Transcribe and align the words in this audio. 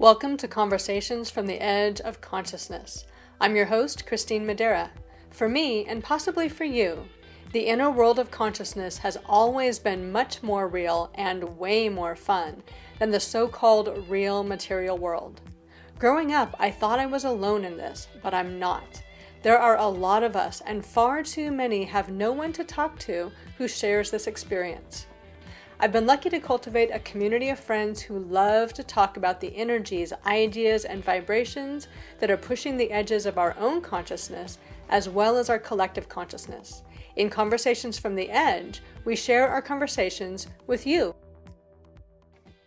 Welcome 0.00 0.36
to 0.36 0.46
Conversations 0.46 1.28
from 1.28 1.48
the 1.48 1.60
Edge 1.60 2.00
of 2.00 2.20
Consciousness. 2.20 3.04
I'm 3.40 3.56
your 3.56 3.66
host, 3.66 4.06
Christine 4.06 4.46
Madera. 4.46 4.92
For 5.32 5.48
me, 5.48 5.86
and 5.86 6.04
possibly 6.04 6.48
for 6.48 6.62
you, 6.62 7.08
the 7.52 7.66
inner 7.66 7.90
world 7.90 8.20
of 8.20 8.30
consciousness 8.30 8.98
has 8.98 9.18
always 9.26 9.80
been 9.80 10.12
much 10.12 10.40
more 10.40 10.68
real 10.68 11.10
and 11.16 11.58
way 11.58 11.88
more 11.88 12.14
fun 12.14 12.62
than 13.00 13.10
the 13.10 13.18
so 13.18 13.48
called 13.48 14.08
real 14.08 14.44
material 14.44 14.96
world. 14.96 15.40
Growing 15.98 16.32
up, 16.32 16.54
I 16.60 16.70
thought 16.70 17.00
I 17.00 17.06
was 17.06 17.24
alone 17.24 17.64
in 17.64 17.76
this, 17.76 18.06
but 18.22 18.32
I'm 18.32 18.56
not. 18.60 19.02
There 19.42 19.58
are 19.58 19.78
a 19.78 19.88
lot 19.88 20.22
of 20.22 20.36
us, 20.36 20.62
and 20.64 20.86
far 20.86 21.24
too 21.24 21.50
many 21.50 21.82
have 21.82 22.08
no 22.08 22.30
one 22.30 22.52
to 22.52 22.62
talk 22.62 23.00
to 23.00 23.32
who 23.56 23.66
shares 23.66 24.12
this 24.12 24.28
experience. 24.28 25.08
I've 25.80 25.92
been 25.92 26.06
lucky 26.06 26.28
to 26.30 26.40
cultivate 26.40 26.90
a 26.92 26.98
community 26.98 27.50
of 27.50 27.60
friends 27.60 28.00
who 28.00 28.18
love 28.18 28.72
to 28.72 28.82
talk 28.82 29.16
about 29.16 29.40
the 29.40 29.54
energies, 29.56 30.12
ideas, 30.26 30.84
and 30.84 31.04
vibrations 31.04 31.86
that 32.18 32.32
are 32.32 32.36
pushing 32.36 32.76
the 32.76 32.90
edges 32.90 33.26
of 33.26 33.38
our 33.38 33.54
own 33.56 33.80
consciousness 33.80 34.58
as 34.88 35.08
well 35.08 35.36
as 35.36 35.48
our 35.48 35.58
collective 35.60 36.08
consciousness. 36.08 36.82
In 37.14 37.30
Conversations 37.30 37.96
from 37.96 38.16
the 38.16 38.28
Edge, 38.28 38.82
we 39.04 39.14
share 39.14 39.46
our 39.46 39.62
conversations 39.62 40.48
with 40.66 40.84
you. 40.84 41.14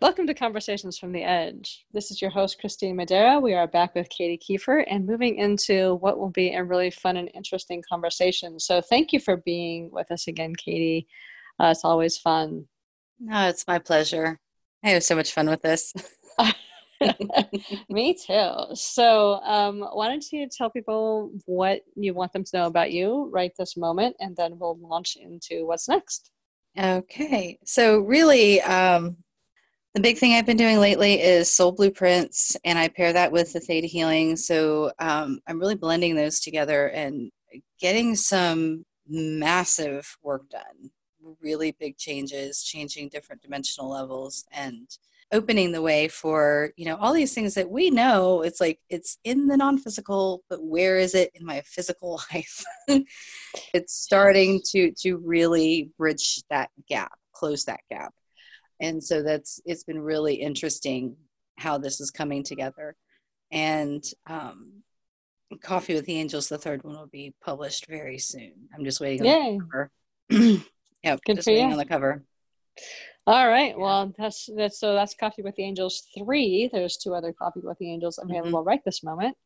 Welcome 0.02 0.25
to 0.27 0.33
Conversations 0.33 0.97
from 0.97 1.11
the 1.11 1.23
Edge. 1.23 1.85
This 1.91 2.11
is 2.11 2.21
your 2.21 2.31
host, 2.31 2.61
Christine 2.61 2.95
Madera. 2.95 3.41
We 3.41 3.53
are 3.53 3.67
back 3.67 3.93
with 3.93 4.07
Katie 4.07 4.39
Kiefer 4.39 4.85
and 4.89 5.05
moving 5.05 5.35
into 5.35 5.95
what 5.95 6.17
will 6.17 6.30
be 6.30 6.53
a 6.53 6.63
really 6.63 6.91
fun 6.91 7.17
and 7.17 7.30
interesting 7.33 7.83
conversation. 7.89 8.57
So, 8.57 8.80
thank 8.80 9.11
you 9.11 9.19
for 9.19 9.35
being 9.35 9.91
with 9.91 10.09
us 10.13 10.30
again, 10.30 10.55
Katie. 10.55 11.07
Uh, 11.59 11.71
it's 11.71 11.83
always 11.83 12.17
fun. 12.17 12.67
No, 13.23 13.49
it's 13.49 13.67
my 13.67 13.77
pleasure. 13.77 14.39
I 14.84 14.89
have 14.89 15.03
so 15.03 15.16
much 15.16 15.31
fun 15.31 15.48
with 15.48 15.61
this. 15.61 15.93
Me 17.89 18.16
too. 18.16 18.52
So, 18.73 19.33
um, 19.44 19.81
why 19.94 20.08
don't 20.08 20.25
you 20.31 20.50
tell 20.50 20.72
people 20.72 21.31
what 21.45 21.81
you 21.95 22.16
want 22.16 22.33
them 22.33 22.44
to 22.44 22.58
know 22.58 22.66
about 22.66 22.92
you 22.92 23.30
right 23.31 23.52
this 23.58 23.77
moment, 23.77 24.16
and 24.19 24.36
then 24.36 24.58
we'll 24.58 24.77
launch 24.80 25.17
into 25.17 25.67
what's 25.67 25.88
next. 25.88 26.31
Okay. 26.77 27.59
So, 27.64 27.99
really, 27.99 28.59
um, 28.61 29.17
the 29.94 30.02
big 30.02 30.17
thing 30.17 30.33
I've 30.33 30.47
been 30.47 30.58
doing 30.58 30.80
lately 30.80 31.22
is 31.22 31.52
soul 31.52 31.73
blueprints, 31.73 32.58
and 32.66 32.80
I 32.80 32.88
pair 32.88 33.14
that 33.14 33.31
with 33.31 33.53
the 33.53 33.59
theta 33.59 33.86
healing. 33.86 34.36
So, 34.36 34.94
um, 34.97 35.42
I'm 35.45 35.59
really 35.59 35.75
blending 35.75 36.16
those 36.16 36.39
together 36.39 36.88
and 36.88 37.31
getting 37.80 38.16
some 38.16 38.83
massive 39.08 40.17
work 40.23 40.49
done 40.49 40.89
really 41.41 41.75
big 41.80 41.97
changes, 41.97 42.64
changing 42.64 43.09
different 43.09 43.41
dimensional 43.41 43.89
levels 43.89 44.45
and 44.52 44.88
opening 45.31 45.72
the 45.72 45.81
way 45.81 46.08
for, 46.08 46.72
you 46.75 46.86
know, 46.86 46.97
all 46.97 47.14
these 47.14 47.33
things 47.33 47.53
that 47.53 47.69
we 47.69 47.89
know 47.89 48.41
it's 48.41 48.59
like 48.59 48.80
it's 48.89 49.17
in 49.23 49.47
the 49.47 49.55
non-physical, 49.58 50.44
but 50.49 50.64
where 50.64 50.97
is 50.97 51.16
it 51.16 51.31
in 51.36 51.45
my 51.45 51.61
physical 51.61 52.19
life? 52.33 52.64
it's 53.73 53.94
starting 53.94 54.61
to 54.66 54.92
to 54.92 55.17
really 55.17 55.92
bridge 55.97 56.44
that 56.49 56.69
gap, 56.88 57.14
close 57.33 57.66
that 57.66 57.81
gap. 57.89 58.14
And 58.80 59.03
so 59.03 59.22
that's 59.22 59.61
it's 59.66 59.83
been 59.83 60.02
really 60.02 60.36
interesting 60.36 61.16
how 61.58 61.77
this 61.77 62.02
is 62.02 62.11
coming 62.11 62.44
together. 62.44 62.95
And 63.52 64.03
um, 64.27 64.83
Coffee 65.61 65.94
with 65.94 66.05
the 66.05 66.17
Angels, 66.17 66.49
the 66.49 66.58
third 66.58 66.83
one 66.83 66.95
will 66.95 67.08
be 67.08 67.33
published 67.44 67.88
very 67.88 68.17
soon. 68.17 68.53
I'm 68.73 68.83
just 68.83 69.02
waiting 69.02 69.25
Yay. 69.25 69.59
Yeah, 71.03 71.17
Good 71.25 71.38
just 71.38 71.47
for 71.47 71.52
you. 71.52 71.63
on 71.63 71.77
the 71.77 71.85
cover. 71.85 72.23
All 73.27 73.47
right. 73.47 73.77
Well, 73.77 74.13
that's 74.17 74.49
that's 74.55 74.80
so 74.80 74.94
that's 74.94 75.13
Coffee 75.13 75.43
with 75.43 75.55
the 75.55 75.63
Angels 75.63 76.08
three. 76.17 76.69
There's 76.71 76.97
two 76.97 77.13
other 77.13 77.33
Coffee 77.33 77.61
with 77.63 77.77
the 77.77 77.91
Angels 77.91 78.17
mm-hmm. 78.17 78.31
available 78.31 78.59
mm-hmm. 78.59 78.67
right 78.67 78.83
this 78.83 79.03
moment. 79.03 79.38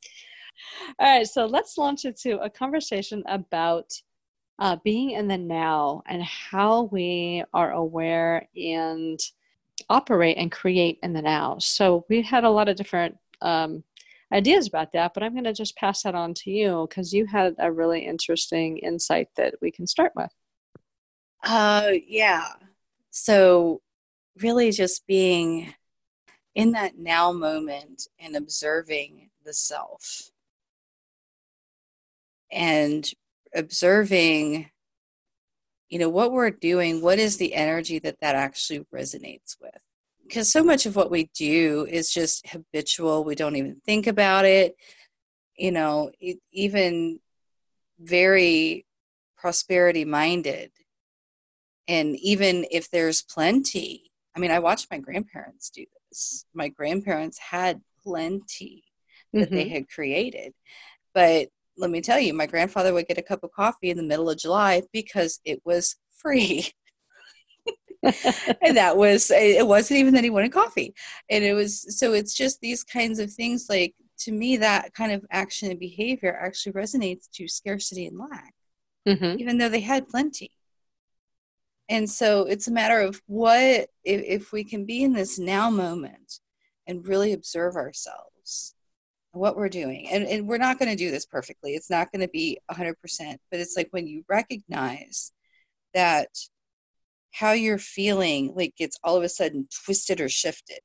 All 1.00 1.18
right. 1.18 1.28
So 1.28 1.46
let's 1.46 1.78
launch 1.78 2.06
into 2.06 2.40
a 2.40 2.50
conversation 2.50 3.24
about 3.28 3.92
uh, 4.60 4.78
being 4.84 5.12
in 5.12 5.28
the 5.28 5.38
now 5.38 6.04
and 6.08 6.24
how 6.24 6.84
we 6.84 7.44
are 7.54 7.72
aware 7.72 8.48
and 8.56 9.20
operate 9.90 10.38
and 10.38 10.52
create 10.52 11.00
in 11.04 11.12
the 11.12 11.22
now. 11.22 11.58
So 11.60 12.06
we 12.10 12.22
had 12.22 12.46
a 12.46 12.50
lot 12.50 12.70
of 12.70 12.78
different 12.78 13.18
um, 13.42 13.84
ideas 14.32 14.68
about 14.68 14.94
that, 14.94 15.14
but 15.14 15.24
I'm 15.24 15.34
going 15.34 15.44
to 15.44 15.54
just 15.54 15.76
pass 15.76 16.04
that 16.04 16.16
on 16.16 16.34
to 16.36 16.52
you 16.52 16.88
because 16.90 17.14
you 17.14 17.26
had 17.26 17.56
a 17.60 17.72
really 17.72 18.06
interesting 18.06 18.78
insight 18.78 19.30
that 19.36 19.56
we 19.62 19.72
can 19.72 19.86
start 19.86 20.14
with. 20.16 20.32
Uh, 21.46 21.92
yeah. 22.08 22.54
So, 23.12 23.82
really, 24.42 24.72
just 24.72 25.06
being 25.08 25.74
in 26.56 26.72
that 26.72 26.98
now 26.98 27.32
moment 27.32 28.08
and 28.20 28.36
observing 28.36 29.30
the 29.46 29.54
self. 29.54 30.32
And 32.52 33.10
observing 33.54 34.70
you 35.90 36.00
know 36.00 36.10
what 36.10 36.32
we're 36.32 36.50
doing 36.50 37.02
what 37.02 37.20
is 37.20 37.38
the 37.38 37.54
energy 37.54 38.00
that 38.00 38.20
that 38.20 38.36
actually 38.36 38.80
resonates 38.94 39.56
with? 39.62 39.78
Because 40.24 40.52
so 40.52 40.64
much 40.64 40.86
of 40.86 40.96
what 40.96 41.12
we 41.12 41.30
do 41.36 41.86
is 41.90 42.12
just 42.12 42.48
habitual. 42.48 43.24
We 43.24 43.36
don't 43.36 43.56
even 43.56 43.82
think 43.86 44.08
about 44.08 44.46
it. 44.46 44.76
You 45.58 45.72
know 45.72 46.12
even 46.52 47.20
very 48.00 48.86
prosperity 49.38 50.06
minded 50.06 50.72
and 51.88 52.16
even 52.18 52.66
if 52.72 52.90
there's 52.90 53.22
plenty 53.22 54.12
i 54.36 54.40
mean 54.40 54.52
i 54.52 54.60
watched 54.60 54.88
my 54.92 54.98
grandparents 54.98 55.70
do 55.70 55.86
this. 56.16 56.46
My 56.54 56.70
grandparents 56.70 57.38
had 57.38 57.82
plenty 58.04 58.84
that 59.34 59.48
mm-hmm. 59.48 59.56
they 59.56 59.70
had 59.70 59.90
created. 59.90 60.54
But 61.14 61.50
let 61.78 61.90
me 61.90 62.02
tell 62.02 62.20
you 62.20 62.34
my 62.34 62.46
grandfather 62.46 62.94
would 62.94 63.08
get 63.08 63.18
a 63.18 63.24
cup 63.24 63.44
of 63.44 63.52
coffee 63.52 63.90
in 63.90 63.98
the 63.98 64.04
middle 64.04 64.30
of 64.30 64.38
july 64.38 64.84
because 64.94 65.40
it 65.46 65.62
was 65.66 65.96
free. 66.18 66.68
And 68.62 68.78
that 68.78 68.98
was 68.98 69.32
it 69.32 69.66
wasn't 69.66 70.00
even 70.00 70.14
that 70.14 70.24
he 70.24 70.30
wanted 70.30 70.52
coffee. 70.52 70.94
And 71.28 71.44
it 71.44 71.54
was 71.54 71.98
so 71.98 72.14
it's 72.14 72.36
just 72.36 72.62
these 72.62 72.84
kinds 72.84 73.18
of 73.18 73.34
things 73.34 73.66
like 73.68 73.96
to 74.20 74.32
me 74.32 74.58
that 74.58 74.94
kind 74.94 75.12
of 75.12 75.26
action 75.32 75.72
and 75.72 75.80
behavior 75.80 76.38
actually 76.40 76.74
resonates 76.74 77.28
to 77.34 77.48
scarcity 77.48 78.06
and 78.06 78.20
lack 78.20 78.54
mm-hmm. 79.08 79.40
even 79.40 79.58
though 79.58 79.70
they 79.70 79.80
had 79.80 80.08
plenty 80.08 80.52
and 81.90 82.10
so 82.10 82.44
it's 82.44 82.68
a 82.68 82.72
matter 82.72 83.00
of 83.00 83.22
what 83.28 83.90
if, 84.04 84.22
if 84.24 84.52
we 84.52 84.64
can 84.64 84.86
be 84.86 85.04
in 85.04 85.14
this 85.14 85.38
now 85.38 85.70
moment 85.70 86.40
and 86.88 87.08
really 87.08 87.34
observe 87.34 87.76
ourselves 87.76 88.74
what 89.32 89.58
we're 89.58 89.70
doing. 89.70 90.08
And, 90.10 90.26
and 90.26 90.48
we're 90.48 90.58
not 90.58 90.80
going 90.80 90.90
to 90.90 90.96
do 90.96 91.12
this 91.12 91.26
perfectly. 91.26 91.72
It's 91.76 91.90
not 91.90 92.12
going 92.12 92.22
to 92.22 92.30
be 92.30 92.60
100% 92.72 92.96
but 93.52 93.60
it's 93.60 93.76
like 93.76 93.90
when 93.92 94.08
you 94.08 94.24
recognize 94.30 95.32
that 95.94 96.30
how 97.32 97.52
you're 97.52 97.78
feeling 97.78 98.54
like 98.56 98.76
gets 98.78 98.98
all 99.04 99.18
of 99.18 99.24
a 99.24 99.30
sudden 99.30 99.68
twisted 99.84 100.22
or 100.22 100.30
shifted. 100.30 100.80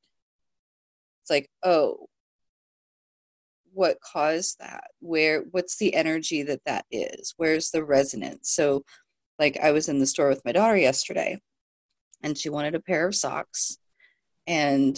It's 1.22 1.30
like 1.30 1.48
oh 1.62 2.08
what 3.72 3.98
caused 4.00 4.58
that? 4.58 4.90
Where 4.98 5.44
what's 5.52 5.76
the 5.76 5.94
energy 5.94 6.42
that 6.42 6.64
that 6.66 6.86
is? 6.90 7.34
Where's 7.36 7.70
the 7.70 7.84
resonance? 7.84 8.50
So 8.50 8.84
like 9.40 9.58
I 9.60 9.72
was 9.72 9.88
in 9.88 9.98
the 9.98 10.06
store 10.06 10.28
with 10.28 10.44
my 10.44 10.52
daughter 10.52 10.76
yesterday 10.76 11.40
and 12.22 12.38
she 12.38 12.50
wanted 12.50 12.76
a 12.76 12.80
pair 12.80 13.08
of 13.08 13.16
socks 13.16 13.78
and 14.46 14.96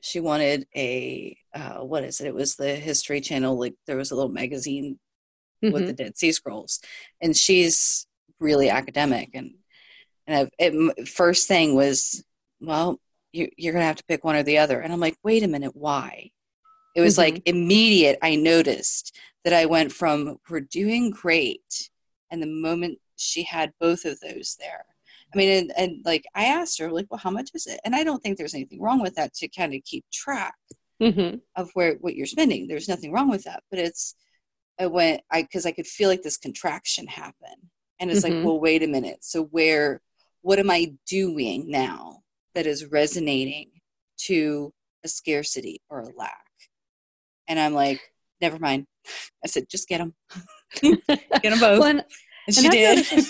she 0.00 0.20
wanted 0.20 0.66
a 0.76 1.36
uh, 1.54 1.78
what 1.78 2.04
is 2.04 2.20
it? 2.20 2.26
It 2.26 2.34
was 2.34 2.56
the 2.56 2.74
History 2.74 3.20
Channel. 3.20 3.58
Like 3.58 3.74
there 3.86 3.96
was 3.96 4.10
a 4.10 4.14
little 4.14 4.30
magazine 4.30 4.98
mm-hmm. 5.62 5.72
with 5.72 5.86
the 5.86 5.92
Dead 5.92 6.16
Sea 6.16 6.32
Scrolls, 6.32 6.80
and 7.20 7.36
she's 7.36 8.06
really 8.40 8.70
academic. 8.70 9.30
And 9.34 9.54
and 10.26 10.50
it, 10.58 11.08
first 11.08 11.48
thing 11.48 11.74
was, 11.74 12.22
well, 12.60 13.00
you, 13.32 13.50
you're 13.56 13.72
gonna 13.72 13.84
have 13.84 13.96
to 13.96 14.04
pick 14.04 14.24
one 14.24 14.36
or 14.36 14.42
the 14.42 14.58
other. 14.58 14.80
And 14.80 14.92
I'm 14.92 15.00
like, 15.00 15.16
wait 15.22 15.42
a 15.42 15.48
minute, 15.48 15.74
why? 15.74 16.30
It 16.94 17.00
was 17.00 17.18
mm-hmm. 17.18 17.34
like 17.34 17.42
immediate. 17.46 18.18
I 18.22 18.36
noticed 18.36 19.16
that 19.44 19.52
I 19.52 19.66
went 19.66 19.92
from 19.92 20.38
we're 20.48 20.60
doing 20.60 21.10
great, 21.10 21.90
and 22.30 22.42
the 22.42 22.46
moment 22.46 22.98
she 23.18 23.42
had 23.42 23.72
both 23.80 24.04
of 24.04 24.18
those 24.20 24.56
there. 24.58 24.84
I 25.32 25.36
mean, 25.36 25.50
and, 25.50 25.72
and 25.76 26.04
like 26.04 26.24
I 26.34 26.46
asked 26.46 26.78
her, 26.78 26.90
like, 26.90 27.06
well, 27.10 27.18
how 27.18 27.30
much 27.30 27.50
is 27.54 27.66
it? 27.66 27.80
And 27.84 27.94
I 27.94 28.02
don't 28.02 28.22
think 28.22 28.38
there's 28.38 28.54
anything 28.54 28.80
wrong 28.80 29.02
with 29.02 29.16
that 29.16 29.34
to 29.34 29.48
kind 29.48 29.74
of 29.74 29.82
keep 29.84 30.04
track 30.12 30.54
mm-hmm. 31.02 31.36
of 31.56 31.70
where 31.74 31.94
what 32.00 32.14
you're 32.14 32.26
spending. 32.26 32.66
There's 32.66 32.88
nothing 32.88 33.12
wrong 33.12 33.28
with 33.28 33.44
that, 33.44 33.62
but 33.70 33.78
it's 33.78 34.14
I 34.80 34.86
went 34.86 35.22
I 35.30 35.42
because 35.42 35.66
I 35.66 35.72
could 35.72 35.86
feel 35.86 36.08
like 36.08 36.22
this 36.22 36.38
contraction 36.38 37.06
happen, 37.06 37.70
and 38.00 38.10
it's 38.10 38.24
mm-hmm. 38.24 38.36
like, 38.36 38.44
well, 38.44 38.60
wait 38.60 38.82
a 38.82 38.86
minute. 38.86 39.18
So 39.20 39.44
where 39.44 40.00
what 40.42 40.58
am 40.58 40.70
I 40.70 40.94
doing 41.06 41.70
now 41.70 42.20
that 42.54 42.66
is 42.66 42.86
resonating 42.86 43.70
to 44.22 44.72
a 45.04 45.08
scarcity 45.08 45.82
or 45.90 46.00
a 46.00 46.16
lack? 46.16 46.44
And 47.48 47.58
I'm 47.58 47.74
like, 47.74 48.00
never 48.40 48.58
mind. 48.58 48.86
I 49.42 49.48
said, 49.48 49.68
just 49.70 49.88
get 49.88 49.98
them, 49.98 50.14
get 50.82 51.06
them 51.42 51.60
both. 51.60 51.60
well, 51.80 51.84
and, 51.84 52.04
and 52.48 52.56
she 52.56 52.68
did. 52.68 53.06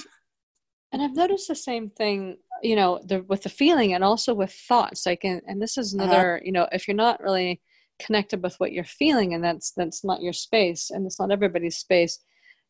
and 0.93 1.03
I've 1.03 1.17
noticed 1.17 1.49
the 1.49 1.55
same 1.55 1.91
thing, 1.91 2.39
you 2.63 2.77
know, 2.77 3.01
the, 3.05 3.23
with 3.23 3.43
the 3.43 3.49
feeling 3.49 3.95
and 3.95 4.03
also 4.03 4.35
with 4.35 4.53
thoughts. 4.53 5.05
Like, 5.07 5.25
and, 5.25 5.43
and 5.47 5.61
this 5.61 5.77
is 5.77 5.95
uh-huh. 5.95 6.05
another, 6.05 6.37
uh-huh. 6.37 6.45
you 6.45 6.53
know, 6.53 6.69
if 6.73 6.89
you're 6.89 6.97
not 6.97 7.23
really 7.23 7.61
connected 7.99 8.43
with 8.43 8.55
what 8.59 8.73
you're 8.73 8.85
feeling, 8.85 9.35
and 9.35 9.43
that's 9.43 9.73
that's 9.73 10.05
not 10.05 10.23
your 10.23 10.33
space, 10.33 10.91
and 10.91 11.05
it's 11.05 11.19
not 11.19 11.33
everybody's 11.33 11.77
space, 11.77 12.19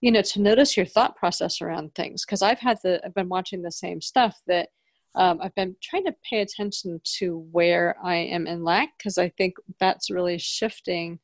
you 0.01 0.11
know, 0.11 0.23
to 0.23 0.41
notice 0.41 0.77
your 0.77 0.87
thought 0.87 1.17
process 1.17 1.61
around 1.61 1.95
things. 1.95 2.25
Because 2.25 2.43
I've 2.43 2.59
had 2.59 2.79
the, 2.83 3.01
I've 3.05 3.15
been 3.15 3.29
watching 3.29 3.63
the 3.63 3.73
same 3.73 4.01
stuff 4.01 4.41
that 4.47 4.71
um, 5.15 5.41
I've 5.43 5.55
been 5.55 5.77
trying 5.83 6.05
to 6.05 6.15
pay 6.29 6.41
attention 6.41 7.01
to 7.19 7.47
where 7.51 7.97
I 8.03 8.17
am 8.17 8.47
in 8.47 8.65
lack 8.65 8.91
because 8.99 9.19
I 9.19 9.29
think 9.31 9.55
that's 9.81 10.11
really 10.11 10.39
shifting. 10.39 11.19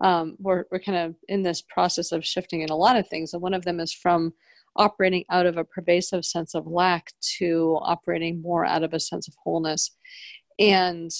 Um, 0.00 0.36
we're 0.38 0.64
we're 0.70 0.80
kind 0.80 0.98
of 0.98 1.14
in 1.28 1.42
this 1.42 1.62
process 1.62 2.12
of 2.12 2.24
shifting 2.24 2.60
in 2.60 2.70
a 2.70 2.76
lot 2.76 2.96
of 2.96 3.08
things, 3.08 3.32
and 3.32 3.42
one 3.42 3.54
of 3.54 3.64
them 3.64 3.80
is 3.80 3.92
from 3.92 4.34
operating 4.76 5.24
out 5.30 5.46
of 5.46 5.56
a 5.56 5.64
pervasive 5.64 6.24
sense 6.24 6.54
of 6.54 6.66
lack 6.66 7.12
to 7.38 7.78
operating 7.82 8.40
more 8.40 8.64
out 8.64 8.82
of 8.82 8.92
a 8.92 9.00
sense 9.00 9.28
of 9.28 9.34
wholeness. 9.42 9.90
And 10.58 11.10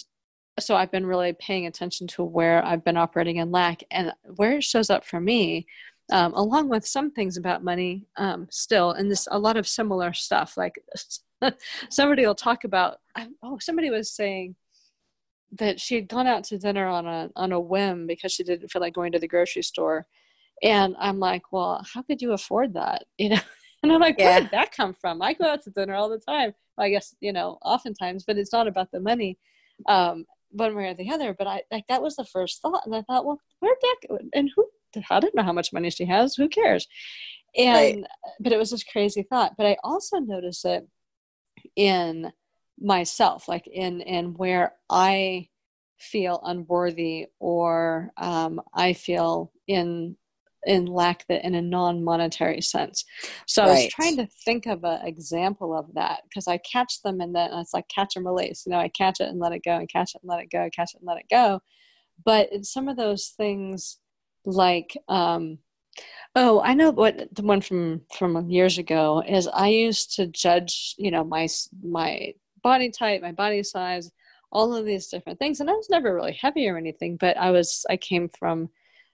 so 0.58 0.74
I've 0.74 0.90
been 0.90 1.06
really 1.06 1.34
paying 1.34 1.66
attention 1.66 2.06
to 2.08 2.22
where 2.24 2.64
I've 2.64 2.84
been 2.84 2.96
operating 2.96 3.36
in 3.36 3.50
lack 3.50 3.82
and 3.90 4.12
where 4.36 4.58
it 4.58 4.64
shows 4.64 4.88
up 4.88 5.04
for 5.04 5.20
me, 5.20 5.66
um, 6.10 6.32
along 6.34 6.68
with 6.68 6.86
some 6.86 7.10
things 7.10 7.36
about 7.36 7.64
money 7.64 8.06
um, 8.16 8.46
still, 8.50 8.92
and 8.92 9.10
this 9.10 9.28
a 9.30 9.38
lot 9.38 9.56
of 9.56 9.68
similar 9.68 10.12
stuff. 10.12 10.56
Like 10.56 10.74
somebody 11.90 12.26
will 12.26 12.34
talk 12.34 12.64
about, 12.64 12.98
oh, 13.42 13.58
somebody 13.58 13.90
was 13.90 14.10
saying 14.10 14.56
that 15.52 15.78
she 15.80 15.94
had 15.94 16.08
gone 16.08 16.26
out 16.26 16.44
to 16.44 16.58
dinner 16.58 16.86
on 16.86 17.06
a 17.06 17.30
on 17.36 17.52
a 17.52 17.60
whim 17.60 18.06
because 18.06 18.32
she 18.32 18.42
didn't 18.42 18.68
feel 18.68 18.80
like 18.80 18.94
going 18.94 19.12
to 19.12 19.18
the 19.18 19.28
grocery 19.28 19.62
store 19.62 20.06
and 20.62 20.96
I'm 20.98 21.18
like, 21.18 21.52
well, 21.52 21.84
how 21.92 22.02
could 22.02 22.22
you 22.22 22.32
afford 22.32 22.74
that? 22.74 23.04
You 23.18 23.30
know? 23.30 23.40
And 23.82 23.92
I'm 23.92 24.00
like, 24.00 24.16
yeah. 24.18 24.30
where 24.30 24.40
did 24.40 24.50
that 24.50 24.72
come 24.72 24.94
from? 24.94 25.22
I 25.22 25.34
go 25.34 25.44
out 25.44 25.62
to 25.62 25.70
dinner 25.70 25.94
all 25.94 26.08
the 26.08 26.18
time. 26.18 26.54
Well, 26.76 26.86
I 26.86 26.90
guess, 26.90 27.14
you 27.20 27.32
know, 27.32 27.58
oftentimes, 27.62 28.24
but 28.24 28.36
it's 28.36 28.52
not 28.52 28.66
about 28.66 28.90
the 28.90 28.98
money, 28.98 29.38
um, 29.86 30.24
one 30.50 30.74
way 30.74 30.86
or 30.86 30.94
the 30.94 31.10
other. 31.10 31.34
But 31.34 31.46
I 31.46 31.62
like 31.70 31.86
that 31.88 32.02
was 32.02 32.16
the 32.16 32.24
first 32.24 32.60
thought. 32.62 32.84
And 32.84 32.96
I 32.96 33.02
thought, 33.02 33.24
well, 33.24 33.40
where'd 33.60 33.76
that 33.80 33.96
go? 34.08 34.18
And 34.34 34.50
who 34.56 34.66
I 35.10 35.20
don't 35.20 35.34
know 35.34 35.42
how 35.42 35.52
much 35.52 35.72
money 35.72 35.90
she 35.90 36.04
has. 36.06 36.34
Who 36.34 36.48
cares? 36.48 36.88
And 37.56 37.98
right. 37.98 38.04
but 38.40 38.52
it 38.52 38.58
was 38.58 38.70
this 38.70 38.82
crazy 38.82 39.22
thought. 39.22 39.56
But 39.56 39.66
I 39.66 39.76
also 39.84 40.18
noticed 40.18 40.64
it 40.64 40.86
in 41.76 42.32
myself, 42.80 43.46
like 43.46 43.66
in 43.66 44.00
in 44.00 44.34
where 44.34 44.74
I 44.90 45.48
feel 45.98 46.40
unworthy 46.44 47.26
or 47.38 48.10
um, 48.16 48.60
I 48.74 48.92
feel 48.92 49.52
in 49.66 50.16
in 50.66 50.86
lack 50.86 51.26
that 51.28 51.44
in 51.44 51.54
a 51.54 51.62
non-monetary 51.62 52.60
sense 52.60 53.04
so 53.46 53.62
right. 53.62 53.70
i 53.70 53.72
was 53.74 53.88
trying 53.88 54.16
to 54.16 54.26
think 54.44 54.66
of 54.66 54.84
an 54.84 55.06
example 55.06 55.76
of 55.76 55.92
that 55.94 56.20
because 56.28 56.48
i 56.48 56.58
catch 56.58 57.02
them 57.02 57.20
and 57.20 57.34
then 57.34 57.50
it's 57.54 57.74
like 57.74 57.88
catch 57.88 58.16
and 58.16 58.26
release 58.26 58.64
you 58.66 58.72
know 58.72 58.78
i 58.78 58.88
catch 58.88 59.20
it 59.20 59.28
and 59.28 59.38
let 59.38 59.52
it 59.52 59.62
go 59.64 59.76
and 59.76 59.88
catch 59.88 60.14
it 60.14 60.20
and 60.22 60.28
let 60.28 60.42
it 60.42 60.50
go 60.50 60.68
catch 60.74 60.94
it 60.94 61.00
and 61.00 61.06
let 61.06 61.18
it 61.18 61.26
go 61.30 61.60
but 62.24 62.64
some 62.64 62.88
of 62.88 62.96
those 62.96 63.28
things 63.36 63.98
like 64.44 64.96
um 65.08 65.58
oh 66.34 66.60
i 66.62 66.74
know 66.74 66.90
what 66.90 67.34
the 67.34 67.42
one 67.42 67.60
from 67.60 68.00
from 68.16 68.48
years 68.48 68.78
ago 68.78 69.22
is 69.26 69.48
i 69.48 69.68
used 69.68 70.14
to 70.14 70.26
judge 70.26 70.94
you 70.98 71.10
know 71.10 71.24
my 71.24 71.48
my 71.82 72.32
body 72.62 72.90
type 72.90 73.22
my 73.22 73.32
body 73.32 73.62
size 73.62 74.10
all 74.52 74.74
of 74.74 74.84
these 74.84 75.08
different 75.08 75.38
things 75.38 75.60
and 75.60 75.68
i 75.68 75.72
was 75.72 75.90
never 75.90 76.14
really 76.14 76.32
heavy 76.40 76.68
or 76.68 76.76
anything 76.76 77.16
but 77.16 77.36
i 77.36 77.50
was 77.50 77.84
i 77.90 77.96
came 77.96 78.28
from 78.28 78.68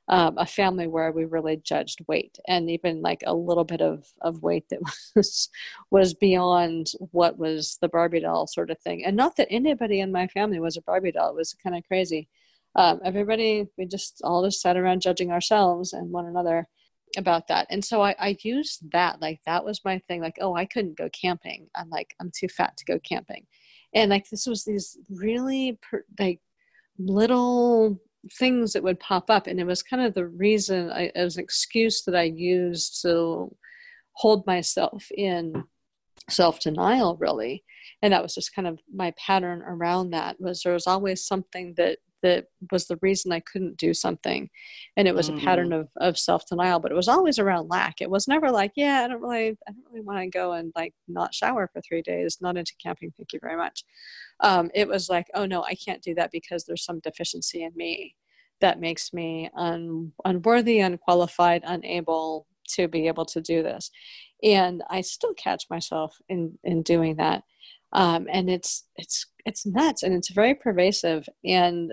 um, 0.08 0.36
a 0.36 0.46
family 0.46 0.86
where 0.86 1.12
we 1.12 1.24
really 1.24 1.56
judged 1.56 2.00
weight 2.08 2.38
and 2.48 2.68
even 2.68 3.02
like 3.02 3.22
a 3.24 3.34
little 3.34 3.64
bit 3.64 3.80
of, 3.80 4.04
of 4.20 4.42
weight 4.42 4.68
that 4.70 4.80
was 5.16 5.48
was 5.90 6.14
beyond 6.14 6.92
what 7.12 7.38
was 7.38 7.78
the 7.80 7.88
Barbie 7.88 8.20
doll 8.20 8.46
sort 8.46 8.70
of 8.70 8.78
thing. 8.80 9.04
And 9.04 9.16
not 9.16 9.36
that 9.36 9.48
anybody 9.50 10.00
in 10.00 10.12
my 10.12 10.26
family 10.26 10.60
was 10.60 10.76
a 10.76 10.82
Barbie 10.82 11.12
doll. 11.12 11.30
It 11.30 11.36
was 11.36 11.54
kind 11.54 11.76
of 11.76 11.84
crazy. 11.86 12.28
Um, 12.74 13.00
everybody, 13.04 13.68
we 13.76 13.86
just 13.86 14.20
all 14.24 14.44
just 14.44 14.60
sat 14.60 14.76
around 14.76 15.02
judging 15.02 15.30
ourselves 15.30 15.92
and 15.92 16.10
one 16.10 16.26
another 16.26 16.66
about 17.16 17.48
that. 17.48 17.66
And 17.70 17.84
so 17.84 18.02
I, 18.02 18.14
I 18.18 18.36
used 18.42 18.90
that, 18.92 19.20
like 19.20 19.40
that 19.46 19.64
was 19.64 19.84
my 19.84 19.98
thing. 20.08 20.20
Like, 20.20 20.38
oh, 20.40 20.54
I 20.54 20.64
couldn't 20.64 20.96
go 20.96 21.08
camping. 21.10 21.68
I'm 21.76 21.90
like, 21.90 22.14
I'm 22.20 22.30
too 22.34 22.48
fat 22.48 22.76
to 22.78 22.84
go 22.84 22.98
camping. 22.98 23.46
And 23.94 24.10
like, 24.10 24.30
this 24.30 24.46
was 24.46 24.64
these 24.64 24.98
really 25.10 25.78
per, 25.82 26.04
like 26.18 26.40
little 26.98 28.00
things 28.32 28.72
that 28.72 28.82
would 28.82 29.00
pop 29.00 29.30
up 29.30 29.46
and 29.46 29.58
it 29.58 29.66
was 29.66 29.82
kind 29.82 30.02
of 30.02 30.14
the 30.14 30.26
reason 30.26 30.90
I, 30.90 31.10
was 31.16 31.36
an 31.36 31.42
excuse 31.42 32.02
that 32.04 32.14
i 32.14 32.22
used 32.22 33.02
to 33.02 33.54
hold 34.14 34.46
myself 34.46 35.08
in 35.16 35.64
self-denial 36.30 37.16
really. 37.20 37.64
And 38.00 38.12
that 38.12 38.22
was 38.22 38.34
just 38.34 38.54
kind 38.54 38.68
of 38.68 38.78
my 38.92 39.12
pattern 39.16 39.62
around 39.62 40.10
that 40.10 40.40
was 40.40 40.62
there 40.62 40.72
was 40.72 40.86
always 40.86 41.26
something 41.26 41.74
that 41.76 41.98
that 42.22 42.46
was 42.70 42.86
the 42.86 42.98
reason 43.02 43.32
i 43.32 43.40
couldn't 43.40 43.76
do 43.76 43.92
something. 43.92 44.48
And 44.96 45.08
it 45.08 45.14
was 45.14 45.28
mm-hmm. 45.28 45.38
a 45.38 45.42
pattern 45.42 45.70
mm. 45.70 45.80
of, 45.80 45.88
of 45.96 46.18
self-denial 46.18 46.80
but 46.80 46.92
it 46.92 46.96
was 46.96 47.08
always 47.08 47.38
around 47.38 47.68
lack. 47.68 48.00
It 48.00 48.10
was 48.10 48.28
never 48.28 48.50
like 48.50 48.72
yeah 48.76 49.02
i 49.04 49.08
don't 49.08 49.22
really 49.22 49.56
i 49.68 49.72
don't 49.72 49.84
really 49.90 50.04
want 50.04 50.20
to 50.20 50.28
go 50.28 50.52
and 50.52 50.72
like 50.76 50.94
not 51.08 51.34
shower 51.34 51.68
for 51.72 51.80
three 51.80 52.02
days 52.02 52.38
not 52.40 52.56
into 52.56 52.72
camping 52.82 53.12
thank 53.16 53.32
you 53.32 53.40
very 53.40 53.56
much. 53.56 53.84
Um, 54.40 54.70
it 54.74 54.88
was 54.88 55.08
like 55.08 55.26
oh 55.34 55.46
no 55.46 55.62
i 55.64 55.74
can't 55.74 56.02
do 56.02 56.14
that 56.14 56.30
because 56.32 56.64
there's 56.64 56.84
some 56.84 57.00
deficiency 57.00 57.62
in 57.64 57.72
me 57.76 58.16
that 58.60 58.80
makes 58.80 59.12
me 59.12 59.50
un, 59.56 60.12
unworthy 60.24 60.80
unqualified 60.80 61.62
unable 61.64 62.46
to 62.68 62.88
be 62.88 63.08
able 63.08 63.24
to 63.26 63.40
do 63.40 63.62
this. 63.62 63.90
And 64.42 64.82
i 64.90 65.00
still 65.00 65.34
catch 65.34 65.64
myself 65.70 66.16
in 66.28 66.58
in 66.64 66.82
doing 66.82 67.16
that. 67.16 67.42
Um, 67.92 68.26
and 68.32 68.48
it's 68.48 68.84
it's 68.96 69.26
it's 69.44 69.66
nuts 69.66 70.02
and 70.02 70.14
it's 70.14 70.30
very 70.30 70.54
pervasive. 70.54 71.28
And 71.44 71.92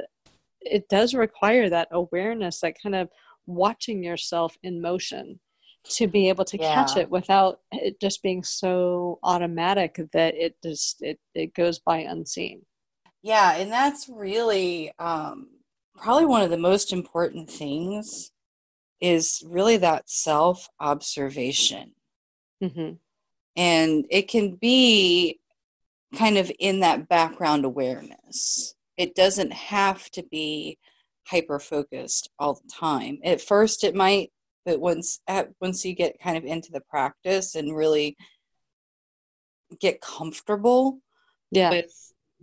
it 0.62 0.90
does 0.90 1.14
require 1.14 1.70
that 1.70 1.88
awareness 1.92 2.62
that 2.62 2.82
kind 2.82 2.96
of 2.96 3.10
watching 3.46 4.04
yourself 4.04 4.58
in 4.64 4.82
motion 4.82 5.40
to 5.86 6.08
be 6.08 6.30
able 6.30 6.46
to 6.46 6.58
yeah. 6.58 6.74
catch 6.74 6.98
it 6.98 7.10
without 7.10 7.60
it 7.72 8.00
just 8.00 8.22
being 8.22 8.44
so 8.44 9.20
automatic 9.24 10.00
that 10.14 10.36
it 10.36 10.56
just 10.62 11.02
it, 11.02 11.20
it 11.34 11.54
goes 11.54 11.80
by 11.80 12.00
unseen 12.00 12.62
yeah 13.22 13.56
and 13.56 13.72
that's 13.72 14.10
really 14.10 14.92
um 15.00 15.48
probably 15.96 16.26
one 16.26 16.42
of 16.42 16.50
the 16.50 16.58
most 16.58 16.94
important 16.94 17.50
things 17.50 18.32
is 19.02 19.42
really 19.48 19.78
that 19.78 20.10
self 20.10 20.68
observation 20.80 21.94
mm-hmm. 22.62 22.94
and 23.56 24.06
it 24.10 24.28
can 24.28 24.56
be 24.56 25.40
kind 26.16 26.38
of 26.38 26.52
in 26.60 26.82
that 26.82 27.08
background 27.08 27.66
awareness 27.66 28.76
it 29.00 29.16
doesn't 29.16 29.54
have 29.54 30.12
to 30.12 30.22
be 30.30 30.78
hyper 31.26 31.58
focused 31.58 32.30
all 32.38 32.54
the 32.56 32.70
time 32.72 33.18
at 33.24 33.42
first 33.42 33.84
it 33.84 33.96
might 33.96 34.32
but 34.66 34.80
once 34.80 35.20
at, 35.28 35.50
once 35.62 35.84
you 35.86 35.96
get 35.96 36.20
kind 36.22 36.38
of 36.38 36.44
into 36.44 36.72
the 36.72 36.82
practice 36.82 37.56
and 37.56 37.76
really 37.76 38.16
get 39.80 40.02
comfortable 40.02 41.00
yeah. 41.52 41.70
with 41.70 41.92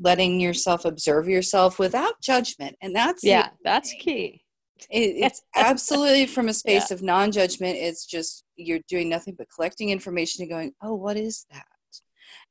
letting 0.01 0.41
yourself 0.41 0.85
observe 0.85 1.29
yourself 1.29 1.79
without 1.79 2.21
judgment 2.23 2.77
and 2.81 2.95
that's 2.95 3.23
yeah 3.23 3.49
that's 3.65 3.93
key 4.01 4.43
it, 4.91 5.25
it's 5.25 5.43
absolutely 5.57 6.27
from 6.27 6.49
a 6.49 6.55
space 6.55 6.91
yeah. 6.91 6.95
of 6.95 7.03
non-judgment 7.03 7.77
it's 7.77 8.07
just 8.07 8.45
you're 8.57 8.81
doing 8.89 9.09
nothing 9.09 9.35
but 9.37 9.49
collecting 9.55 9.91
information 9.91 10.43
and 10.43 10.51
going 10.51 10.73
oh 10.83 10.95
what 10.95 11.17
is 11.17 11.47
that 11.51 11.65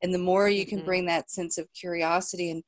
and 0.01 0.13
the 0.13 0.19
more 0.19 0.49
you 0.49 0.65
can 0.65 0.79
mm-hmm. 0.79 0.85
bring 0.85 1.05
that 1.05 1.31
sense 1.31 1.57
of 1.57 1.67
curiosity 1.73 2.51
and 2.51 2.63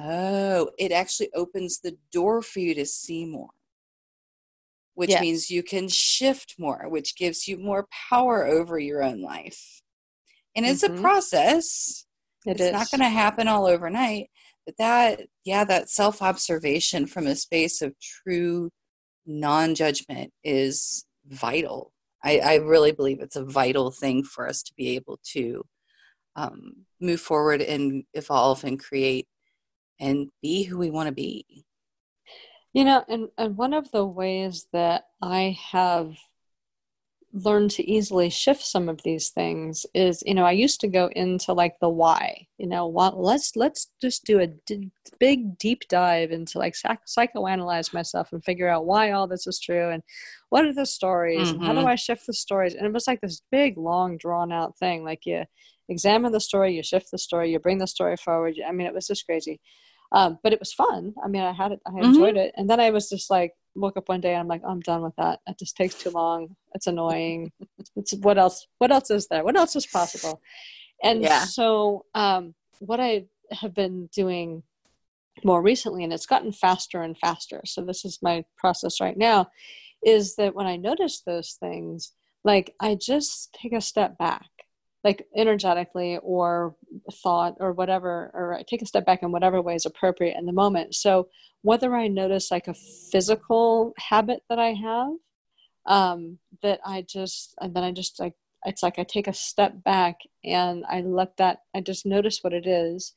oh 0.00 0.70
it 0.78 0.92
actually 0.92 1.28
opens 1.34 1.80
the 1.80 1.96
door 2.12 2.42
for 2.42 2.60
you 2.60 2.74
to 2.74 2.86
see 2.86 3.24
more 3.24 3.50
which 4.94 5.10
yes. 5.10 5.20
means 5.20 5.50
you 5.50 5.62
can 5.62 5.88
shift 5.88 6.54
more 6.58 6.88
which 6.88 7.16
gives 7.16 7.46
you 7.46 7.56
more 7.56 7.86
power 8.08 8.44
over 8.46 8.78
your 8.78 9.02
own 9.02 9.20
life 9.20 9.82
and 10.56 10.66
it's 10.66 10.82
mm-hmm. 10.82 10.98
a 10.98 11.00
process 11.00 12.06
it 12.46 12.52
it's 12.52 12.62
is. 12.62 12.72
not 12.72 12.90
going 12.90 13.00
to 13.00 13.08
happen 13.08 13.48
all 13.48 13.66
overnight 13.66 14.28
but 14.66 14.76
that 14.78 15.20
yeah 15.44 15.64
that 15.64 15.90
self 15.90 16.22
observation 16.22 17.06
from 17.06 17.26
a 17.26 17.36
space 17.36 17.82
of 17.82 17.94
true 18.00 18.70
non-judgment 19.26 20.32
is 20.44 21.04
vital 21.28 21.92
I, 22.22 22.38
I, 22.38 22.54
really 22.56 22.92
believe 22.92 23.20
it's 23.20 23.36
a 23.36 23.44
vital 23.44 23.90
thing 23.90 24.24
for 24.24 24.46
us 24.46 24.62
to 24.64 24.74
be 24.76 24.90
able 24.90 25.18
to 25.32 25.64
um, 26.36 26.84
move 27.00 27.20
forward 27.20 27.62
and 27.62 28.04
evolve 28.12 28.62
and 28.64 28.78
create 28.78 29.26
and 30.00 30.28
be 30.42 30.62
who 30.64 30.78
we 30.78 30.90
want 30.90 31.08
to 31.08 31.14
be 31.14 31.64
you 32.72 32.84
know 32.84 33.04
and, 33.08 33.28
and 33.38 33.56
one 33.56 33.74
of 33.74 33.90
the 33.90 34.04
ways 34.04 34.66
that 34.72 35.04
i 35.22 35.56
have 35.72 36.16
learned 37.32 37.70
to 37.70 37.88
easily 37.88 38.28
shift 38.28 38.64
some 38.64 38.88
of 38.88 39.00
these 39.04 39.28
things 39.28 39.86
is 39.94 40.22
you 40.26 40.34
know 40.34 40.44
i 40.44 40.50
used 40.50 40.80
to 40.80 40.88
go 40.88 41.08
into 41.14 41.52
like 41.52 41.78
the 41.80 41.88
why 41.88 42.46
you 42.58 42.66
know 42.66 42.86
what, 42.86 43.16
let's 43.16 43.54
let's 43.54 43.90
just 44.02 44.24
do 44.24 44.40
a 44.40 44.48
d- 44.48 44.90
big 45.20 45.56
deep 45.56 45.82
dive 45.88 46.32
into 46.32 46.58
like 46.58 46.74
psych- 46.74 47.06
psychoanalyze 47.06 47.94
myself 47.94 48.32
and 48.32 48.44
figure 48.44 48.68
out 48.68 48.84
why 48.84 49.12
all 49.12 49.28
this 49.28 49.46
is 49.46 49.60
true 49.60 49.90
and 49.90 50.02
what 50.48 50.64
are 50.64 50.74
the 50.74 50.84
stories 50.84 51.48
mm-hmm. 51.48 51.58
and 51.58 51.64
how 51.64 51.72
do 51.72 51.78
mm-hmm. 51.78 51.88
i 51.88 51.94
shift 51.94 52.26
the 52.26 52.32
stories 52.32 52.74
and 52.74 52.84
it 52.84 52.92
was 52.92 53.06
like 53.06 53.20
this 53.20 53.42
big 53.52 53.78
long 53.78 54.16
drawn 54.16 54.50
out 54.50 54.76
thing 54.76 55.04
like 55.04 55.24
you 55.24 55.44
examine 55.88 56.32
the 56.32 56.40
story 56.40 56.74
you 56.74 56.82
shift 56.82 57.12
the 57.12 57.18
story 57.18 57.52
you 57.52 57.60
bring 57.60 57.78
the 57.78 57.86
story 57.86 58.16
forward 58.16 58.54
i 58.66 58.72
mean 58.72 58.88
it 58.88 58.94
was 58.94 59.06
just 59.06 59.24
crazy 59.24 59.60
um, 60.12 60.38
but 60.42 60.52
it 60.52 60.60
was 60.60 60.72
fun 60.72 61.14
i 61.24 61.28
mean 61.28 61.42
i 61.42 61.52
had 61.52 61.72
it 61.72 61.80
i 61.86 61.90
mm-hmm. 61.90 62.04
enjoyed 62.04 62.36
it 62.36 62.52
and 62.56 62.68
then 62.68 62.80
i 62.80 62.90
was 62.90 63.08
just 63.08 63.30
like 63.30 63.52
woke 63.74 63.96
up 63.96 64.08
one 64.08 64.20
day 64.20 64.32
and 64.32 64.40
I'm 64.40 64.48
like, 64.48 64.62
oh, 64.64 64.70
I'm 64.70 64.80
done 64.80 65.02
with 65.02 65.14
that. 65.16 65.40
It 65.46 65.58
just 65.58 65.76
takes 65.76 65.94
too 65.94 66.10
long. 66.10 66.56
It's 66.74 66.86
annoying. 66.86 67.52
it's, 67.78 67.90
it's, 67.96 68.14
what 68.14 68.38
else? 68.38 68.66
What 68.78 68.92
else 68.92 69.10
is 69.10 69.28
there? 69.28 69.44
What 69.44 69.56
else 69.56 69.76
is 69.76 69.86
possible? 69.86 70.40
And 71.02 71.22
yeah. 71.22 71.44
so, 71.44 72.04
um, 72.14 72.54
what 72.78 73.00
I 73.00 73.26
have 73.52 73.74
been 73.74 74.08
doing 74.14 74.62
more 75.44 75.62
recently, 75.62 76.04
and 76.04 76.12
it's 76.12 76.26
gotten 76.26 76.52
faster 76.52 77.02
and 77.02 77.16
faster. 77.16 77.62
So 77.64 77.84
this 77.84 78.04
is 78.04 78.18
my 78.22 78.44
process 78.58 79.00
right 79.00 79.16
now, 79.16 79.48
is 80.04 80.36
that 80.36 80.54
when 80.54 80.66
I 80.66 80.76
notice 80.76 81.22
those 81.24 81.56
things, 81.60 82.12
like 82.44 82.74
I 82.80 82.96
just 83.00 83.56
take 83.60 83.72
a 83.72 83.80
step 83.80 84.18
back 84.18 84.48
like 85.02 85.26
energetically 85.36 86.18
or 86.22 86.76
thought 87.22 87.56
or 87.60 87.72
whatever 87.72 88.30
or 88.34 88.54
I 88.54 88.62
take 88.62 88.82
a 88.82 88.86
step 88.86 89.06
back 89.06 89.22
in 89.22 89.32
whatever 89.32 89.62
way 89.62 89.74
is 89.74 89.86
appropriate 89.86 90.36
in 90.36 90.46
the 90.46 90.52
moment. 90.52 90.94
So 90.94 91.28
whether 91.62 91.94
i 91.94 92.08
notice 92.08 92.50
like 92.50 92.68
a 92.68 92.74
physical 92.74 93.92
habit 93.98 94.42
that 94.48 94.58
i 94.58 94.72
have 94.72 95.12
um, 95.86 96.38
that 96.62 96.80
i 96.84 97.02
just 97.02 97.54
and 97.60 97.74
then 97.74 97.84
i 97.84 97.90
just 97.90 98.20
like 98.20 98.34
it's 98.64 98.82
like 98.82 98.98
i 98.98 99.04
take 99.04 99.26
a 99.26 99.32
step 99.32 99.82
back 99.84 100.20
and 100.44 100.84
i 100.88 101.00
let 101.00 101.36
that 101.36 101.60
i 101.74 101.80
just 101.80 102.06
notice 102.06 102.40
what 102.42 102.52
it 102.52 102.66
is 102.66 103.14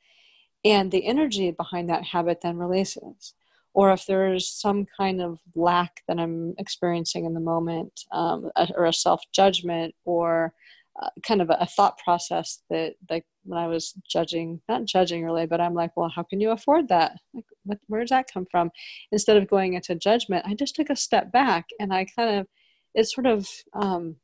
and 0.65 0.91
the 0.91 1.05
energy 1.05 1.51
behind 1.51 1.89
that 1.89 2.05
habit 2.05 2.39
then 2.41 2.57
releases. 2.57 3.33
Or 3.73 3.91
if 3.91 4.05
there's 4.05 4.47
some 4.47 4.85
kind 4.97 5.21
of 5.21 5.39
lack 5.55 6.03
that 6.07 6.19
i'm 6.19 6.53
experiencing 6.57 7.25
in 7.25 7.33
the 7.33 7.39
moment 7.39 8.01
um, 8.11 8.51
or 8.75 8.85
a 8.85 8.93
self 8.93 9.23
judgment 9.33 9.95
or 10.05 10.53
uh, 11.01 11.09
kind 11.25 11.41
of 11.41 11.49
a, 11.49 11.57
a, 11.59 11.65
thought 11.65 11.97
process 11.97 12.61
that 12.69 12.93
like 13.09 13.25
when 13.45 13.57
I 13.57 13.67
was 13.67 13.93
judging, 14.07 14.61
not 14.69 14.85
judging 14.85 15.23
really, 15.25 15.47
but 15.47 15.59
I'm 15.59 15.73
like, 15.73 15.91
well, 15.97 16.11
how 16.13 16.21
can 16.21 16.39
you 16.39 16.51
afford 16.51 16.89
that? 16.89 17.17
Like, 17.33 17.45
what, 17.63 17.79
where 17.87 18.01
does 18.01 18.11
that 18.11 18.31
come 18.31 18.45
from? 18.49 18.69
Instead 19.11 19.37
of 19.37 19.49
going 19.49 19.73
into 19.73 19.95
judgment, 19.95 20.45
I 20.47 20.53
just 20.53 20.75
took 20.75 20.91
a 20.91 20.95
step 20.95 21.31
back 21.31 21.65
and 21.79 21.91
I 21.91 22.05
kind 22.05 22.39
of, 22.39 22.47
it 22.93 23.05
sort 23.05 23.25
of 23.25 23.49
um, 23.73 24.17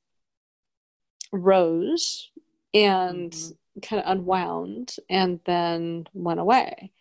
rose 1.31 2.29
and 2.73 3.31
mm-hmm. 3.31 3.79
kind 3.81 4.03
of 4.03 4.11
unwound 4.11 4.95
and 5.09 5.39
then 5.45 6.05
went 6.13 6.39
away. 6.39 6.91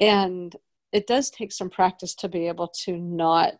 And 0.00 0.54
it 0.92 1.06
does 1.06 1.30
take 1.30 1.52
some 1.52 1.70
practice 1.70 2.14
to 2.16 2.28
be 2.28 2.48
able 2.48 2.68
to 2.84 2.96
not 2.96 3.54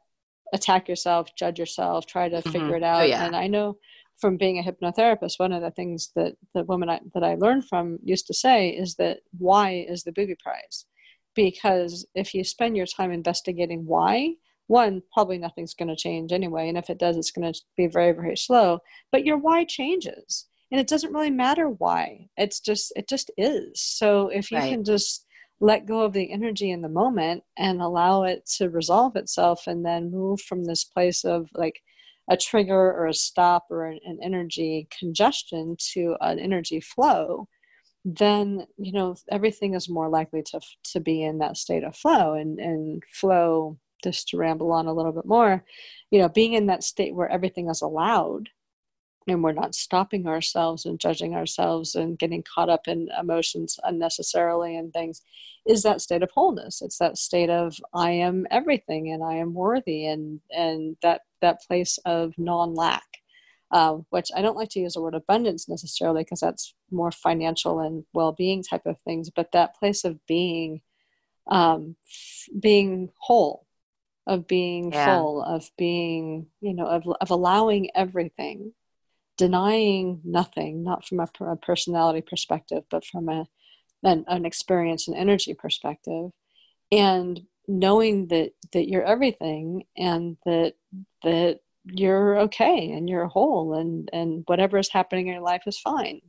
attack 0.52 0.88
yourself, 0.88 1.34
judge 1.36 1.58
yourself, 1.58 2.06
try 2.06 2.28
to 2.28 2.38
mm-hmm. 2.38 2.50
figure 2.50 2.76
it 2.76 2.82
oh, 2.82 2.86
out. 2.86 3.02
Oh, 3.02 3.06
yeah. 3.06 3.24
And 3.24 3.36
I 3.36 3.46
know 3.46 3.78
from 4.18 4.36
being 4.36 4.58
a 4.58 4.62
hypnotherapist, 4.62 5.38
one 5.38 5.52
of 5.52 5.62
the 5.62 5.70
things 5.70 6.10
that 6.16 6.36
the 6.54 6.64
woman 6.64 6.88
I, 6.88 7.00
that 7.14 7.22
I 7.22 7.34
learned 7.34 7.68
from 7.68 7.98
used 8.02 8.26
to 8.28 8.34
say 8.34 8.70
is 8.70 8.94
that 8.96 9.18
why 9.36 9.86
is 9.88 10.04
the 10.04 10.12
booby 10.12 10.36
prize? 10.42 10.86
Because 11.34 12.06
if 12.14 12.32
you 12.32 12.44
spend 12.44 12.76
your 12.76 12.86
time 12.86 13.12
investigating 13.12 13.84
why, 13.84 14.34
one, 14.68 15.02
probably 15.12 15.38
nothing's 15.38 15.74
going 15.74 15.88
to 15.88 15.96
change 15.96 16.32
anyway. 16.32 16.68
And 16.68 16.78
if 16.78 16.90
it 16.90 16.98
does, 16.98 17.16
it's 17.16 17.30
going 17.30 17.52
to 17.52 17.60
be 17.76 17.86
very, 17.86 18.12
very 18.12 18.36
slow. 18.36 18.80
But 19.12 19.24
your 19.24 19.36
why 19.36 19.64
changes. 19.64 20.46
And 20.72 20.80
it 20.80 20.88
doesn't 20.88 21.12
really 21.12 21.30
matter 21.30 21.68
why. 21.68 22.28
It's 22.36 22.58
just, 22.58 22.92
it 22.96 23.08
just 23.08 23.30
is. 23.36 23.80
So 23.80 24.28
if 24.28 24.50
you 24.50 24.58
right. 24.58 24.70
can 24.70 24.82
just 24.82 25.24
let 25.60 25.86
go 25.86 26.00
of 26.00 26.12
the 26.12 26.32
energy 26.32 26.70
in 26.70 26.82
the 26.82 26.88
moment 26.88 27.44
and 27.56 27.80
allow 27.80 28.24
it 28.24 28.46
to 28.56 28.68
resolve 28.68 29.14
itself 29.14 29.66
and 29.66 29.84
then 29.84 30.10
move 30.10 30.40
from 30.40 30.64
this 30.64 30.84
place 30.84 31.24
of 31.24 31.48
like, 31.54 31.80
a 32.28 32.36
trigger 32.36 32.92
or 32.92 33.06
a 33.06 33.14
stop 33.14 33.66
or 33.70 33.86
an, 33.86 34.00
an 34.04 34.18
energy 34.22 34.88
congestion 34.96 35.76
to 35.78 36.16
an 36.20 36.38
energy 36.38 36.80
flow 36.80 37.48
then 38.04 38.64
you 38.76 38.92
know 38.92 39.16
everything 39.30 39.74
is 39.74 39.88
more 39.88 40.08
likely 40.08 40.42
to 40.42 40.60
to 40.84 41.00
be 41.00 41.24
in 41.24 41.38
that 41.38 41.56
state 41.56 41.82
of 41.82 41.96
flow 41.96 42.34
and 42.34 42.60
and 42.60 43.02
flow 43.04 43.76
just 44.04 44.28
to 44.28 44.36
ramble 44.36 44.70
on 44.70 44.86
a 44.86 44.92
little 44.92 45.12
bit 45.12 45.26
more 45.26 45.64
you 46.10 46.20
know 46.20 46.28
being 46.28 46.52
in 46.52 46.66
that 46.66 46.84
state 46.84 47.14
where 47.14 47.28
everything 47.28 47.68
is 47.68 47.82
allowed 47.82 48.48
and 49.28 49.42
we're 49.42 49.52
not 49.52 49.74
stopping 49.74 50.26
ourselves 50.26 50.86
and 50.86 51.00
judging 51.00 51.34
ourselves 51.34 51.96
and 51.96 52.18
getting 52.18 52.42
caught 52.42 52.68
up 52.68 52.86
in 52.86 53.08
emotions 53.18 53.78
unnecessarily 53.82 54.76
and 54.76 54.92
things 54.92 55.22
is 55.66 55.82
that 55.82 56.00
state 56.00 56.22
of 56.22 56.30
wholeness. 56.30 56.80
It's 56.80 56.98
that 56.98 57.18
state 57.18 57.50
of 57.50 57.76
i 57.92 58.10
am 58.10 58.46
everything 58.50 59.10
and 59.10 59.24
i 59.24 59.34
am 59.34 59.52
worthy 59.52 60.06
and 60.06 60.40
and 60.56 60.96
that 61.02 61.22
that 61.40 61.60
place 61.66 61.98
of 62.04 62.32
non-lack 62.38 63.04
uh, 63.70 63.96
which 64.10 64.28
i 64.36 64.42
don't 64.42 64.56
like 64.56 64.68
to 64.68 64.80
use 64.80 64.94
the 64.94 65.02
word 65.02 65.14
abundance 65.14 65.68
necessarily 65.68 66.22
because 66.22 66.40
that's 66.40 66.74
more 66.90 67.10
financial 67.10 67.80
and 67.80 68.04
well-being 68.12 68.62
type 68.62 68.86
of 68.86 68.96
things 69.00 69.30
but 69.30 69.52
that 69.52 69.74
place 69.76 70.04
of 70.04 70.18
being 70.26 70.80
um, 71.48 71.94
being 72.58 73.08
whole 73.20 73.66
of 74.26 74.48
being 74.48 74.90
yeah. 74.92 75.18
full 75.18 75.42
of 75.42 75.70
being 75.78 76.46
you 76.60 76.74
know 76.74 76.86
of, 76.86 77.04
of 77.20 77.30
allowing 77.30 77.90
everything 77.94 78.72
denying 79.36 80.20
nothing, 80.24 80.82
not 80.82 81.06
from 81.06 81.20
a, 81.20 81.28
a 81.44 81.56
personality 81.56 82.22
perspective, 82.22 82.84
but 82.90 83.04
from 83.04 83.28
a, 83.28 83.46
an, 84.02 84.24
an 84.28 84.46
experience 84.46 85.08
and 85.08 85.16
energy 85.16 85.54
perspective, 85.54 86.30
and 86.90 87.40
knowing 87.68 88.28
that 88.28 88.52
that 88.72 88.88
you're 88.88 89.04
everything 89.04 89.84
and 89.96 90.36
that 90.44 90.74
that 91.22 91.60
you're 91.84 92.38
okay 92.38 92.92
and 92.92 93.08
you're 93.08 93.26
whole 93.26 93.74
and 93.74 94.08
and 94.12 94.42
whatever 94.46 94.78
is 94.78 94.88
happening 94.88 95.28
in 95.28 95.34
your 95.34 95.42
life 95.42 95.62
is 95.66 95.78
fine 95.78 96.20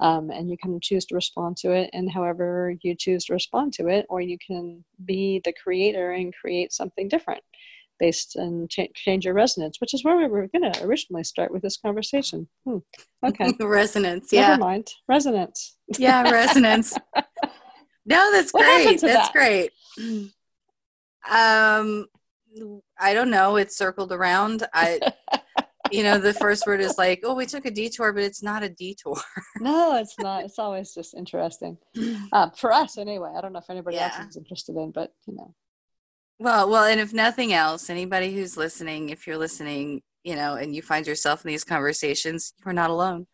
um, 0.00 0.30
and 0.30 0.50
you 0.50 0.56
can 0.56 0.80
choose 0.80 1.04
to 1.06 1.14
respond 1.14 1.56
to 1.56 1.72
it 1.72 1.90
and 1.92 2.10
however 2.10 2.74
you 2.82 2.94
choose 2.94 3.24
to 3.26 3.32
respond 3.32 3.72
to 3.72 3.88
it 3.88 4.06
or 4.08 4.20
you 4.20 4.38
can 4.44 4.84
be 5.04 5.40
the 5.44 5.52
creator 5.62 6.12
and 6.12 6.34
create 6.34 6.72
something 6.72 7.08
different 7.08 7.42
based 7.98 8.36
and 8.36 8.68
ch- 8.68 8.92
change 8.94 9.24
your 9.24 9.34
resonance, 9.34 9.80
which 9.80 9.94
is 9.94 10.04
where 10.04 10.16
we 10.16 10.26
were 10.26 10.48
going 10.48 10.70
to 10.70 10.84
originally 10.84 11.24
start 11.24 11.52
with 11.52 11.62
this 11.62 11.76
conversation. 11.76 12.48
Hmm. 12.66 12.78
Okay. 13.24 13.52
resonance. 13.60 14.32
Yeah. 14.32 14.48
Never 14.48 14.60
mind. 14.60 14.88
Resonance. 15.08 15.76
Yeah, 15.98 16.30
resonance. 16.30 16.96
no, 18.06 18.32
that's 18.32 18.52
great. 18.52 19.00
That's 19.00 19.02
that? 19.02 19.32
great. 19.32 19.72
Um, 21.30 22.06
I 22.98 23.14
don't 23.14 23.30
know. 23.30 23.56
It's 23.56 23.76
circled 23.76 24.12
around. 24.12 24.66
I, 24.72 25.00
you 25.90 26.02
know, 26.02 26.18
the 26.18 26.34
first 26.34 26.66
word 26.66 26.80
is 26.80 26.98
like, 26.98 27.20
oh, 27.24 27.34
we 27.34 27.46
took 27.46 27.66
a 27.66 27.70
detour, 27.70 28.12
but 28.12 28.22
it's 28.22 28.42
not 28.42 28.62
a 28.62 28.68
detour. 28.68 29.20
no, 29.60 29.96
it's 29.96 30.18
not. 30.18 30.44
It's 30.44 30.58
always 30.58 30.94
just 30.94 31.14
interesting 31.14 31.78
uh, 32.32 32.50
for 32.50 32.72
us, 32.72 32.98
anyway. 32.98 33.32
I 33.36 33.40
don't 33.40 33.52
know 33.52 33.58
if 33.58 33.70
anybody 33.70 33.96
yeah. 33.96 34.12
else 34.16 34.28
is 34.30 34.36
interested 34.36 34.76
in, 34.76 34.90
but 34.90 35.12
you 35.26 35.34
know. 35.34 35.54
Well, 36.38 36.68
well, 36.68 36.84
and 36.84 37.00
if 37.00 37.12
nothing 37.12 37.52
else, 37.52 37.90
anybody 37.90 38.34
who's 38.34 38.56
listening, 38.56 39.10
if 39.10 39.26
you're 39.26 39.38
listening, 39.38 40.02
you 40.24 40.34
know, 40.34 40.54
and 40.54 40.74
you 40.74 40.82
find 40.82 41.06
yourself 41.06 41.44
in 41.44 41.48
these 41.48 41.64
conversations, 41.64 42.54
you're 42.64 42.74
not 42.74 42.90
alone. 42.90 43.26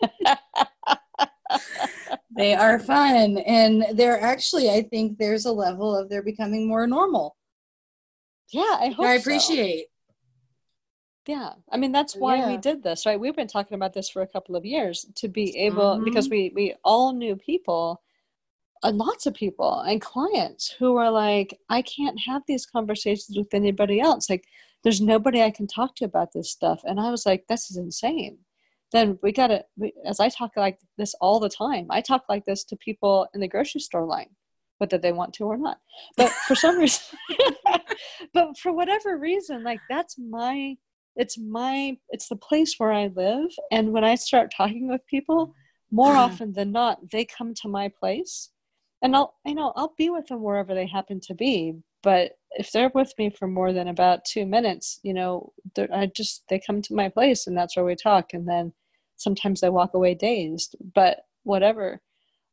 they 2.36 2.54
are 2.54 2.78
fun. 2.78 3.38
And 3.38 3.86
they're 3.94 4.20
actually, 4.20 4.70
I 4.70 4.82
think 4.82 5.18
there's 5.18 5.46
a 5.46 5.52
level 5.52 5.96
of 5.96 6.08
they're 6.08 6.22
becoming 6.22 6.68
more 6.68 6.86
normal. 6.86 7.36
Yeah, 8.52 8.76
I 8.80 8.88
hope 8.88 9.06
I 9.06 9.14
appreciate. 9.14 9.86
So. 9.86 9.86
Yeah. 11.26 11.50
I 11.70 11.76
mean, 11.76 11.92
that's 11.92 12.16
why 12.16 12.36
yeah. 12.36 12.48
we 12.48 12.56
did 12.56 12.82
this, 12.82 13.06
right? 13.06 13.20
We've 13.20 13.36
been 13.36 13.46
talking 13.46 13.76
about 13.76 13.92
this 13.92 14.08
for 14.08 14.22
a 14.22 14.26
couple 14.26 14.56
of 14.56 14.64
years 14.64 15.06
to 15.16 15.28
be 15.28 15.56
able, 15.58 15.96
mm-hmm. 15.96 16.04
because 16.04 16.28
we, 16.28 16.50
we 16.54 16.74
all 16.82 17.12
knew 17.12 17.36
people 17.36 18.02
and 18.82 18.96
lots 18.96 19.26
of 19.26 19.34
people 19.34 19.80
and 19.80 20.00
clients 20.00 20.70
who 20.78 20.96
are 20.96 21.10
like, 21.10 21.58
I 21.68 21.82
can't 21.82 22.18
have 22.26 22.42
these 22.48 22.66
conversations 22.66 23.36
with 23.36 23.52
anybody 23.52 24.00
else. 24.00 24.30
Like, 24.30 24.46
there's 24.82 25.02
nobody 25.02 25.42
I 25.42 25.50
can 25.50 25.66
talk 25.66 25.94
to 25.96 26.06
about 26.06 26.32
this 26.32 26.50
stuff. 26.50 26.80
And 26.84 26.98
I 26.98 27.10
was 27.10 27.26
like, 27.26 27.44
this 27.46 27.70
is 27.70 27.76
insane. 27.76 28.38
Then 28.92 29.18
we 29.22 29.32
got 29.32 29.48
to, 29.48 29.64
as 30.04 30.20
I 30.20 30.28
talk 30.28 30.52
like 30.56 30.78
this 30.98 31.14
all 31.20 31.38
the 31.40 31.48
time, 31.48 31.86
I 31.90 32.00
talk 32.00 32.24
like 32.28 32.44
this 32.44 32.64
to 32.64 32.76
people 32.76 33.28
in 33.34 33.40
the 33.40 33.48
grocery 33.48 33.80
store 33.80 34.04
line, 34.04 34.30
whether 34.78 34.98
they 34.98 35.12
want 35.12 35.32
to 35.34 35.44
or 35.44 35.56
not. 35.56 35.78
But 36.16 36.30
for 36.30 36.54
some 36.54 36.78
reason, 36.80 37.16
but 38.34 38.58
for 38.58 38.72
whatever 38.72 39.16
reason, 39.16 39.62
like 39.62 39.80
that's 39.88 40.16
my, 40.18 40.76
it's 41.16 41.38
my, 41.38 41.96
it's 42.10 42.28
the 42.28 42.36
place 42.36 42.74
where 42.78 42.92
I 42.92 43.08
live. 43.14 43.50
And 43.70 43.92
when 43.92 44.04
I 44.04 44.16
start 44.16 44.52
talking 44.56 44.88
with 44.88 45.06
people, 45.06 45.54
more 45.92 46.08
mm-hmm. 46.08 46.18
often 46.18 46.52
than 46.52 46.72
not, 46.72 47.10
they 47.10 47.24
come 47.24 47.54
to 47.54 47.68
my 47.68 47.88
place 47.88 48.50
and 49.02 49.16
I'll 49.16 49.34
you 49.46 49.54
know 49.54 49.72
I'll 49.76 49.94
be 49.96 50.10
with 50.10 50.26
them 50.26 50.42
wherever 50.42 50.74
they 50.74 50.86
happen 50.86 51.20
to 51.20 51.34
be, 51.34 51.74
but 52.02 52.32
if 52.52 52.72
they're 52.72 52.90
with 52.94 53.12
me 53.18 53.30
for 53.30 53.46
more 53.46 53.72
than 53.72 53.88
about 53.88 54.24
two 54.24 54.44
minutes 54.44 54.98
you 55.02 55.14
know 55.14 55.52
i 55.92 56.06
just 56.06 56.42
they 56.48 56.58
come 56.58 56.82
to 56.82 56.94
my 56.94 57.08
place 57.08 57.46
and 57.46 57.56
that's 57.56 57.76
where 57.76 57.84
we 57.84 57.94
talk 57.94 58.32
and 58.32 58.48
then 58.48 58.72
sometimes 59.20 59.60
they 59.60 59.68
walk 59.68 59.94
away 59.94 60.14
dazed 60.14 60.76
but 60.94 61.18
whatever 61.44 62.00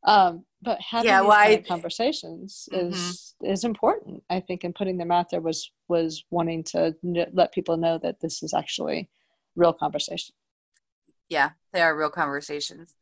um, 0.04 0.44
but 0.62 0.80
having 0.80 1.08
yeah, 1.08 1.20
well, 1.20 1.30
these 1.30 1.56
kind 1.56 1.60
of 1.60 1.66
conversations 1.66 2.68
mm-hmm. 2.72 2.88
is 2.88 3.34
is 3.42 3.64
important 3.64 4.22
i 4.30 4.40
think 4.40 4.64
and 4.64 4.74
putting 4.74 4.98
them 4.98 5.10
out 5.10 5.30
there 5.30 5.40
was 5.40 5.70
was 5.88 6.24
wanting 6.30 6.62
to 6.62 6.94
n- 7.04 7.30
let 7.32 7.52
people 7.52 7.76
know 7.76 7.98
that 7.98 8.20
this 8.20 8.42
is 8.42 8.54
actually 8.54 9.08
real 9.56 9.72
conversation 9.72 10.34
yeah 11.28 11.50
they 11.72 11.80
are 11.80 11.96
real 11.96 12.10
conversations 12.10 12.94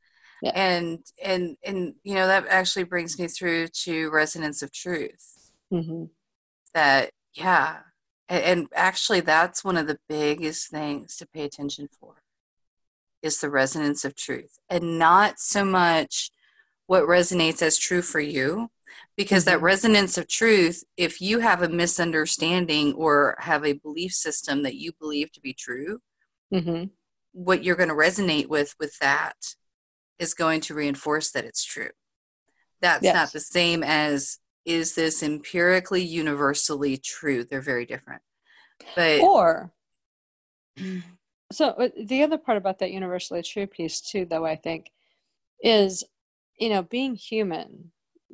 yeah. 0.43 0.53
and 0.55 1.01
and 1.23 1.57
and 1.65 1.95
you 2.03 2.15
know 2.15 2.27
that 2.27 2.47
actually 2.49 2.85
brings 2.85 3.19
me 3.19 3.27
through 3.27 3.69
to 3.69 4.11
resonance 4.11 4.63
of 4.63 4.73
truth 4.73 5.51
mm-hmm. 5.73 6.05
that 6.75 7.11
yeah 7.35 7.79
and, 8.29 8.43
and 8.43 8.69
actually 8.75 9.21
that's 9.21 9.65
one 9.65 9.77
of 9.77 9.87
the 9.87 9.99
biggest 10.09 10.71
things 10.71 11.17
to 11.17 11.27
pay 11.27 11.45
attention 11.45 11.89
for 11.99 12.17
is 13.23 13.41
the 13.41 13.51
resonance 13.51 14.05
of 14.05 14.15
truth 14.15 14.59
and 14.71 14.99
not 14.99 15.39
so 15.39 15.65
much 15.65 16.31
what 16.87 17.05
resonates 17.05 17.63
as 17.63 17.79
true 17.79 18.03
for 18.03 18.21
you 18.21 18.69
because 19.17 19.45
mm-hmm. 19.45 19.53
that 19.53 19.63
resonance 19.63 20.19
of 20.19 20.29
truth 20.29 20.85
if 20.97 21.21
you 21.21 21.39
have 21.41 21.63
a 21.63 21.69
misunderstanding 21.69 22.93
or 22.95 23.37
have 23.39 23.65
a 23.65 23.75
belief 23.75 24.13
system 24.13 24.63
that 24.63 24.77
you 24.77 24.93
believe 25.01 25.31
to 25.33 25.41
be 25.41 25.53
true 25.53 25.99
mm-hmm. 26.53 26.85
what 27.33 27.65
you're 27.65 27.77
going 27.77 27.89
to 27.89 27.95
resonate 27.95 28.49
with 28.49 28.75
with 28.79 28.97
that 28.99 29.37
is 30.19 30.35
going 30.35 30.61
to 30.61 30.75
reinforce 30.75 31.33
that 31.33 31.45
it's 31.45 31.65
true 31.65 31.91
that's 32.81 33.03
yes. 33.03 33.15
not 33.15 33.33
the 33.33 33.41
same 33.41 33.83
as 33.83 34.39
is 34.65 34.95
this 34.95 35.23
empirically 35.23 36.03
universally 36.03 36.97
true 36.97 37.45
they're 37.45 37.61
very 37.61 37.87
different 37.87 38.23
but 38.95 39.21
or 39.21 39.73
so 41.53 41.69
uh, 41.69 41.89
the 42.07 42.23
other 42.23 42.39
part 42.39 42.59
about 42.59 42.79
that 42.79 42.93
universally 42.93 43.43
true 43.43 43.67
piece 43.67 44.01
too 44.01 44.27
though 44.29 44.45
i 44.45 44.57
think 44.57 44.91
is 45.63 46.05
you 46.59 46.71
know, 46.71 46.83
being 46.83 47.15
human, 47.15 47.93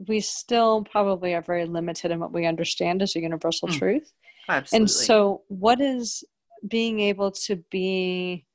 we 0.09 0.21
still 0.21 0.85
probably 0.85 1.35
are 1.35 1.43
very 1.43 1.67
limited 1.67 2.11
in 2.11 2.21
what 2.21 2.33
we 2.33 2.47
understand 2.47 3.03
as 3.03 3.17
a 3.17 3.21
universal 3.21 3.69
mm. 3.69 3.79
truth. 3.79 4.13
Absolutely. 4.49 4.83
And 4.83 4.91
so, 4.91 5.43
what 5.49 5.81
is 5.81 6.25
being 6.67 7.01
able 7.01 7.31
to 7.31 7.57
be 7.71 8.47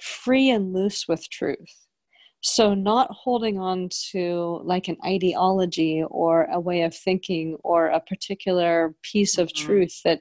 free 0.00 0.50
and 0.50 0.72
loose 0.72 1.06
with 1.08 1.28
truth? 1.30 1.86
So, 2.40 2.74
not 2.74 3.10
holding 3.10 3.58
on 3.58 3.88
to 4.12 4.60
like 4.64 4.88
an 4.88 4.96
ideology 5.04 6.04
or 6.08 6.44
a 6.44 6.60
way 6.60 6.82
of 6.82 6.94
thinking 6.94 7.56
or 7.64 7.86
a 7.86 8.00
particular 8.00 8.94
piece 9.02 9.34
mm-hmm. 9.34 9.42
of 9.42 9.52
truth 9.54 10.00
that 10.04 10.20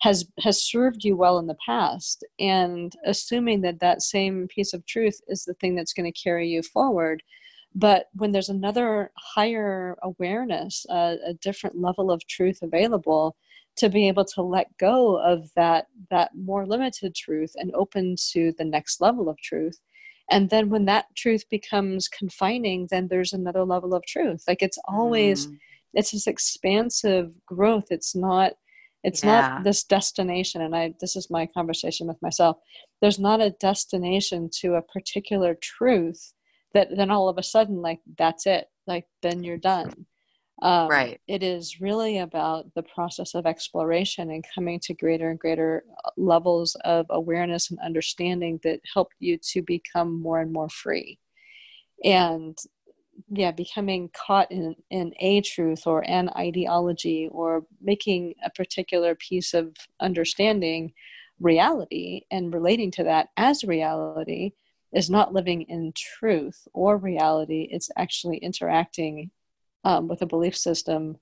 has 0.00 0.26
has 0.40 0.62
served 0.62 1.04
you 1.04 1.16
well 1.16 1.38
in 1.38 1.46
the 1.46 1.56
past. 1.64 2.24
And 2.38 2.94
assuming 3.04 3.62
that 3.62 3.80
that 3.80 4.02
same 4.02 4.48
piece 4.48 4.72
of 4.74 4.84
truth 4.86 5.20
is 5.28 5.44
the 5.44 5.54
thing 5.54 5.74
that's 5.74 5.92
going 5.92 6.10
to 6.10 6.22
carry 6.22 6.48
you 6.48 6.62
forward. 6.62 7.22
But 7.74 8.06
when 8.14 8.32
there's 8.32 8.48
another 8.48 9.10
higher 9.16 9.96
awareness 10.02 10.86
a, 10.88 11.16
a 11.26 11.34
different 11.34 11.80
level 11.80 12.10
of 12.10 12.26
truth 12.26 12.60
available 12.62 13.36
to 13.76 13.90
be 13.90 14.08
able 14.08 14.24
to 14.24 14.42
let 14.42 14.76
go 14.78 15.16
of 15.16 15.50
that 15.54 15.86
that 16.10 16.30
more 16.34 16.66
limited 16.66 17.14
truth 17.14 17.52
and 17.56 17.74
open 17.74 18.16
to 18.32 18.52
the 18.58 18.64
next 18.64 19.00
level 19.00 19.28
of 19.28 19.38
truth. 19.38 19.78
And 20.30 20.50
then 20.50 20.70
when 20.70 20.86
that 20.86 21.06
truth 21.14 21.44
becomes 21.50 22.08
confining 22.08 22.88
then 22.90 23.08
there's 23.08 23.32
another 23.32 23.64
level 23.64 23.94
of 23.94 24.04
truth. 24.06 24.44
Like 24.48 24.62
it's 24.62 24.78
always 24.88 25.46
mm. 25.46 25.58
it's 25.94 26.10
this 26.10 26.26
expansive 26.26 27.34
growth. 27.46 27.86
It's 27.90 28.14
not 28.14 28.54
it's 29.06 29.22
yeah. 29.22 29.40
not 29.40 29.64
this 29.64 29.84
destination 29.84 30.60
and 30.62 30.74
i 30.74 30.92
this 31.00 31.14
is 31.14 31.30
my 31.30 31.46
conversation 31.46 32.08
with 32.08 32.20
myself. 32.20 32.56
There's 33.00 33.20
not 33.20 33.40
a 33.40 33.50
destination 33.50 34.50
to 34.60 34.74
a 34.74 34.82
particular 34.82 35.56
truth 35.62 36.32
that 36.74 36.88
then 36.94 37.10
all 37.10 37.28
of 37.28 37.38
a 37.38 37.42
sudden 37.42 37.80
like 37.80 38.00
that's 38.18 38.46
it 38.46 38.66
like 38.86 39.06
then 39.22 39.44
you're 39.44 39.58
done. 39.74 40.06
Um, 40.62 40.88
right. 40.88 41.20
it 41.28 41.42
is 41.42 41.82
really 41.82 42.16
about 42.16 42.64
the 42.74 42.82
process 42.82 43.34
of 43.34 43.44
exploration 43.44 44.30
and 44.30 44.42
coming 44.54 44.80
to 44.84 44.94
greater 44.94 45.28
and 45.28 45.38
greater 45.38 45.84
uh, 46.02 46.10
levels 46.16 46.74
of 46.82 47.04
awareness 47.10 47.70
and 47.70 47.78
understanding 47.84 48.58
that 48.64 48.80
help 48.94 49.08
you 49.18 49.38
to 49.52 49.60
become 49.60 50.18
more 50.18 50.40
and 50.40 50.50
more 50.50 50.70
free. 50.70 51.18
And 52.02 52.56
yeah 53.28 53.50
becoming 53.50 54.10
caught 54.14 54.50
in 54.50 54.74
in 54.90 55.12
a 55.20 55.40
truth 55.40 55.86
or 55.86 56.08
an 56.08 56.28
ideology 56.36 57.28
or 57.32 57.64
making 57.80 58.34
a 58.44 58.50
particular 58.50 59.14
piece 59.14 59.54
of 59.54 59.74
understanding 60.00 60.92
reality 61.40 62.22
and 62.30 62.54
relating 62.54 62.90
to 62.90 63.04
that 63.04 63.28
as 63.36 63.64
reality 63.64 64.52
is 64.92 65.10
not 65.10 65.34
living 65.34 65.62
in 65.62 65.92
truth 65.94 66.66
or 66.72 66.96
reality. 66.96 67.68
It's 67.70 67.90
actually 67.96 68.38
interacting 68.38 69.30
um, 69.84 70.08
with 70.08 70.22
a 70.22 70.26
belief 70.26 70.56
system 70.56 71.18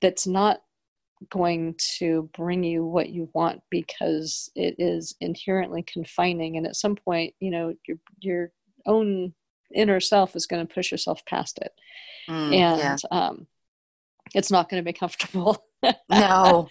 that's 0.00 0.26
not 0.26 0.60
going 1.30 1.74
to 1.98 2.30
bring 2.32 2.62
you 2.62 2.84
what 2.84 3.08
you 3.08 3.28
want 3.34 3.60
because 3.70 4.50
it 4.54 4.76
is 4.78 5.16
inherently 5.20 5.82
confining. 5.82 6.56
And 6.56 6.66
at 6.66 6.76
some 6.76 6.94
point, 6.94 7.34
you 7.40 7.50
know, 7.50 7.74
your 7.86 7.98
your 8.20 8.52
own 8.86 9.34
inner 9.74 10.00
self 10.00 10.36
is 10.36 10.46
going 10.46 10.66
to 10.66 10.74
push 10.74 10.90
yourself 10.90 11.24
past 11.26 11.58
it, 11.58 11.72
mm, 12.28 12.54
and 12.54 12.78
yeah. 12.78 12.96
um, 13.10 13.46
it's 14.34 14.50
not 14.50 14.68
going 14.68 14.82
to 14.82 14.84
be 14.84 14.92
comfortable. 14.92 15.64
no, 16.10 16.68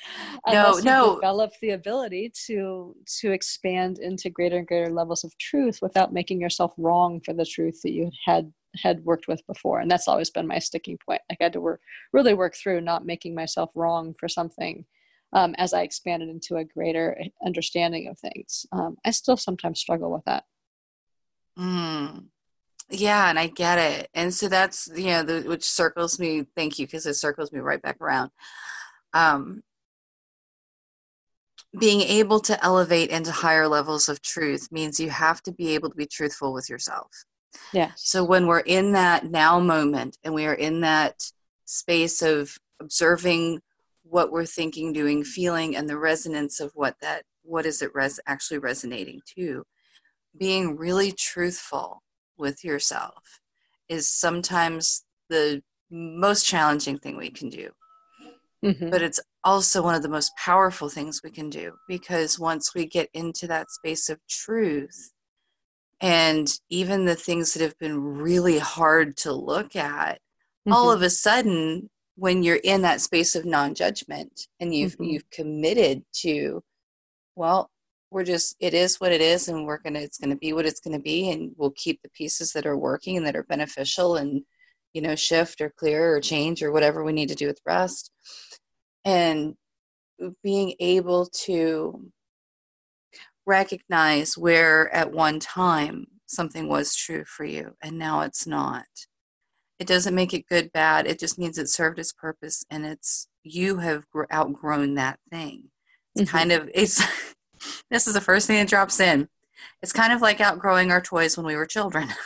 no, 0.47 0.79
no. 0.83 1.15
Develop 1.15 1.53
the 1.61 1.71
ability 1.71 2.31
to 2.47 2.95
to 3.21 3.31
expand 3.31 3.99
into 3.99 4.29
greater 4.29 4.57
and 4.57 4.67
greater 4.67 4.89
levels 4.89 5.23
of 5.23 5.37
truth 5.37 5.79
without 5.81 6.13
making 6.13 6.41
yourself 6.41 6.73
wrong 6.77 7.21
for 7.21 7.33
the 7.33 7.45
truth 7.45 7.81
that 7.83 7.93
you 7.93 8.11
had 8.25 8.51
had 8.75 9.03
worked 9.05 9.27
with 9.27 9.45
before, 9.47 9.79
and 9.79 9.89
that's 9.89 10.07
always 10.07 10.29
been 10.29 10.47
my 10.47 10.59
sticking 10.59 10.97
point. 10.97 11.21
Like 11.29 11.39
I 11.41 11.45
had 11.45 11.53
to 11.53 11.61
work 11.61 11.81
really 12.11 12.33
work 12.33 12.55
through 12.55 12.81
not 12.81 13.05
making 13.05 13.33
myself 13.33 13.71
wrong 13.75 14.13
for 14.19 14.27
something 14.27 14.85
um, 15.33 15.55
as 15.57 15.73
I 15.73 15.81
expanded 15.83 16.29
into 16.29 16.57
a 16.57 16.65
greater 16.65 17.17
understanding 17.45 18.07
of 18.07 18.19
things. 18.19 18.65
Um, 18.71 18.97
I 19.05 19.11
still 19.11 19.37
sometimes 19.37 19.79
struggle 19.79 20.11
with 20.11 20.25
that. 20.25 20.43
Mm 21.57 22.25
yeah 22.89 23.29
and 23.29 23.37
i 23.37 23.47
get 23.47 23.77
it 23.77 24.09
and 24.13 24.33
so 24.33 24.47
that's 24.47 24.89
you 24.95 25.07
know 25.07 25.23
the, 25.23 25.41
which 25.47 25.65
circles 25.65 26.19
me 26.19 26.45
thank 26.55 26.79
you 26.79 26.85
because 26.85 27.05
it 27.05 27.15
circles 27.15 27.51
me 27.51 27.59
right 27.59 27.81
back 27.81 27.99
around. 28.01 28.31
Um, 29.13 29.63
being 31.77 32.01
able 32.01 32.39
to 32.41 32.63
elevate 32.63 33.09
into 33.09 33.31
higher 33.31 33.67
levels 33.67 34.09
of 34.09 34.21
truth 34.21 34.69
means 34.71 34.99
you 34.99 35.09
have 35.09 35.41
to 35.43 35.51
be 35.51 35.75
able 35.75 35.89
to 35.89 35.95
be 35.95 36.05
truthful 36.05 36.53
with 36.53 36.69
yourself. 36.69 37.09
Yeah 37.73 37.91
so 37.95 38.23
when 38.23 38.45
we're 38.47 38.59
in 38.59 38.91
that 38.93 39.25
now 39.25 39.59
moment 39.59 40.17
and 40.23 40.33
we 40.33 40.45
are 40.45 40.53
in 40.53 40.81
that 40.81 41.15
space 41.65 42.21
of 42.21 42.55
observing 42.79 43.59
what 44.03 44.31
we're 44.31 44.45
thinking 44.45 44.93
doing 44.93 45.23
feeling 45.23 45.75
and 45.75 45.89
the 45.89 45.97
resonance 45.97 46.59
of 46.59 46.71
what 46.75 46.95
that 47.01 47.23
what 47.43 47.65
is 47.65 47.81
it 47.81 47.93
res- 47.93 48.19
actually 48.27 48.59
resonating 48.59 49.19
to 49.35 49.63
being 50.37 50.77
really 50.77 51.11
truthful 51.11 52.01
with 52.37 52.63
yourself 52.63 53.41
is 53.89 54.11
sometimes 54.13 55.03
the 55.29 55.61
most 55.89 56.45
challenging 56.45 56.97
thing 56.97 57.17
we 57.17 57.29
can 57.29 57.49
do. 57.49 57.69
Mm-hmm. 58.63 58.89
But 58.89 59.01
it's 59.01 59.19
also 59.43 59.83
one 59.83 59.95
of 59.95 60.01
the 60.01 60.09
most 60.09 60.35
powerful 60.35 60.89
things 60.89 61.21
we 61.23 61.29
can 61.29 61.49
do 61.49 61.73
because 61.87 62.39
once 62.39 62.73
we 62.73 62.85
get 62.85 63.09
into 63.13 63.47
that 63.47 63.69
space 63.71 64.09
of 64.09 64.19
truth, 64.27 65.11
and 66.01 66.47
even 66.69 67.05
the 67.05 67.15
things 67.15 67.53
that 67.53 67.63
have 67.63 67.77
been 67.79 68.17
really 68.17 68.59
hard 68.59 69.17
to 69.17 69.31
look 69.31 69.75
at, 69.75 70.15
mm-hmm. 70.15 70.73
all 70.73 70.91
of 70.91 71.01
a 71.01 71.09
sudden, 71.09 71.89
when 72.15 72.43
you're 72.43 72.59
in 72.63 72.81
that 72.81 73.01
space 73.01 73.35
of 73.35 73.45
non-judgment 73.45 74.47
and 74.59 74.73
you've 74.73 74.93
mm-hmm. 74.93 75.03
you've 75.05 75.29
committed 75.29 76.03
to, 76.21 76.63
well, 77.35 77.69
we're 78.09 78.23
just 78.23 78.55
it 78.59 78.73
is 78.73 78.99
what 78.99 79.11
it 79.11 79.21
is 79.21 79.47
and 79.47 79.65
we're 79.65 79.79
gonna 79.79 79.99
it's 79.99 80.17
gonna 80.17 80.35
be 80.35 80.53
what 80.53 80.65
it's 80.65 80.79
gonna 80.79 80.99
be 80.99 81.31
and 81.31 81.51
we'll 81.57 81.71
keep 81.71 82.01
the 82.01 82.09
pieces 82.11 82.53
that 82.53 82.65
are 82.65 82.77
working 82.77 83.17
and 83.17 83.25
that 83.25 83.35
are 83.35 83.43
beneficial 83.43 84.15
and 84.15 84.43
you 84.93 85.01
know 85.01 85.15
shift 85.15 85.61
or 85.61 85.71
clear 85.77 86.15
or 86.15 86.21
change 86.21 86.63
or 86.63 86.71
whatever 86.71 87.03
we 87.03 87.13
need 87.13 87.29
to 87.29 87.35
do 87.35 87.47
with 87.47 87.61
rest. 87.65 88.11
And 89.05 89.55
being 90.43 90.73
able 90.79 91.27
to 91.45 92.11
recognize 93.45 94.37
where 94.37 94.93
at 94.93 95.11
one 95.11 95.39
time 95.39 96.05
something 96.25 96.67
was 96.67 96.95
true 96.95 97.23
for 97.25 97.45
you 97.45 97.75
and 97.83 97.97
now 97.97 98.21
it's 98.21 98.47
not. 98.47 98.85
It 99.79 99.87
doesn't 99.87 100.15
make 100.15 100.33
it 100.33 100.47
good 100.49 100.71
bad. 100.73 101.05
It 101.05 101.19
just 101.19 101.37
means 101.37 101.57
it 101.57 101.69
served 101.69 101.99
its 101.99 102.11
purpose 102.11 102.65
and 102.71 102.85
it's 102.85 103.27
you 103.43 103.77
have 103.77 104.03
outgrown 104.33 104.95
that 104.95 105.19
thing. 105.29 105.65
It's 106.15 106.29
mm-hmm. 106.29 106.37
kind 106.37 106.51
of 106.51 106.69
it's 106.73 107.01
this 107.89 108.07
is 108.07 108.13
the 108.13 108.21
first 108.21 108.47
thing 108.47 108.57
that 108.57 108.67
drops 108.67 108.99
in. 108.99 109.27
It's 109.81 109.93
kind 109.93 110.13
of 110.13 110.21
like 110.21 110.41
outgrowing 110.41 110.91
our 110.91 111.01
toys 111.01 111.37
when 111.37 111.45
we 111.45 111.55
were 111.55 111.65
children. 111.65 112.09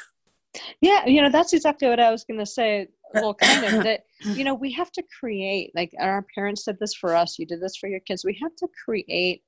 Yeah, 0.82 1.06
you 1.06 1.22
know, 1.22 1.30
that's 1.30 1.54
exactly 1.54 1.88
what 1.88 2.02
I 2.02 2.12
was 2.12 2.26
going 2.26 2.40
to 2.40 2.46
say. 2.46 2.90
well 3.14 3.34
kind 3.34 3.66
of 3.66 3.84
that 3.84 4.02
you 4.22 4.44
know 4.44 4.54
we 4.54 4.72
have 4.72 4.92
to 4.92 5.04
create 5.20 5.72
like 5.76 5.92
our 6.00 6.26
parents 6.34 6.64
did 6.64 6.78
this 6.80 6.94
for 6.94 7.16
us 7.16 7.38
you 7.38 7.46
did 7.46 7.62
this 7.62 7.76
for 7.76 7.88
your 7.88 8.00
kids 8.02 8.24
we 8.24 8.38
have 8.42 8.56
to 8.56 8.68
create 8.86 9.42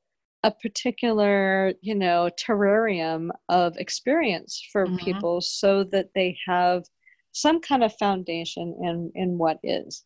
a 0.44 0.52
particular 0.52 1.74
you 1.82 1.96
know 1.96 2.30
terrarium 2.40 3.30
of 3.50 3.78
experience 3.78 4.62
for 4.72 4.86
mm-hmm. 4.86 4.98
people 4.98 5.42
so 5.42 5.84
that 5.84 6.10
they 6.16 6.38
have 6.46 6.84
some 7.32 7.62
kind 7.62 7.84
of 7.84 7.96
foundation 7.98 8.76
in 8.82 9.12
in 9.16 9.38
what 9.38 9.60
is 9.64 10.04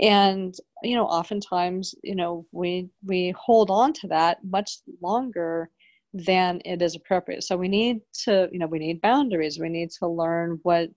and 0.00 0.54
you 0.82 0.94
know 0.94 1.06
oftentimes 1.06 1.94
you 2.02 2.14
know 2.14 2.46
we 2.52 2.88
we 3.04 3.34
hold 3.38 3.70
on 3.70 3.92
to 3.92 4.08
that 4.08 4.38
much 4.44 4.78
longer 5.00 5.70
than 6.12 6.60
it 6.64 6.82
is 6.82 6.96
appropriate. 6.96 7.44
So 7.44 7.56
we 7.56 7.68
need 7.68 8.00
to 8.24 8.48
you 8.52 8.58
know 8.58 8.66
we 8.66 8.78
need 8.78 9.00
boundaries. 9.00 9.58
We 9.58 9.68
need 9.68 9.90
to 9.98 10.08
learn 10.08 10.58
what 10.62 10.90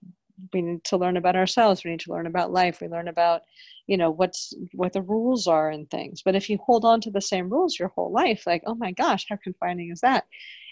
we 0.52 0.62
need 0.62 0.84
to 0.84 0.96
learn 0.96 1.16
about 1.16 1.36
ourselves. 1.36 1.84
We 1.84 1.92
need 1.92 2.00
to 2.00 2.12
learn 2.12 2.26
about 2.26 2.52
life. 2.52 2.80
We 2.80 2.88
learn 2.88 3.08
about 3.08 3.42
you 3.86 3.96
know 3.96 4.10
what's 4.10 4.52
what 4.72 4.92
the 4.92 5.02
rules 5.02 5.46
are 5.46 5.70
and 5.70 5.88
things. 5.90 6.22
But 6.24 6.34
if 6.34 6.48
you 6.48 6.58
hold 6.58 6.84
on 6.84 7.00
to 7.02 7.10
the 7.10 7.20
same 7.20 7.48
rules 7.50 7.78
your 7.78 7.88
whole 7.88 8.12
life 8.12 8.44
like 8.46 8.62
oh 8.66 8.74
my 8.74 8.92
gosh 8.92 9.26
how 9.28 9.36
confining 9.42 9.90
is 9.90 10.00
that? 10.00 10.24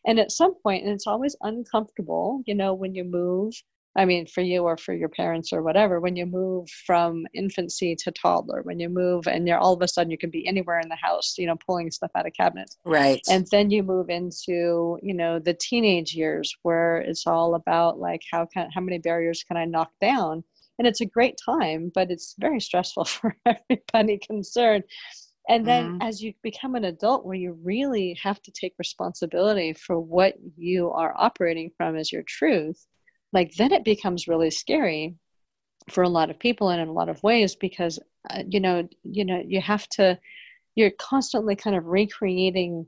And 0.06 0.18
at 0.18 0.32
some 0.32 0.54
point 0.62 0.84
and 0.84 0.92
it's 0.92 1.06
always 1.06 1.36
uncomfortable 1.42 2.42
you 2.46 2.54
know 2.54 2.74
when 2.74 2.94
you 2.94 3.04
move 3.04 3.54
I 3.94 4.06
mean, 4.06 4.26
for 4.26 4.40
you 4.40 4.62
or 4.62 4.78
for 4.78 4.94
your 4.94 5.10
parents 5.10 5.52
or 5.52 5.62
whatever, 5.62 6.00
when 6.00 6.16
you 6.16 6.24
move 6.24 6.68
from 6.86 7.26
infancy 7.34 7.94
to 7.96 8.10
toddler, 8.10 8.62
when 8.62 8.80
you 8.80 8.88
move 8.88 9.26
and 9.26 9.46
you're 9.46 9.58
all 9.58 9.74
of 9.74 9.82
a 9.82 9.88
sudden 9.88 10.10
you 10.10 10.16
can 10.16 10.30
be 10.30 10.46
anywhere 10.46 10.80
in 10.80 10.88
the 10.88 10.96
house, 10.96 11.34
you 11.36 11.46
know, 11.46 11.56
pulling 11.66 11.90
stuff 11.90 12.10
out 12.14 12.26
of 12.26 12.32
cabinets. 12.32 12.78
Right. 12.84 13.20
And 13.28 13.46
then 13.50 13.70
you 13.70 13.82
move 13.82 14.08
into, 14.08 14.98
you 15.02 15.12
know, 15.12 15.38
the 15.38 15.54
teenage 15.54 16.14
years 16.14 16.54
where 16.62 16.98
it's 16.98 17.26
all 17.26 17.54
about 17.54 17.98
like 17.98 18.22
how 18.30 18.46
can 18.46 18.70
how 18.70 18.80
many 18.80 18.98
barriers 18.98 19.44
can 19.46 19.58
I 19.58 19.66
knock 19.66 19.90
down? 20.00 20.42
And 20.78 20.88
it's 20.88 21.02
a 21.02 21.06
great 21.06 21.38
time, 21.44 21.92
but 21.94 22.10
it's 22.10 22.34
very 22.38 22.60
stressful 22.60 23.04
for 23.04 23.36
everybody 23.44 24.18
concerned. 24.18 24.84
And 25.48 25.66
then 25.66 25.84
mm-hmm. 25.84 26.02
as 26.02 26.22
you 26.22 26.32
become 26.42 26.76
an 26.76 26.84
adult 26.84 27.26
where 27.26 27.36
you 27.36 27.58
really 27.62 28.16
have 28.22 28.40
to 28.42 28.52
take 28.52 28.74
responsibility 28.78 29.74
for 29.74 29.98
what 30.00 30.34
you 30.56 30.90
are 30.92 31.12
operating 31.16 31.72
from 31.76 31.96
as 31.96 32.12
your 32.12 32.22
truth 32.22 32.86
like 33.32 33.54
then 33.54 33.72
it 33.72 33.84
becomes 33.84 34.28
really 34.28 34.50
scary 34.50 35.14
for 35.90 36.02
a 36.02 36.08
lot 36.08 36.30
of 36.30 36.38
people 36.38 36.68
and 36.68 36.80
in 36.80 36.88
a 36.88 36.92
lot 36.92 37.08
of 37.08 37.22
ways 37.22 37.56
because 37.56 37.98
uh, 38.30 38.42
you 38.48 38.60
know 38.60 38.88
you 39.02 39.24
know 39.24 39.42
you 39.46 39.60
have 39.60 39.88
to 39.88 40.18
you're 40.74 40.92
constantly 40.98 41.56
kind 41.56 41.76
of 41.76 41.86
recreating 41.86 42.86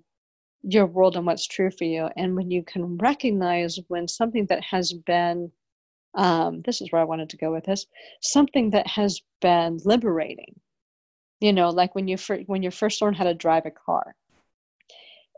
your 0.63 0.87
world 0.87 1.17
and 1.17 1.27
what's 1.27 1.47
true 1.47 1.71
for 1.71 1.85
you. 1.85 2.09
And 2.17 2.35
when 2.35 2.51
you 2.51 2.63
can 2.63 2.97
recognize 2.97 3.79
when 3.89 4.09
something 4.09 4.47
that 4.47 4.63
has 4.65 4.93
been 4.93 5.53
um, 6.15 6.63
this 6.65 6.81
is 6.81 6.93
where 6.93 7.03
i 7.03 7.05
wanted 7.05 7.29
to 7.31 7.37
go 7.37 7.53
with 7.53 7.65
this 7.65 7.87
something 8.21 8.71
that 8.71 8.87
has 8.87 9.21
been 9.41 9.79
liberating. 9.85 10.55
You 11.41 11.53
know 11.53 11.71
like 11.71 11.95
when 11.95 12.09
you 12.09 12.17
fir- 12.17 12.45
when 12.47 12.63
you 12.63 12.71
first 12.71 13.03
learn 13.03 13.15
how 13.15 13.25
to 13.25 13.35
drive 13.35 13.67
a 13.67 13.71
car 13.71 14.15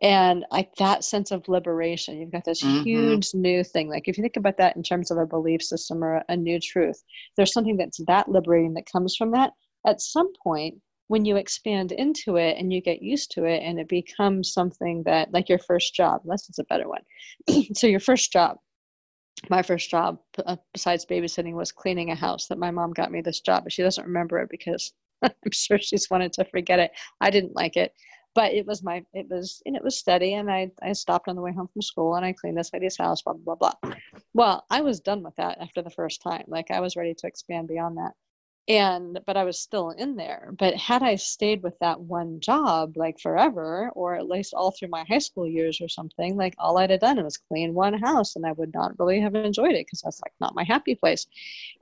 and 0.03 0.45
like 0.51 0.75
that 0.77 1.05
sense 1.05 1.31
of 1.31 1.49
liberation 1.49 2.21
you've 2.21 2.33
got 2.33 2.45
this 2.45 2.63
mm-hmm. 2.63 2.83
huge 2.83 3.33
new 3.33 3.65
thing 3.65 3.89
like 3.89 4.07
if 4.07 4.19
you 4.19 4.23
think 4.23 4.37
about 4.37 4.59
that 4.59 4.77
in 4.77 4.83
terms 4.83 5.11
of 5.11 5.17
a 5.17 5.27
belief 5.27 5.63
system 5.63 6.05
or 6.05 6.23
a 6.29 6.37
new 6.37 6.61
truth 6.61 7.03
there's 7.37 7.53
something 7.53 7.77
that's 7.77 8.01
that 8.07 8.29
liberating 8.29 8.75
that 8.75 8.91
comes 8.91 9.17
from 9.17 9.31
that. 9.33 9.53
At 9.87 10.01
some 10.01 10.33
point 10.43 10.77
when 11.09 11.25
you 11.25 11.37
expand 11.37 11.93
into 11.93 12.37
it 12.37 12.57
and 12.59 12.73
you 12.73 12.81
get 12.81 13.01
used 13.01 13.31
to 13.31 13.45
it 13.45 13.63
and 13.63 13.79
it 13.79 13.89
becomes 13.89 14.53
something 14.53 15.05
that 15.05 15.33
like 15.33 15.49
your 15.49 15.61
first 15.61 15.95
job 15.95 16.21
unless 16.25 16.49
it's 16.49 16.59
a 16.59 16.65
better 16.65 16.89
one. 16.89 17.03
So 17.75 17.87
your 17.87 18.01
first 18.01 18.33
job 18.33 18.57
my 19.51 19.63
first 19.63 19.91
job 19.91 20.19
uh, 20.47 20.57
besides 20.73 21.05
babysitting 21.05 21.53
was 21.53 21.71
cleaning 21.71 22.11
a 22.11 22.15
house 22.15 22.47
that 22.49 22.59
my 22.59 22.71
mom 22.71 22.93
got 22.93 23.13
me 23.13 23.21
this 23.21 23.41
job 23.41 23.65
but 23.65 23.73
she 23.73 23.83
doesn't 23.83 24.07
remember 24.07 24.39
it 24.39 24.49
because 24.51 24.95
i'm 25.23 25.31
sure 25.53 25.79
she's 25.79 26.09
wanted 26.11 26.33
to 26.33 26.45
forget 26.47 26.79
it. 26.79 26.91
I 27.21 27.31
didn't 27.31 27.55
like 27.55 27.77
it 27.77 27.93
but 28.37 28.53
it 28.53 28.67
was 28.67 28.83
my 28.83 29.03
it 29.15 29.29
was 29.31 29.63
and 29.65 29.75
it 29.75 29.83
was 29.83 29.99
steady 29.99 30.35
and 30.35 30.51
I, 30.51 30.71
I 30.83 30.93
stopped 30.93 31.27
on 31.27 31.37
the 31.37 31.43
way 31.43 31.55
home 31.55 31.69
from 31.73 31.81
school 31.81 32.17
and 32.17 32.25
I 32.25 32.35
cleaned 32.35 32.59
this 32.59 32.71
lady's 32.73 32.99
house, 32.99 33.23
blah 33.23 33.33
blah 33.33 33.55
blah. 33.55 33.73
Well, 34.35 34.65
I 34.71 34.83
was 34.83 35.01
done 35.01 35.23
with 35.23 35.35
that 35.37 35.59
after 35.59 35.81
the 35.81 35.91
first 35.91 36.23
time. 36.23 36.45
Like 36.47 36.71
I 36.71 36.81
was 36.81 36.97
ready 36.97 37.15
to 37.15 37.27
expand 37.27 37.67
beyond 37.67 37.97
that. 37.97 38.13
And 38.69 39.21
but 39.27 39.39
I 39.39 39.45
was 39.45 39.59
still 39.59 39.91
in 39.91 40.17
there. 40.17 40.53
But 40.59 40.75
had 40.75 41.03
I 41.03 41.15
stayed 41.15 41.63
with 41.63 41.79
that 41.79 41.99
one 41.99 42.41
job 42.41 42.99
like 42.99 43.19
forever, 43.21 43.91
or 43.95 44.17
at 44.17 44.29
least 44.29 44.53
all 44.53 44.71
through 44.71 44.89
my 44.89 45.05
high 45.09 45.19
school 45.19 45.49
years 45.49 45.81
or 45.81 45.89
something, 45.89 46.37
like 46.37 46.55
all 46.59 46.77
I'd 46.77 46.91
have 46.91 47.01
done 47.01 47.23
was 47.25 47.39
clean 47.39 47.73
one 47.73 47.95
house 47.95 48.37
and 48.37 48.45
I 48.45 48.53
would 48.53 48.75
not 48.75 48.99
really 48.99 49.19
have 49.21 49.35
enjoyed 49.35 49.73
it 49.73 49.87
because 49.87 50.03
that's 50.03 50.21
like 50.21 50.35
not 50.41 50.55
my 50.55 50.65
happy 50.65 50.95
place. 50.95 51.27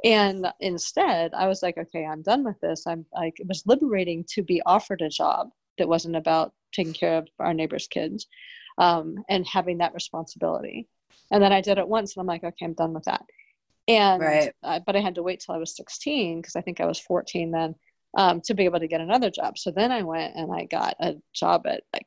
And 0.04 0.46
instead 0.60 1.34
I 1.34 1.48
was 1.48 1.64
like, 1.64 1.78
okay, 1.78 2.06
I'm 2.06 2.22
done 2.22 2.44
with 2.44 2.60
this. 2.60 2.86
I'm 2.86 3.06
like 3.12 3.40
it 3.40 3.48
was 3.48 3.66
liberating 3.66 4.24
to 4.34 4.42
be 4.44 4.62
offered 4.66 5.02
a 5.02 5.08
job 5.08 5.50
that 5.78 5.88
wasn't 5.88 6.16
about 6.16 6.52
taking 6.72 6.92
care 6.92 7.18
of 7.18 7.28
our 7.38 7.54
neighbors' 7.54 7.88
kids 7.88 8.26
um, 8.78 9.24
and 9.28 9.46
having 9.46 9.78
that 9.78 9.94
responsibility. 9.94 10.88
And 11.30 11.42
then 11.42 11.52
I 11.52 11.60
did 11.60 11.78
it 11.78 11.88
once, 11.88 12.16
and 12.16 12.20
I'm 12.20 12.26
like, 12.26 12.44
okay, 12.44 12.64
I'm 12.64 12.74
done 12.74 12.92
with 12.92 13.04
that. 13.04 13.24
And 13.86 14.22
right. 14.22 14.52
uh, 14.62 14.80
but 14.84 14.96
I 14.96 15.00
had 15.00 15.16
to 15.16 15.22
wait 15.22 15.40
till 15.40 15.54
I 15.54 15.58
was 15.58 15.76
16 15.76 16.40
because 16.40 16.56
I 16.56 16.62
think 16.62 16.80
I 16.80 16.86
was 16.86 16.98
14 16.98 17.50
then 17.50 17.74
um, 18.16 18.40
to 18.42 18.54
be 18.54 18.64
able 18.64 18.80
to 18.80 18.88
get 18.88 19.00
another 19.00 19.30
job. 19.30 19.58
So 19.58 19.70
then 19.70 19.92
I 19.92 20.02
went 20.02 20.36
and 20.36 20.52
I 20.52 20.64
got 20.64 20.96
a 21.00 21.16
job 21.34 21.66
at 21.66 21.82
like 21.92 22.06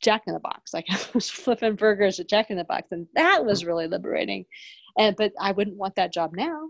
Jack 0.00 0.22
in 0.26 0.34
the 0.34 0.40
Box. 0.40 0.72
Like 0.74 0.86
I 0.90 0.98
was 1.14 1.30
flipping 1.30 1.76
burgers 1.76 2.18
at 2.20 2.28
Jack 2.28 2.50
in 2.50 2.56
the 2.56 2.64
Box, 2.64 2.88
and 2.90 3.06
that 3.14 3.44
was 3.44 3.64
really 3.64 3.86
liberating. 3.86 4.46
And 4.98 5.14
but 5.16 5.32
I 5.40 5.52
wouldn't 5.52 5.76
want 5.76 5.96
that 5.96 6.12
job 6.12 6.32
now 6.34 6.68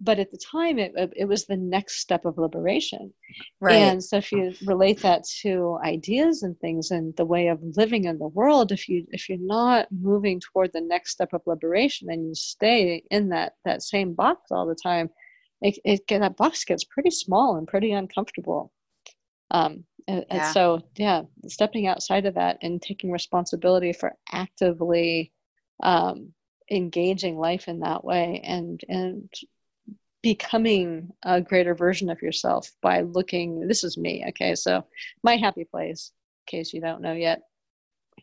but 0.00 0.18
at 0.18 0.30
the 0.30 0.38
time 0.38 0.78
it, 0.78 0.92
it 1.16 1.24
was 1.24 1.46
the 1.46 1.56
next 1.56 2.00
step 2.00 2.24
of 2.24 2.38
liberation. 2.38 3.12
Right. 3.60 3.74
And 3.74 4.02
so 4.02 4.18
if 4.18 4.30
you 4.30 4.54
relate 4.64 5.00
that 5.00 5.24
to 5.42 5.78
ideas 5.84 6.42
and 6.42 6.58
things 6.60 6.90
and 6.90 7.14
the 7.16 7.24
way 7.24 7.48
of 7.48 7.60
living 7.76 8.04
in 8.04 8.18
the 8.18 8.28
world 8.28 8.70
if 8.70 8.88
you 8.88 9.04
if 9.10 9.28
you're 9.28 9.38
not 9.40 9.88
moving 9.90 10.40
toward 10.40 10.72
the 10.72 10.80
next 10.80 11.10
step 11.12 11.30
of 11.32 11.42
liberation 11.46 12.10
and 12.10 12.28
you 12.28 12.34
stay 12.34 13.02
in 13.10 13.30
that 13.30 13.54
that 13.64 13.82
same 13.82 14.14
box 14.14 14.50
all 14.50 14.66
the 14.66 14.76
time 14.80 15.10
it, 15.60 15.78
it 15.84 16.02
that 16.08 16.36
box 16.36 16.64
gets 16.64 16.84
pretty 16.84 17.10
small 17.10 17.56
and 17.56 17.66
pretty 17.66 17.92
uncomfortable. 17.92 18.72
Um 19.50 19.84
and, 20.06 20.24
yeah. 20.28 20.36
and 20.44 20.54
so 20.54 20.82
yeah 20.96 21.22
stepping 21.48 21.88
outside 21.88 22.26
of 22.26 22.34
that 22.34 22.58
and 22.62 22.80
taking 22.80 23.10
responsibility 23.10 23.92
for 23.92 24.12
actively 24.30 25.32
um 25.82 26.32
engaging 26.70 27.36
life 27.38 27.66
in 27.66 27.80
that 27.80 28.04
way 28.04 28.40
and 28.44 28.80
and 28.88 29.28
becoming 30.22 31.10
a 31.24 31.40
greater 31.40 31.74
version 31.74 32.10
of 32.10 32.22
yourself 32.22 32.70
by 32.82 33.02
looking 33.02 33.66
this 33.68 33.84
is 33.84 33.96
me 33.96 34.24
okay? 34.28 34.54
So 34.54 34.84
my 35.22 35.36
happy 35.36 35.64
place 35.64 36.12
in 36.46 36.58
case 36.58 36.72
you 36.72 36.80
don't 36.80 37.02
know 37.02 37.12
yet 37.12 37.42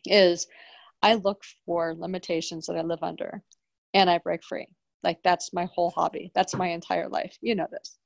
is 0.04 0.46
i 1.02 1.14
look 1.14 1.42
for 1.64 1.94
limitations 1.94 2.66
that 2.66 2.76
i 2.76 2.82
live 2.82 3.02
under 3.02 3.42
and 3.94 4.10
i 4.10 4.18
break 4.18 4.44
free. 4.44 4.66
Like 5.02 5.22
that's 5.22 5.52
my 5.52 5.66
whole 5.66 5.90
hobby. 5.90 6.32
That's 6.34 6.56
my 6.56 6.68
entire 6.68 7.08
life. 7.08 7.36
You 7.40 7.54
know 7.54 7.68
this. 7.70 7.96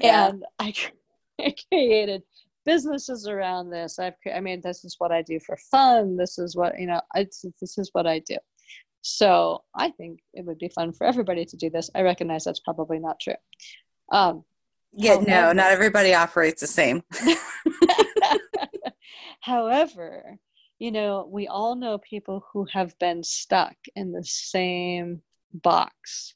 Yeah. 0.00 0.28
and 0.28 0.44
I, 0.58 0.74
I 1.40 1.54
created 1.68 2.22
businesses 2.64 3.28
around 3.28 3.70
this. 3.70 3.98
I've 3.98 4.14
i 4.34 4.40
mean 4.40 4.60
this 4.62 4.84
is 4.84 4.96
what 4.98 5.12
i 5.12 5.22
do 5.22 5.38
for 5.40 5.56
fun. 5.70 6.16
This 6.16 6.38
is 6.38 6.56
what 6.56 6.78
you 6.78 6.86
know 6.86 7.00
it's, 7.14 7.44
this 7.60 7.78
is 7.78 7.90
what 7.92 8.06
i 8.06 8.18
do 8.18 8.36
so 9.02 9.64
I 9.74 9.90
think 9.90 10.20
it 10.32 10.44
would 10.44 10.58
be 10.58 10.68
fun 10.68 10.92
for 10.92 11.06
everybody 11.06 11.44
to 11.44 11.56
do 11.56 11.68
this. 11.68 11.90
I 11.94 12.02
recognize 12.02 12.44
that's 12.44 12.60
probably 12.60 13.00
not 13.00 13.20
true. 13.20 13.34
Um, 14.10 14.44
yeah, 14.92 15.14
however, 15.14 15.30
no, 15.30 15.52
not 15.52 15.70
everybody 15.72 16.14
operates 16.14 16.60
the 16.60 16.66
same. 16.68 17.02
however, 19.40 20.38
you 20.78 20.92
know, 20.92 21.28
we 21.30 21.48
all 21.48 21.74
know 21.74 21.98
people 21.98 22.44
who 22.52 22.66
have 22.72 22.96
been 22.98 23.22
stuck 23.24 23.76
in 23.96 24.12
the 24.12 24.24
same 24.24 25.20
box 25.52 26.34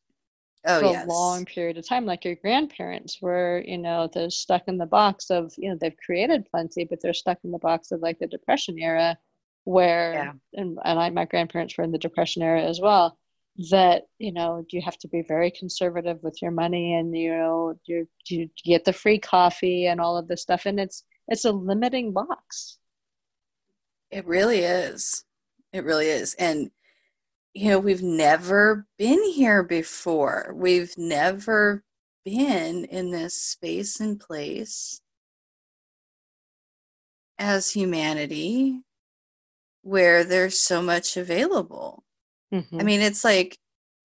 oh, 0.66 0.80
for 0.80 0.86
yes. 0.86 1.04
a 1.04 1.08
long 1.08 1.44
period 1.44 1.78
of 1.78 1.86
time, 1.86 2.04
like 2.04 2.24
your 2.24 2.34
grandparents 2.36 3.20
were, 3.20 3.62
you 3.66 3.78
know, 3.78 4.08
they're 4.12 4.30
stuck 4.30 4.62
in 4.66 4.78
the 4.78 4.86
box 4.86 5.30
of, 5.30 5.52
you 5.56 5.70
know, 5.70 5.76
they've 5.80 5.96
created 6.04 6.48
plenty, 6.50 6.84
but 6.84 7.00
they're 7.00 7.14
stuck 7.14 7.38
in 7.44 7.52
the 7.52 7.58
box 7.58 7.92
of 7.92 8.00
like 8.00 8.18
the 8.18 8.26
Depression 8.26 8.78
era 8.78 9.16
where 9.66 10.12
yeah. 10.12 10.32
and, 10.54 10.78
and 10.84 10.98
I, 10.98 11.10
my 11.10 11.24
grandparents 11.24 11.76
were 11.76 11.82
in 11.82 11.90
the 11.90 11.98
depression 11.98 12.40
era 12.40 12.62
as 12.62 12.80
well 12.80 13.18
that 13.70 14.02
you 14.18 14.32
know 14.32 14.64
you 14.70 14.80
have 14.80 14.96
to 14.98 15.08
be 15.08 15.22
very 15.26 15.50
conservative 15.50 16.18
with 16.22 16.40
your 16.40 16.52
money 16.52 16.94
and 16.94 17.16
you 17.16 17.30
know 17.30 17.74
you 17.86 18.06
you 18.28 18.48
get 18.64 18.84
the 18.84 18.92
free 18.92 19.18
coffee 19.18 19.86
and 19.86 20.00
all 20.00 20.16
of 20.16 20.28
this 20.28 20.42
stuff. 20.42 20.66
And 20.66 20.78
it's 20.78 21.02
it's 21.28 21.44
a 21.44 21.52
limiting 21.52 22.12
box. 22.12 22.78
It 24.10 24.24
really 24.26 24.60
is. 24.60 25.24
It 25.72 25.84
really 25.84 26.06
is. 26.06 26.34
And 26.34 26.70
you 27.52 27.70
know 27.70 27.80
we've 27.80 28.02
never 28.02 28.86
been 28.98 29.22
here 29.32 29.64
before. 29.64 30.52
We've 30.54 30.96
never 30.96 31.82
been 32.24 32.84
in 32.84 33.10
this 33.10 33.42
space 33.42 33.98
and 33.98 34.20
place 34.20 35.00
as 37.38 37.70
humanity 37.70 38.85
where 39.86 40.24
there's 40.24 40.58
so 40.58 40.82
much 40.82 41.16
available. 41.16 42.02
Mm-hmm. 42.52 42.80
I 42.80 42.82
mean, 42.82 43.00
it's 43.00 43.24
like, 43.24 43.56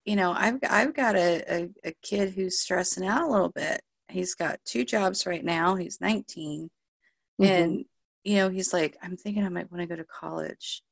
you 0.06 0.16
know, 0.16 0.32
I've 0.32 0.60
I've 0.70 0.94
got 0.94 1.16
a, 1.16 1.44
a, 1.52 1.70
a 1.84 1.94
kid 2.04 2.34
who's 2.34 2.60
stressing 2.60 3.06
out 3.06 3.24
a 3.28 3.32
little 3.32 3.50
bit, 3.50 3.82
he's 4.12 4.36
got 4.36 4.60
two 4.64 4.86
jobs 4.86 5.26
right 5.26 5.44
now. 5.44 5.76
He's 5.76 6.00
19. 6.00 6.70
Mm-hmm. 7.42 7.44
And, 7.52 7.86
you 8.24 8.36
know, 8.36 8.50
he's 8.50 8.74
like, 8.74 8.96
I'm 9.02 9.18
thinking 9.18 9.44
I 9.44 9.50
might 9.50 9.72
want 9.72 9.82
to 9.82 9.88
go 9.88 9.96
to 9.96 10.06
college, 10.06 10.84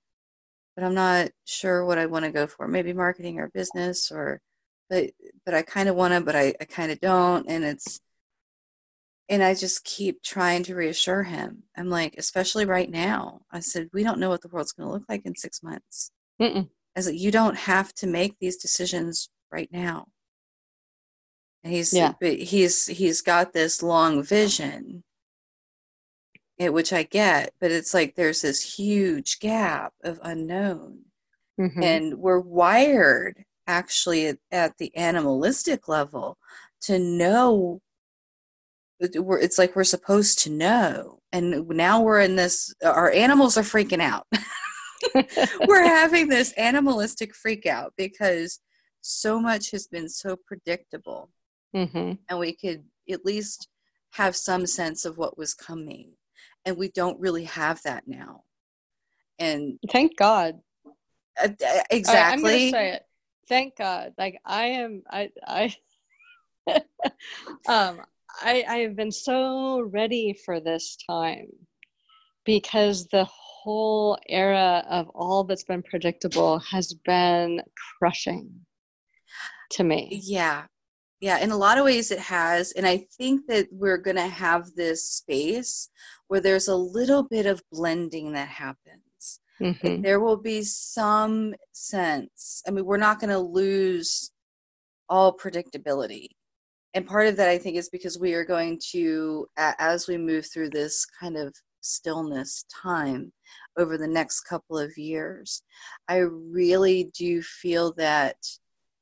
but 0.75 0.84
I'm 0.84 0.95
not 0.95 1.30
sure 1.45 1.86
what 1.86 1.99
I 1.99 2.08
want 2.08 2.25
to 2.25 2.32
go 2.32 2.47
for. 2.47 2.67
Maybe 2.67 2.93
marketing 2.93 3.39
or 3.39 3.49
business 3.49 4.12
or, 4.12 4.41
but, 4.89 5.12
but 5.45 5.54
I 5.54 5.62
kind 5.62 5.88
of 5.88 5.95
want 5.95 6.15
to, 6.15 6.21
but 6.21 6.36
I, 6.36 6.56
I 6.60 6.65
kind 6.65 6.91
of 6.91 6.99
don't. 6.99 7.47
And 7.47 7.63
it's, 7.63 7.99
and 9.30 9.44
I 9.44 9.54
just 9.54 9.86
keep 9.86 10.24
trying 10.24 10.63
to 10.63 10.76
reassure 10.76 11.22
him. 11.24 11.63
I'm 11.78 11.89
like, 11.89 12.15
especially 12.18 12.65
right 12.65 12.89
now, 12.89 13.42
I 13.52 13.60
said, 13.60 13.89
we 13.94 14.04
don't 14.04 14.20
know 14.20 14.30
what 14.30 14.42
the 14.42 14.48
world's 14.48 14.72
going 14.72 14.88
to 14.88 14.94
look 14.94 15.04
like 15.08 15.26
in 15.26 15.36
six 15.36 15.62
months. 15.62 16.12
Mm-mm. 16.42 16.68
I 16.98 17.02
said, 17.02 17.15
you 17.15 17.30
don't 17.30 17.56
have 17.56 17.94
to 17.96 18.08
make 18.08 18.36
these 18.39 18.58
decisions 18.58 19.30
right 19.52 19.70
now. 19.72 20.08
And 21.63 21.72
he's, 21.72 21.94
yeah. 21.94 22.13
he's, 22.22 22.88
he's 22.88 23.22
got 23.22 23.54
this 23.54 23.84
long 23.84 24.24
vision, 24.24 25.04
it, 26.58 26.74
which 26.74 26.92
I 26.92 27.04
get, 27.04 27.54
but 27.62 27.72
it's 27.72 27.94
like 27.94 28.15
there's 28.15 28.42
this 28.42 28.78
huge 28.78 29.39
gap 29.39 29.94
of 30.04 30.20
unknown. 30.24 31.02
Mm-hmm. 31.60 31.84
And 31.84 32.13
we're 32.18 32.39
wired 32.39 33.44
actually 33.68 34.28
at, 34.28 34.38
at 34.52 34.78
the 34.80 34.96
animalistic 34.96 35.88
level 35.88 36.38
to 36.82 36.98
know 36.98 37.82
it's 39.00 39.58
like 39.58 39.76
we're 39.76 39.84
supposed 39.84 40.40
to 40.40 40.50
know. 40.50 41.20
And 41.32 41.68
now 41.70 42.02
we're 42.02 42.22
in 42.22 42.36
this 42.36 42.74
our 42.84 43.12
animals 43.12 43.58
are 43.58 43.64
freaking 43.64 44.02
out. 44.02 44.26
We're 45.68 45.86
having 45.86 46.28
this 46.28 46.54
animalistic 46.54 47.36
freak 47.36 47.66
out 47.66 47.94
because 47.98 48.60
so 49.02 49.40
much 49.40 49.72
has 49.72 49.88
been 49.88 50.10
so 50.10 50.36
predictable. 50.36 51.30
Mm-hmm. 51.76 52.14
and 52.28 52.40
we 52.40 52.54
could 52.54 52.84
at 53.12 53.24
least 53.26 53.68
have 54.14 54.36
some 54.36 54.66
sense 54.66 55.06
of 55.06 55.20
what 55.20 55.38
was 55.38 55.54
coming. 55.54 56.14
And 56.66 56.78
we 56.78 56.90
don't 56.90 57.20
really 57.20 57.44
have 57.44 57.80
that 57.84 58.08
now. 58.08 58.42
And 59.38 59.78
thank 59.92 60.18
god. 60.18 60.56
Uh, 61.40 61.50
exactly 61.92 62.72
gonna 62.72 62.72
say 62.72 62.90
it. 62.94 63.04
Thank 63.48 63.78
god. 63.78 64.14
Like 64.18 64.42
i 64.44 64.66
am 64.66 65.04
i 65.12 65.30
i 65.48 65.76
um 67.70 68.02
I, 68.41 68.63
I 68.67 68.78
have 68.80 68.95
been 68.95 69.12
so 69.12 69.82
ready 69.82 70.34
for 70.45 70.60
this 70.60 70.97
time 71.10 71.47
because 72.45 73.08
the 73.08 73.25
whole 73.25 74.17
era 74.28 74.84
of 74.89 75.10
all 75.10 75.43
that's 75.43 75.63
been 75.63 75.84
predictable 75.84 76.60
has 76.60 76.93
been 77.06 77.62
crushing 77.97 78.49
to 79.71 79.84
me. 79.84 80.21
Yeah. 80.23 80.65
Yeah, 81.21 81.39
in 81.39 81.52
a 81.52 81.58
lot 81.58 81.78
of 81.78 81.84
ways 81.84 82.12
it 82.12 82.19
has. 82.19 82.71
And 82.71 82.88
I 82.88 83.06
think 83.17 83.45
that 83.47 83.67
we're 83.71 83.97
going 83.97 84.15
to 84.15 84.28
have 84.28 84.73
this 84.75 85.06
space 85.06 85.89
where 86.30 86.39
there's 86.39 86.69
a 86.69 86.75
little 86.75 87.23
bit 87.23 87.45
of 87.45 87.62
blending 87.71 88.32
that 88.34 88.47
happens. 88.47 89.41
Mm-hmm. 89.60 90.02
There 90.02 90.21
will 90.21 90.38
be 90.38 90.63
some 90.63 91.54
sense. 91.73 92.63
I 92.65 92.71
mean, 92.71 92.86
we're 92.86 92.95
not 92.95 93.19
going 93.19 93.32
to 93.32 93.39
lose 93.39 94.32
all 95.10 95.36
predictability 95.36 96.30
and 96.93 97.08
part 97.08 97.28
of 97.28 97.36
that 97.36 97.49
i 97.49 97.58
think 97.58 97.75
is 97.75 97.89
because 97.89 98.19
we 98.19 98.34
are 98.34 98.45
going 98.45 98.80
to 98.91 99.47
as 99.58 100.08
we 100.08 100.17
move 100.17 100.45
through 100.52 100.69
this 100.69 101.06
kind 101.19 101.38
of 101.38 101.54
stillness 101.82 102.65
time 102.84 103.32
over 103.78 103.97
the 103.97 104.08
next 104.08 104.41
couple 104.41 104.78
of 104.78 104.97
years 104.97 105.63
i 106.08 106.17
really 106.17 107.12
do 107.17 107.41
feel 107.41 107.93
that 107.93 108.36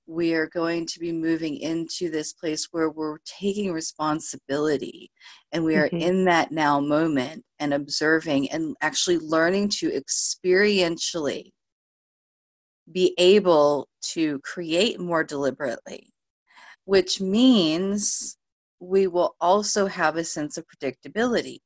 we 0.08 0.34
are 0.34 0.48
going 0.48 0.86
to 0.86 1.00
be 1.00 1.12
moving 1.12 1.58
into 1.58 2.10
this 2.10 2.32
place 2.32 2.70
where 2.72 2.90
we're 2.90 3.18
taking 3.26 3.74
responsibility 3.74 5.12
and 5.52 5.64
we 5.64 5.76
are 5.76 5.88
mm-hmm. 5.88 5.98
in 5.98 6.26
that 6.26 6.50
now 6.50 6.80
moment 6.80 7.44
and 7.60 7.74
observing 7.74 8.50
and 8.52 8.76
actually 8.82 9.18
learning 9.18 9.68
to 9.68 9.90
experientially 9.92 11.52
be 12.90 13.14
able 13.18 13.90
to 14.02 14.40
create 14.40 14.98
more 14.98 15.26
deliberately 15.26 16.10
which 16.88 17.20
means 17.20 18.38
we 18.80 19.08
will 19.08 19.36
also 19.42 19.88
have 19.88 20.16
a 20.16 20.24
sense 20.24 20.58
of 20.58 20.66
predictability. 20.66 21.60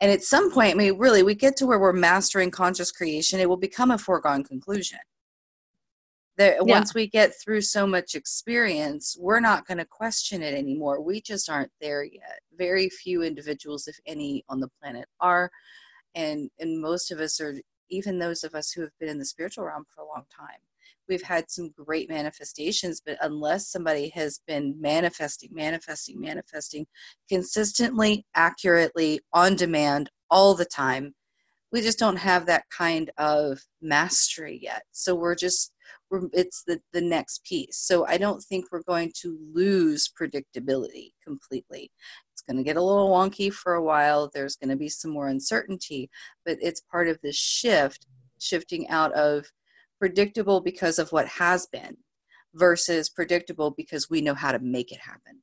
And 0.00 0.12
at 0.12 0.22
some 0.22 0.52
point, 0.52 0.74
I 0.74 0.76
mean, 0.76 0.96
really, 0.96 1.24
we 1.24 1.34
get 1.34 1.56
to 1.56 1.66
where 1.66 1.80
we're 1.80 1.92
mastering 1.92 2.52
conscious 2.52 2.92
creation, 2.92 3.40
it 3.40 3.48
will 3.48 3.56
become 3.56 3.90
a 3.90 3.98
foregone 3.98 4.44
conclusion. 4.44 5.00
That 6.38 6.54
yeah. 6.64 6.72
once 6.72 6.94
we 6.94 7.08
get 7.08 7.32
through 7.42 7.62
so 7.62 7.84
much 7.84 8.14
experience, 8.14 9.16
we're 9.18 9.40
not 9.40 9.66
going 9.66 9.78
to 9.78 9.84
question 9.84 10.40
it 10.40 10.54
anymore. 10.54 11.02
We 11.02 11.20
just 11.20 11.50
aren't 11.50 11.72
there 11.80 12.04
yet. 12.04 12.38
Very 12.56 12.88
few 12.88 13.22
individuals, 13.24 13.88
if 13.88 13.98
any, 14.06 14.44
on 14.48 14.60
the 14.60 14.70
planet 14.80 15.06
are. 15.18 15.50
And, 16.14 16.48
and 16.60 16.80
most 16.80 17.10
of 17.10 17.18
us 17.18 17.40
are, 17.40 17.60
even 17.90 18.20
those 18.20 18.44
of 18.44 18.54
us 18.54 18.70
who 18.70 18.82
have 18.82 18.96
been 19.00 19.08
in 19.08 19.18
the 19.18 19.24
spiritual 19.24 19.64
realm 19.64 19.84
for 19.92 20.02
a 20.02 20.06
long 20.06 20.26
time, 20.34 20.60
we've 21.10 21.22
had 21.22 21.50
some 21.50 21.74
great 21.76 22.08
manifestations, 22.08 23.02
but 23.04 23.18
unless 23.20 23.68
somebody 23.68 24.08
has 24.14 24.40
been 24.46 24.80
manifesting, 24.80 25.50
manifesting, 25.52 26.18
manifesting 26.20 26.86
consistently, 27.28 28.24
accurately, 28.34 29.20
on 29.34 29.56
demand, 29.56 30.08
all 30.30 30.54
the 30.54 30.64
time, 30.64 31.12
we 31.72 31.82
just 31.82 31.98
don't 31.98 32.16
have 32.16 32.46
that 32.46 32.64
kind 32.70 33.10
of 33.18 33.60
mastery 33.82 34.58
yet. 34.62 34.84
So 34.92 35.14
we're 35.14 35.34
just 35.34 35.72
we're, 36.10 36.28
it's 36.32 36.62
the, 36.66 36.80
the 36.92 37.00
next 37.00 37.44
piece. 37.44 37.78
So 37.78 38.06
I 38.06 38.16
don't 38.16 38.42
think 38.42 38.66
we're 38.70 38.82
going 38.82 39.12
to 39.22 39.38
lose 39.52 40.08
predictability 40.08 41.10
completely. 41.22 41.90
It's 42.32 42.42
going 42.42 42.56
to 42.56 42.64
get 42.64 42.76
a 42.76 42.82
little 42.82 43.10
wonky 43.10 43.52
for 43.52 43.74
a 43.74 43.82
while. 43.82 44.30
There's 44.32 44.56
going 44.56 44.70
to 44.70 44.76
be 44.76 44.88
some 44.88 45.10
more 45.10 45.28
uncertainty, 45.28 46.10
but 46.44 46.58
it's 46.60 46.80
part 46.80 47.08
of 47.08 47.18
this 47.22 47.36
shift, 47.36 48.06
shifting 48.38 48.88
out 48.88 49.12
of 49.12 49.46
predictable 50.00 50.60
because 50.60 50.98
of 50.98 51.12
what 51.12 51.28
has 51.28 51.66
been 51.66 51.96
versus 52.54 53.08
predictable 53.08 53.70
because 53.70 54.10
we 54.10 54.20
know 54.20 54.34
how 54.34 54.50
to 54.50 54.58
make 54.58 54.90
it 54.90 54.98
happen. 54.98 55.40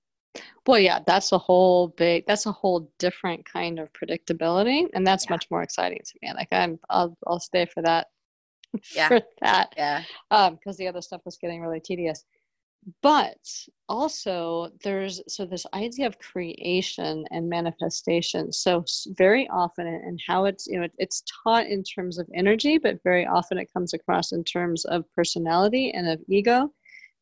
Well, 0.66 0.80
yeah, 0.80 1.00
that's 1.08 1.32
a 1.32 1.38
whole 1.38 1.88
big, 1.90 2.26
that's 2.28 2.46
a 2.46 2.52
whole 2.52 2.92
different 3.00 3.46
kind 3.46 3.80
of 3.80 3.90
predictability, 3.94 4.88
and 4.94 5.08
that's 5.08 5.26
yeah. 5.26 5.32
much 5.32 5.48
more 5.50 5.64
exciting 5.64 6.00
to 6.04 6.14
me. 6.22 6.34
Like 6.34 6.50
I'm, 6.52 6.80
I'll, 6.90 7.18
I'll 7.26 7.40
stay 7.40 7.66
for 7.66 7.82
that. 7.84 8.08
Yeah. 8.94 9.08
For 9.08 9.22
that. 9.42 9.74
Yeah. 9.78 10.04
Um, 10.30 10.56
because 10.56 10.76
the 10.76 10.88
other 10.88 11.02
stuff 11.02 11.22
was 11.24 11.38
getting 11.38 11.62
really 11.62 11.80
tedious 11.80 12.26
but 13.02 13.38
also 13.90 14.70
there's 14.84 15.22
so 15.28 15.46
this 15.46 15.66
idea 15.74 16.08
of 16.08 16.20
creation 16.20 17.26
and 17.32 17.50
manifestation 17.50 18.52
so 18.52 18.84
very 19.18 19.48
often 19.50 19.88
and 19.88 20.20
how 20.26 20.46
it's 20.46 20.68
you 20.68 20.80
know 20.80 20.88
it's 20.98 21.24
taught 21.44 21.66
in 21.66 21.84
terms 21.84 22.18
of 22.18 22.28
energy 22.34 22.78
but 22.78 23.02
very 23.04 23.26
often 23.26 23.58
it 23.58 23.72
comes 23.74 23.94
across 23.94 24.32
in 24.32 24.44
terms 24.44 24.86
of 24.86 25.04
personality 25.14 25.92
and 25.92 26.08
of 26.08 26.20
ego 26.30 26.72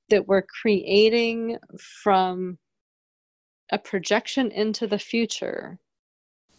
that 0.09 0.27
we're 0.27 0.45
creating 0.61 1.57
from 2.03 2.57
a 3.71 3.79
projection 3.79 4.51
into 4.51 4.85
the 4.85 4.99
future 4.99 5.79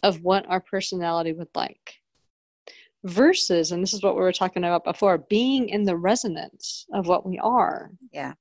of 0.03 0.21
what 0.21 0.45
our 0.49 0.59
personality 0.59 1.31
would 1.31 1.47
like 1.55 1.95
versus 3.05 3.71
and 3.71 3.81
this 3.81 3.93
is 3.93 4.03
what 4.03 4.15
we 4.15 4.21
were 4.21 4.33
talking 4.33 4.65
about 4.65 4.83
before 4.83 5.17
being 5.29 5.69
in 5.69 5.83
the 5.83 5.95
resonance 5.95 6.85
of 6.93 7.07
what 7.07 7.25
we 7.25 7.37
are. 7.39 7.91
Yeah 8.11 8.33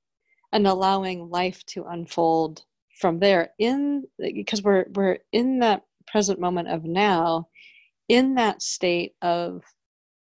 and 0.52 0.66
allowing 0.66 1.30
life 1.30 1.64
to 1.66 1.84
unfold 1.84 2.64
from 2.98 3.18
there 3.18 3.50
in 3.58 4.04
because 4.18 4.62
we're 4.62 4.86
we're 4.94 5.18
in 5.32 5.58
that 5.58 5.82
present 6.06 6.40
moment 6.40 6.68
of 6.68 6.84
now 6.84 7.48
in 8.08 8.34
that 8.36 8.62
state 8.62 9.14
of 9.22 9.62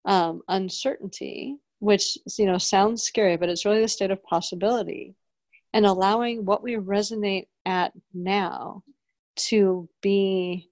um, 0.05 0.41
uncertainty 0.47 1.57
which 1.79 2.17
you 2.37 2.45
know 2.45 2.57
sounds 2.57 3.03
scary 3.03 3.35
but 3.37 3.49
it's 3.49 3.65
really 3.65 3.81
the 3.81 3.87
state 3.87 4.11
of 4.11 4.23
possibility 4.23 5.15
and 5.73 5.85
allowing 5.85 6.45
what 6.45 6.63
we 6.63 6.75
resonate 6.75 7.47
at 7.65 7.91
now 8.13 8.83
to 9.35 9.87
be 10.01 10.69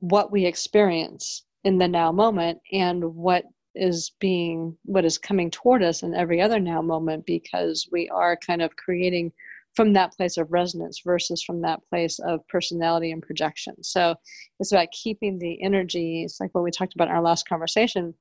what 0.00 0.30
we 0.30 0.44
experience 0.46 1.44
in 1.64 1.78
the 1.78 1.88
now 1.88 2.10
moment 2.10 2.58
and 2.72 3.02
what 3.02 3.44
is 3.74 4.12
being 4.20 4.76
what 4.84 5.04
is 5.04 5.18
coming 5.18 5.50
toward 5.50 5.82
us 5.82 6.02
in 6.02 6.14
every 6.14 6.40
other 6.40 6.60
now 6.60 6.82
moment 6.82 7.24
because 7.26 7.88
we 7.90 8.08
are 8.10 8.36
kind 8.36 8.62
of 8.62 8.76
creating 8.76 9.32
from 9.74 9.92
that 9.92 10.12
place 10.12 10.36
of 10.36 10.52
resonance 10.52 11.00
versus 11.04 11.42
from 11.42 11.62
that 11.62 11.80
place 11.88 12.18
of 12.18 12.46
personality 12.48 13.10
and 13.10 13.22
projection. 13.22 13.74
So 13.82 14.14
it's 14.60 14.72
about 14.72 14.90
keeping 14.90 15.38
the 15.38 15.62
energy, 15.62 16.24
it's 16.24 16.40
like 16.40 16.50
what 16.54 16.64
we 16.64 16.70
talked 16.70 16.94
about 16.94 17.08
in 17.08 17.14
our 17.14 17.22
last 17.22 17.48
conversation, 17.48 18.14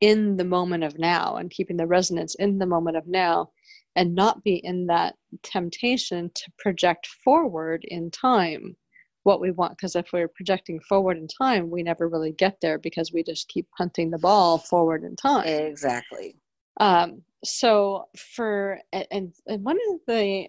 in 0.00 0.36
the 0.36 0.44
moment 0.44 0.84
of 0.84 0.98
now 0.98 1.36
and 1.36 1.50
keeping 1.50 1.76
the 1.76 1.86
resonance 1.86 2.34
in 2.36 2.58
the 2.58 2.66
moment 2.66 2.96
of 2.96 3.06
now 3.06 3.50
and 3.96 4.14
not 4.14 4.44
be 4.44 4.56
in 4.56 4.86
that 4.86 5.14
temptation 5.42 6.30
to 6.34 6.52
project 6.58 7.06
forward 7.24 7.84
in 7.88 8.10
time 8.10 8.76
what 9.24 9.40
we 9.40 9.50
want 9.50 9.76
because 9.76 9.96
if 9.96 10.12
we're 10.12 10.28
projecting 10.28 10.80
forward 10.80 11.18
in 11.18 11.28
time 11.28 11.70
we 11.70 11.82
never 11.82 12.08
really 12.08 12.32
get 12.32 12.56
there 12.60 12.78
because 12.78 13.12
we 13.12 13.22
just 13.22 13.48
keep 13.48 13.66
hunting 13.76 14.10
the 14.10 14.18
ball 14.18 14.58
forward 14.58 15.04
in 15.04 15.16
time. 15.16 15.46
Exactly. 15.46 16.36
Um, 16.80 17.22
so 17.44 18.06
for 18.16 18.80
and, 18.92 19.32
and 19.46 19.64
one 19.64 19.78
of 19.90 20.00
the 20.06 20.48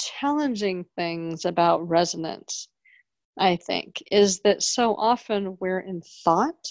challenging 0.00 0.84
things 0.96 1.44
about 1.44 1.88
resonance, 1.88 2.68
I 3.38 3.56
think, 3.56 4.02
is 4.10 4.40
that 4.40 4.62
so 4.62 4.94
often 4.94 5.56
we're 5.60 5.80
in 5.80 6.02
thought 6.24 6.66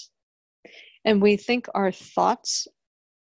and 1.04 1.22
we 1.22 1.36
think 1.36 1.66
our 1.74 1.92
thoughts 1.92 2.66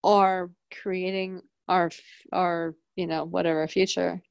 are 0.03 0.51
creating 0.81 1.41
our 1.67 1.89
our 2.31 2.75
you 2.95 3.07
know 3.07 3.23
whatever 3.23 3.67
future. 3.67 4.21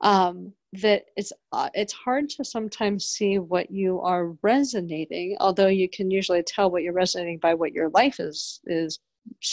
Um 0.00 0.52
that 0.72 1.04
it's 1.16 1.32
uh, 1.52 1.68
it's 1.74 1.92
hard 1.92 2.30
to 2.30 2.44
sometimes 2.44 3.04
see 3.04 3.38
what 3.38 3.70
you 3.70 4.00
are 4.00 4.34
resonating 4.42 5.36
although 5.38 5.66
you 5.66 5.86
can 5.88 6.10
usually 6.10 6.42
tell 6.42 6.70
what 6.70 6.82
you're 6.82 6.94
resonating 6.94 7.38
by 7.38 7.52
what 7.52 7.72
your 7.72 7.90
life 7.90 8.18
is 8.18 8.60
is 8.64 8.98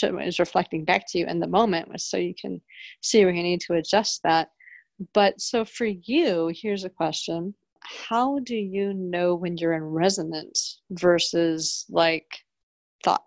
is 0.02 0.38
reflecting 0.38 0.84
back 0.84 1.04
to 1.08 1.18
you 1.18 1.26
in 1.26 1.40
the 1.40 1.46
moment 1.46 2.00
so 2.00 2.16
you 2.16 2.34
can 2.34 2.60
see 3.00 3.24
where 3.24 3.34
you 3.34 3.42
need 3.42 3.60
to 3.60 3.74
adjust 3.74 4.22
that. 4.22 4.48
But 5.14 5.40
so 5.40 5.64
for 5.64 5.86
you 5.86 6.52
here's 6.54 6.84
a 6.84 6.90
question. 6.90 7.54
How 7.82 8.40
do 8.40 8.56
you 8.56 8.92
know 8.94 9.34
when 9.34 9.56
you're 9.56 9.72
in 9.72 9.82
resonance 9.82 10.80
versus 10.90 11.86
like 11.88 12.38
thought? 13.02 13.24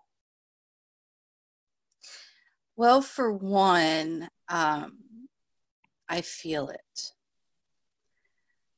Well 2.76 3.02
for 3.02 3.32
one 3.32 4.28
um, 4.48 4.98
i 6.08 6.20
feel 6.20 6.68
it 6.68 7.12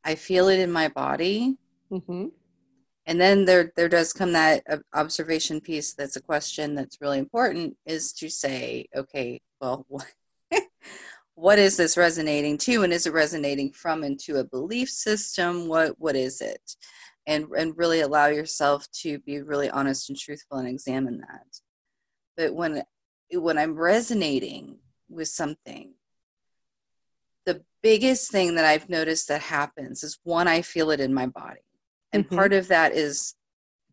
i 0.06 0.14
feel 0.14 0.48
it 0.48 0.60
in 0.60 0.72
my 0.72 0.88
body. 0.88 1.56
Mm-hmm. 1.92 2.26
And 3.08 3.20
then 3.20 3.44
there 3.44 3.72
there 3.76 3.88
does 3.88 4.12
come 4.12 4.32
that 4.32 4.64
observation 4.94 5.60
piece 5.60 5.94
that's 5.94 6.16
a 6.16 6.22
question 6.22 6.74
that's 6.74 7.00
really 7.00 7.18
important 7.18 7.76
is 7.86 8.12
to 8.14 8.28
say 8.28 8.86
okay 8.96 9.40
well 9.60 9.84
what, 9.88 10.06
what 11.34 11.58
is 11.58 11.76
this 11.76 11.96
resonating 11.96 12.56
to? 12.58 12.82
And 12.82 12.92
is 12.92 13.06
it 13.06 13.12
resonating 13.12 13.72
from 13.72 14.02
into 14.02 14.36
a 14.36 14.44
belief 14.44 14.88
system? 14.88 15.68
What 15.68 15.98
what 15.98 16.16
is 16.16 16.40
it? 16.40 16.76
And 17.26 17.46
and 17.56 17.76
really 17.76 18.00
allow 18.00 18.26
yourself 18.26 18.90
to 19.02 19.18
be 19.20 19.42
really 19.42 19.70
honest 19.70 20.08
and 20.08 20.18
truthful 20.18 20.58
and 20.58 20.68
examine 20.68 21.18
that. 21.18 21.46
But 22.36 22.54
when 22.54 22.82
when 23.32 23.58
i'm 23.58 23.74
resonating 23.74 24.78
with 25.08 25.28
something 25.28 25.92
the 27.46 27.62
biggest 27.82 28.30
thing 28.30 28.54
that 28.54 28.64
i've 28.64 28.88
noticed 28.88 29.28
that 29.28 29.40
happens 29.40 30.02
is 30.02 30.18
one 30.24 30.48
i 30.48 30.60
feel 30.60 30.90
it 30.90 31.00
in 31.00 31.14
my 31.14 31.26
body. 31.26 31.60
And 32.12 32.24
mm-hmm. 32.24 32.36
part 32.36 32.52
of 32.52 32.68
that 32.68 32.92
is 32.92 33.34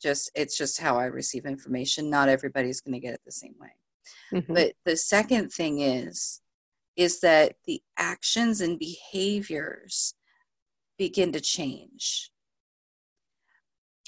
just 0.02 0.32
it's 0.36 0.58
just 0.58 0.80
how 0.80 0.98
i 0.98 1.06
receive 1.06 1.46
information. 1.46 2.10
Not 2.10 2.30
everybody's 2.30 2.82
going 2.82 2.94
to 2.94 3.00
get 3.00 3.14
it 3.14 3.22
the 3.26 3.32
same 3.32 3.56
way. 3.60 3.70
Mm-hmm. 4.34 4.54
but 4.54 4.74
the 4.86 4.98
second 4.98 5.50
thing 5.50 5.80
is 5.80 6.42
is 6.96 7.22
that 7.22 7.56
the 7.66 7.82
actions 7.98 8.62
and 8.62 8.78
behaviors 8.78 10.14
begin 10.98 11.32
to 11.32 11.40
change. 11.40 12.32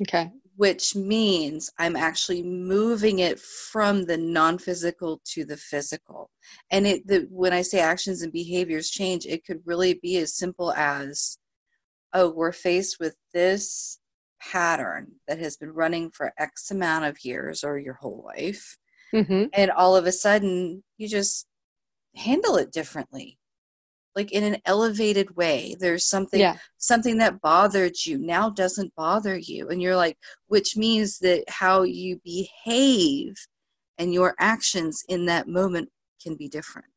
Okay 0.01 0.31
which 0.57 0.95
means 0.95 1.71
i'm 1.77 1.95
actually 1.95 2.43
moving 2.43 3.19
it 3.19 3.39
from 3.39 4.05
the 4.05 4.17
non-physical 4.17 5.21
to 5.25 5.45
the 5.45 5.57
physical 5.57 6.29
and 6.71 6.87
it 6.87 7.05
the, 7.07 7.27
when 7.29 7.53
i 7.53 7.61
say 7.61 7.79
actions 7.79 8.21
and 8.21 8.31
behaviors 8.31 8.89
change 8.89 9.25
it 9.25 9.45
could 9.45 9.61
really 9.65 9.95
be 10.01 10.17
as 10.17 10.37
simple 10.37 10.71
as 10.73 11.37
oh, 12.15 12.31
we're 12.31 12.53
faced 12.53 12.97
with 12.99 13.15
this 13.33 13.99
pattern 14.41 15.11
that 15.27 15.37
has 15.37 15.57
been 15.57 15.71
running 15.71 16.09
for 16.09 16.33
X 16.39 16.71
amount 16.71 17.05
of 17.05 17.23
years 17.23 17.63
or 17.63 17.77
your 17.77 17.95
whole 17.95 18.23
life. 18.25 18.77
Mm-hmm. 19.13 19.45
And 19.53 19.69
all 19.71 19.95
of 19.95 20.05
a 20.05 20.11
sudden, 20.11 20.83
you 20.97 21.07
just 21.07 21.45
handle 22.15 22.55
it 22.55 22.71
differently 22.71 23.37
like 24.15 24.31
in 24.31 24.43
an 24.43 24.57
elevated 24.65 25.35
way 25.35 25.75
there's 25.79 26.07
something 26.07 26.39
yeah. 26.39 26.57
something 26.77 27.17
that 27.17 27.41
bothered 27.41 27.95
you 28.05 28.17
now 28.17 28.49
doesn't 28.49 28.93
bother 28.95 29.37
you 29.37 29.69
and 29.69 29.81
you're 29.81 29.95
like 29.95 30.17
which 30.47 30.77
means 30.77 31.19
that 31.19 31.43
how 31.47 31.83
you 31.83 32.19
behave 32.23 33.33
and 33.97 34.13
your 34.13 34.35
actions 34.39 35.03
in 35.09 35.25
that 35.25 35.47
moment 35.47 35.89
can 36.21 36.35
be 36.35 36.47
different 36.47 36.87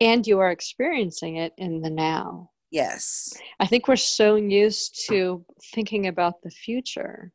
and 0.00 0.26
you 0.26 0.38
are 0.38 0.50
experiencing 0.50 1.36
it 1.36 1.52
in 1.56 1.80
the 1.80 1.90
now 1.90 2.50
Yes. 2.70 3.34
I 3.58 3.66
think 3.66 3.88
we're 3.88 3.96
so 3.96 4.36
used 4.36 5.06
to 5.08 5.44
thinking 5.74 6.06
about 6.06 6.40
the 6.42 6.50
future 6.50 7.32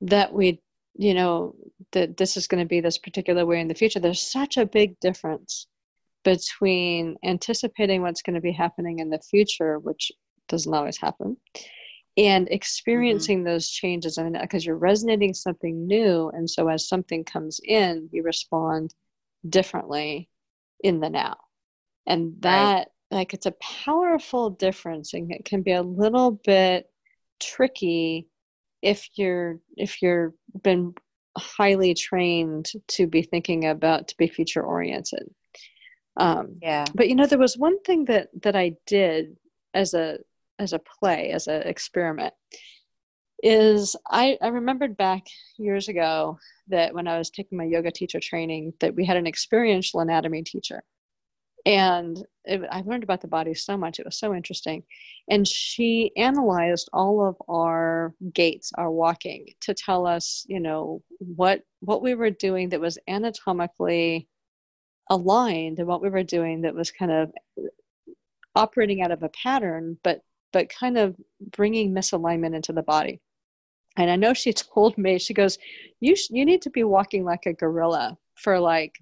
that 0.00 0.32
we, 0.32 0.62
you 0.94 1.12
know, 1.12 1.54
that 1.92 2.16
this 2.16 2.36
is 2.36 2.46
going 2.46 2.62
to 2.62 2.68
be 2.68 2.80
this 2.80 2.98
particular 2.98 3.44
way 3.44 3.60
in 3.60 3.68
the 3.68 3.74
future. 3.74 4.00
There's 4.00 4.32
such 4.32 4.56
a 4.56 4.64
big 4.64 4.98
difference 5.00 5.66
between 6.24 7.16
anticipating 7.24 8.02
what's 8.02 8.22
going 8.22 8.34
to 8.34 8.40
be 8.40 8.52
happening 8.52 8.98
in 8.98 9.10
the 9.10 9.20
future, 9.20 9.78
which 9.78 10.12
doesn't 10.48 10.74
always 10.74 10.98
happen, 10.98 11.36
and 12.16 12.48
experiencing 12.50 13.38
mm-hmm. 13.38 13.46
those 13.46 13.68
changes. 13.68 14.18
I 14.18 14.24
mean, 14.24 14.38
because 14.40 14.66
you're 14.66 14.76
resonating 14.76 15.34
something 15.34 15.86
new. 15.86 16.30
And 16.30 16.48
so 16.48 16.68
as 16.68 16.88
something 16.88 17.24
comes 17.24 17.60
in, 17.64 18.08
you 18.12 18.22
respond 18.22 18.94
differently 19.48 20.28
in 20.82 21.00
the 21.00 21.10
now. 21.10 21.36
And 22.06 22.34
that 22.40 22.78
right 22.78 22.86
like 23.10 23.34
it's 23.34 23.46
a 23.46 23.54
powerful 23.84 24.50
difference 24.50 25.14
and 25.14 25.32
it 25.32 25.44
can 25.44 25.62
be 25.62 25.72
a 25.72 25.82
little 25.82 26.32
bit 26.44 26.90
tricky 27.40 28.28
if 28.82 29.08
you're 29.16 29.58
if 29.76 30.00
you're 30.00 30.34
been 30.62 30.94
highly 31.36 31.94
trained 31.94 32.70
to 32.88 33.06
be 33.06 33.22
thinking 33.22 33.66
about 33.66 34.08
to 34.08 34.16
be 34.16 34.26
future 34.26 34.62
oriented 34.62 35.28
um 36.20 36.56
yeah 36.62 36.84
but 36.94 37.08
you 37.08 37.14
know 37.14 37.26
there 37.26 37.38
was 37.38 37.56
one 37.56 37.80
thing 37.82 38.04
that 38.04 38.28
that 38.42 38.54
i 38.54 38.72
did 38.86 39.36
as 39.74 39.94
a 39.94 40.18
as 40.58 40.72
a 40.72 40.78
play 40.78 41.30
as 41.30 41.46
an 41.46 41.62
experiment 41.62 42.34
is 43.42 43.96
I, 44.10 44.36
I 44.42 44.48
remembered 44.48 44.98
back 44.98 45.22
years 45.56 45.88
ago 45.88 46.38
that 46.68 46.94
when 46.94 47.08
i 47.08 47.16
was 47.16 47.30
taking 47.30 47.56
my 47.56 47.64
yoga 47.64 47.90
teacher 47.90 48.20
training 48.20 48.74
that 48.80 48.94
we 48.94 49.04
had 49.04 49.16
an 49.16 49.26
experiential 49.26 50.00
anatomy 50.00 50.42
teacher 50.42 50.82
and 51.66 52.22
it, 52.44 52.62
I 52.70 52.82
learned 52.82 53.02
about 53.02 53.20
the 53.20 53.28
body 53.28 53.54
so 53.54 53.76
much. 53.76 53.98
It 53.98 54.06
was 54.06 54.18
so 54.18 54.34
interesting. 54.34 54.82
And 55.28 55.46
she 55.46 56.12
analyzed 56.16 56.88
all 56.92 57.26
of 57.26 57.36
our 57.48 58.14
gaits, 58.32 58.72
our 58.76 58.90
walking, 58.90 59.48
to 59.62 59.74
tell 59.74 60.06
us, 60.06 60.44
you 60.48 60.60
know, 60.60 61.02
what 61.18 61.62
what 61.80 62.02
we 62.02 62.14
were 62.14 62.30
doing 62.30 62.70
that 62.70 62.80
was 62.80 62.98
anatomically 63.08 64.28
aligned 65.10 65.78
and 65.78 65.88
what 65.88 66.00
we 66.00 66.08
were 66.08 66.22
doing 66.22 66.62
that 66.62 66.74
was 66.74 66.90
kind 66.90 67.12
of 67.12 67.32
operating 68.54 69.02
out 69.02 69.10
of 69.10 69.22
a 69.22 69.28
pattern, 69.30 69.98
but 70.02 70.22
but 70.52 70.68
kind 70.68 70.98
of 70.98 71.14
bringing 71.52 71.92
misalignment 71.92 72.56
into 72.56 72.72
the 72.72 72.82
body. 72.82 73.20
And 73.96 74.10
I 74.10 74.16
know 74.16 74.34
she 74.34 74.52
told 74.74 74.96
me, 74.96 75.18
she 75.18 75.34
goes, 75.34 75.58
"You 76.00 76.16
sh- 76.16 76.30
you 76.30 76.44
need 76.44 76.62
to 76.62 76.70
be 76.70 76.84
walking 76.84 77.24
like 77.24 77.46
a 77.46 77.52
gorilla 77.52 78.16
for 78.34 78.58
like 78.58 78.98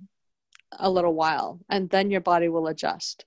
a 0.73 0.91
little 0.91 1.15
while 1.15 1.61
and 1.71 1.89
then 1.91 2.11
your 2.11 2.21
body 2.21 2.49
will 2.49 2.67
adjust 2.69 3.25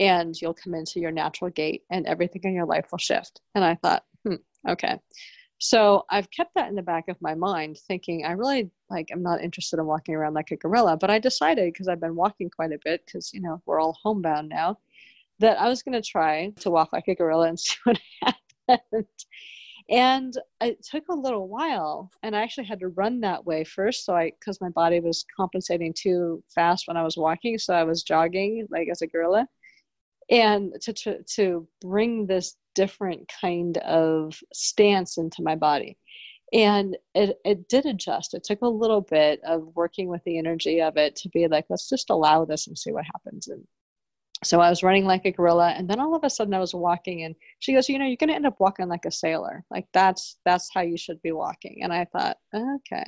and 0.00 0.40
you'll 0.40 0.54
come 0.54 0.74
into 0.74 1.00
your 1.00 1.10
natural 1.10 1.50
gait 1.50 1.82
and 1.90 2.06
everything 2.06 2.42
in 2.44 2.54
your 2.54 2.66
life 2.66 2.86
will 2.90 2.98
shift 2.98 3.40
and 3.54 3.64
i 3.64 3.74
thought 3.76 4.04
hmm 4.26 4.34
okay 4.68 4.98
so 5.58 6.04
i've 6.10 6.30
kept 6.30 6.54
that 6.54 6.68
in 6.68 6.74
the 6.74 6.82
back 6.82 7.08
of 7.08 7.20
my 7.20 7.34
mind 7.34 7.78
thinking 7.86 8.24
i 8.24 8.32
really 8.32 8.70
like 8.90 9.08
i'm 9.12 9.22
not 9.22 9.42
interested 9.42 9.78
in 9.78 9.86
walking 9.86 10.14
around 10.14 10.34
like 10.34 10.50
a 10.50 10.56
gorilla 10.56 10.96
but 10.96 11.10
i 11.10 11.18
decided 11.18 11.72
because 11.72 11.88
i've 11.88 12.00
been 12.00 12.16
walking 12.16 12.50
quite 12.50 12.72
a 12.72 12.78
bit 12.84 13.04
because 13.06 13.32
you 13.32 13.40
know 13.40 13.60
we're 13.66 13.80
all 13.80 13.96
homebound 14.02 14.48
now 14.48 14.76
that 15.38 15.58
i 15.60 15.68
was 15.68 15.82
going 15.82 15.92
to 15.92 16.02
try 16.02 16.50
to 16.58 16.70
walk 16.70 16.92
like 16.92 17.08
a 17.08 17.14
gorilla 17.14 17.48
and 17.48 17.58
see 17.60 17.76
what 17.84 17.98
happened. 18.22 19.06
And 19.90 20.34
it 20.62 20.82
took 20.82 21.04
a 21.10 21.14
little 21.14 21.46
while 21.46 22.10
and 22.22 22.34
i 22.34 22.42
actually 22.42 22.64
had 22.64 22.80
to 22.80 22.88
run 22.88 23.20
that 23.20 23.44
way 23.44 23.64
first 23.64 24.06
so 24.06 24.16
i 24.16 24.32
because 24.38 24.60
my 24.60 24.70
body 24.70 24.98
was 25.00 25.26
compensating 25.36 25.92
too 25.92 26.42
fast 26.54 26.88
when 26.88 26.96
i 26.96 27.02
was 27.02 27.18
walking 27.18 27.58
so 27.58 27.74
i 27.74 27.84
was 27.84 28.02
jogging 28.02 28.66
like 28.70 28.88
as 28.90 29.02
a 29.02 29.06
gorilla. 29.06 29.46
And 30.30 30.72
to 30.80 30.92
to, 30.94 31.22
to 31.34 31.68
bring 31.82 32.26
this 32.26 32.56
different 32.74 33.30
kind 33.40 33.78
of 33.78 34.38
stance 34.52 35.18
into 35.18 35.42
my 35.42 35.54
body 35.54 35.96
and 36.52 36.96
it, 37.14 37.38
it 37.44 37.68
did 37.68 37.86
adjust 37.86 38.34
it 38.34 38.44
took 38.44 38.62
a 38.62 38.68
little 38.68 39.00
bit 39.00 39.40
of 39.44 39.74
working 39.74 40.08
with 40.08 40.22
the 40.24 40.38
energy 40.38 40.80
of 40.80 40.96
it 40.96 41.16
to 41.16 41.28
be 41.30 41.48
like 41.48 41.66
let's 41.68 41.88
just 41.88 42.10
allow 42.10 42.44
this 42.44 42.66
and 42.66 42.78
see 42.78 42.92
what 42.92 43.04
happens 43.04 43.48
and 43.48 43.66
so 44.44 44.60
I 44.60 44.68
was 44.68 44.82
running 44.82 45.06
like 45.06 45.24
a 45.24 45.30
gorilla, 45.30 45.70
and 45.70 45.88
then 45.88 46.00
all 46.00 46.14
of 46.14 46.24
a 46.24 46.30
sudden 46.30 46.54
I 46.54 46.58
was 46.58 46.74
walking, 46.74 47.24
and 47.24 47.34
she 47.60 47.72
goes, 47.72 47.88
"You 47.88 47.98
know, 47.98 48.04
you're 48.04 48.16
going 48.16 48.28
to 48.28 48.34
end 48.34 48.46
up 48.46 48.60
walking 48.60 48.88
like 48.88 49.06
a 49.06 49.10
sailor. 49.10 49.64
Like 49.70 49.86
that's 49.92 50.38
that's 50.44 50.68
how 50.72 50.82
you 50.82 50.96
should 50.96 51.20
be 51.22 51.32
walking." 51.32 51.82
And 51.82 51.92
I 51.92 52.04
thought, 52.04 52.38
okay. 52.54 53.04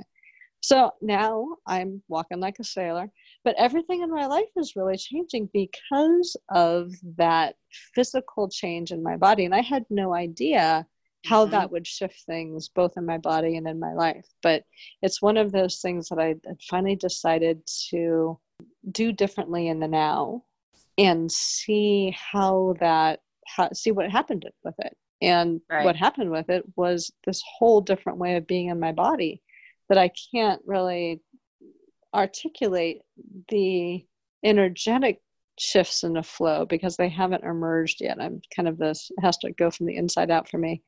So 0.60 0.92
now 1.02 1.56
I'm 1.66 2.02
walking 2.08 2.40
like 2.40 2.58
a 2.58 2.64
sailor, 2.64 3.10
but 3.46 3.54
everything 3.58 4.02
in 4.02 4.10
my 4.10 4.26
life 4.26 4.50
is 4.56 4.74
really 4.74 4.96
changing 4.96 5.48
because 5.52 6.36
of 6.48 6.90
that 7.16 7.54
physical 7.94 8.48
change 8.48 8.90
in 8.90 9.04
my 9.04 9.16
body, 9.16 9.44
and 9.44 9.54
I 9.54 9.60
had 9.60 9.86
no 9.88 10.12
idea 10.12 10.84
how 11.24 11.44
mm-hmm. 11.44 11.52
that 11.52 11.70
would 11.70 11.86
shift 11.86 12.24
things 12.26 12.68
both 12.68 12.96
in 12.96 13.06
my 13.06 13.18
body 13.18 13.56
and 13.56 13.68
in 13.68 13.78
my 13.78 13.92
life. 13.92 14.26
But 14.42 14.64
it's 15.00 15.22
one 15.22 15.36
of 15.36 15.52
those 15.52 15.78
things 15.78 16.08
that 16.08 16.18
I 16.18 16.34
finally 16.68 16.96
decided 16.96 17.62
to 17.90 18.36
do 18.90 19.12
differently 19.12 19.68
in 19.68 19.78
the 19.78 19.86
now 19.86 20.42
and 20.98 21.30
see 21.30 22.16
how 22.32 22.74
that 22.80 23.20
ha- 23.46 23.72
see 23.72 23.92
what 23.92 24.10
happened 24.10 24.44
with 24.64 24.74
it. 24.80 24.96
And 25.22 25.60
right. 25.70 25.84
what 25.84 25.94
happened 25.94 26.32
with 26.32 26.50
it 26.50 26.64
was 26.74 27.12
this 27.24 27.44
whole 27.58 27.80
different 27.80 28.18
way 28.18 28.34
of 28.34 28.48
being 28.48 28.70
in 28.70 28.80
my 28.80 28.90
body 28.90 29.40
that 29.88 29.98
I 29.98 30.10
can't 30.34 30.60
really 30.66 31.20
articulate 32.16 33.02
the 33.48 34.04
energetic 34.42 35.20
shifts 35.58 36.02
in 36.02 36.14
the 36.14 36.22
flow 36.22 36.64
because 36.64 36.96
they 36.96 37.08
haven't 37.08 37.44
emerged 37.44 38.00
yet. 38.00 38.20
I'm 38.20 38.40
kind 38.54 38.68
of 38.68 38.78
this 38.78 39.10
has 39.20 39.36
to 39.38 39.52
go 39.52 39.70
from 39.70 39.86
the 39.86 39.96
inside 39.96 40.30
out 40.30 40.48
for 40.48 40.58
me. 40.58 40.82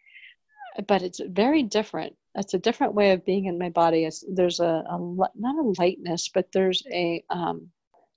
But 0.86 1.02
it's 1.02 1.20
very 1.28 1.62
different. 1.62 2.14
It's 2.34 2.54
a 2.54 2.58
different 2.58 2.94
way 2.94 3.12
of 3.12 3.24
being 3.24 3.46
in 3.46 3.58
my 3.58 3.68
body. 3.70 4.04
It's, 4.04 4.24
there's 4.32 4.60
a, 4.60 4.84
a 4.88 4.98
not 5.34 5.58
a 5.58 5.74
lightness, 5.78 6.30
but 6.32 6.48
there's 6.52 6.82
a 6.92 7.24
um, 7.30 7.68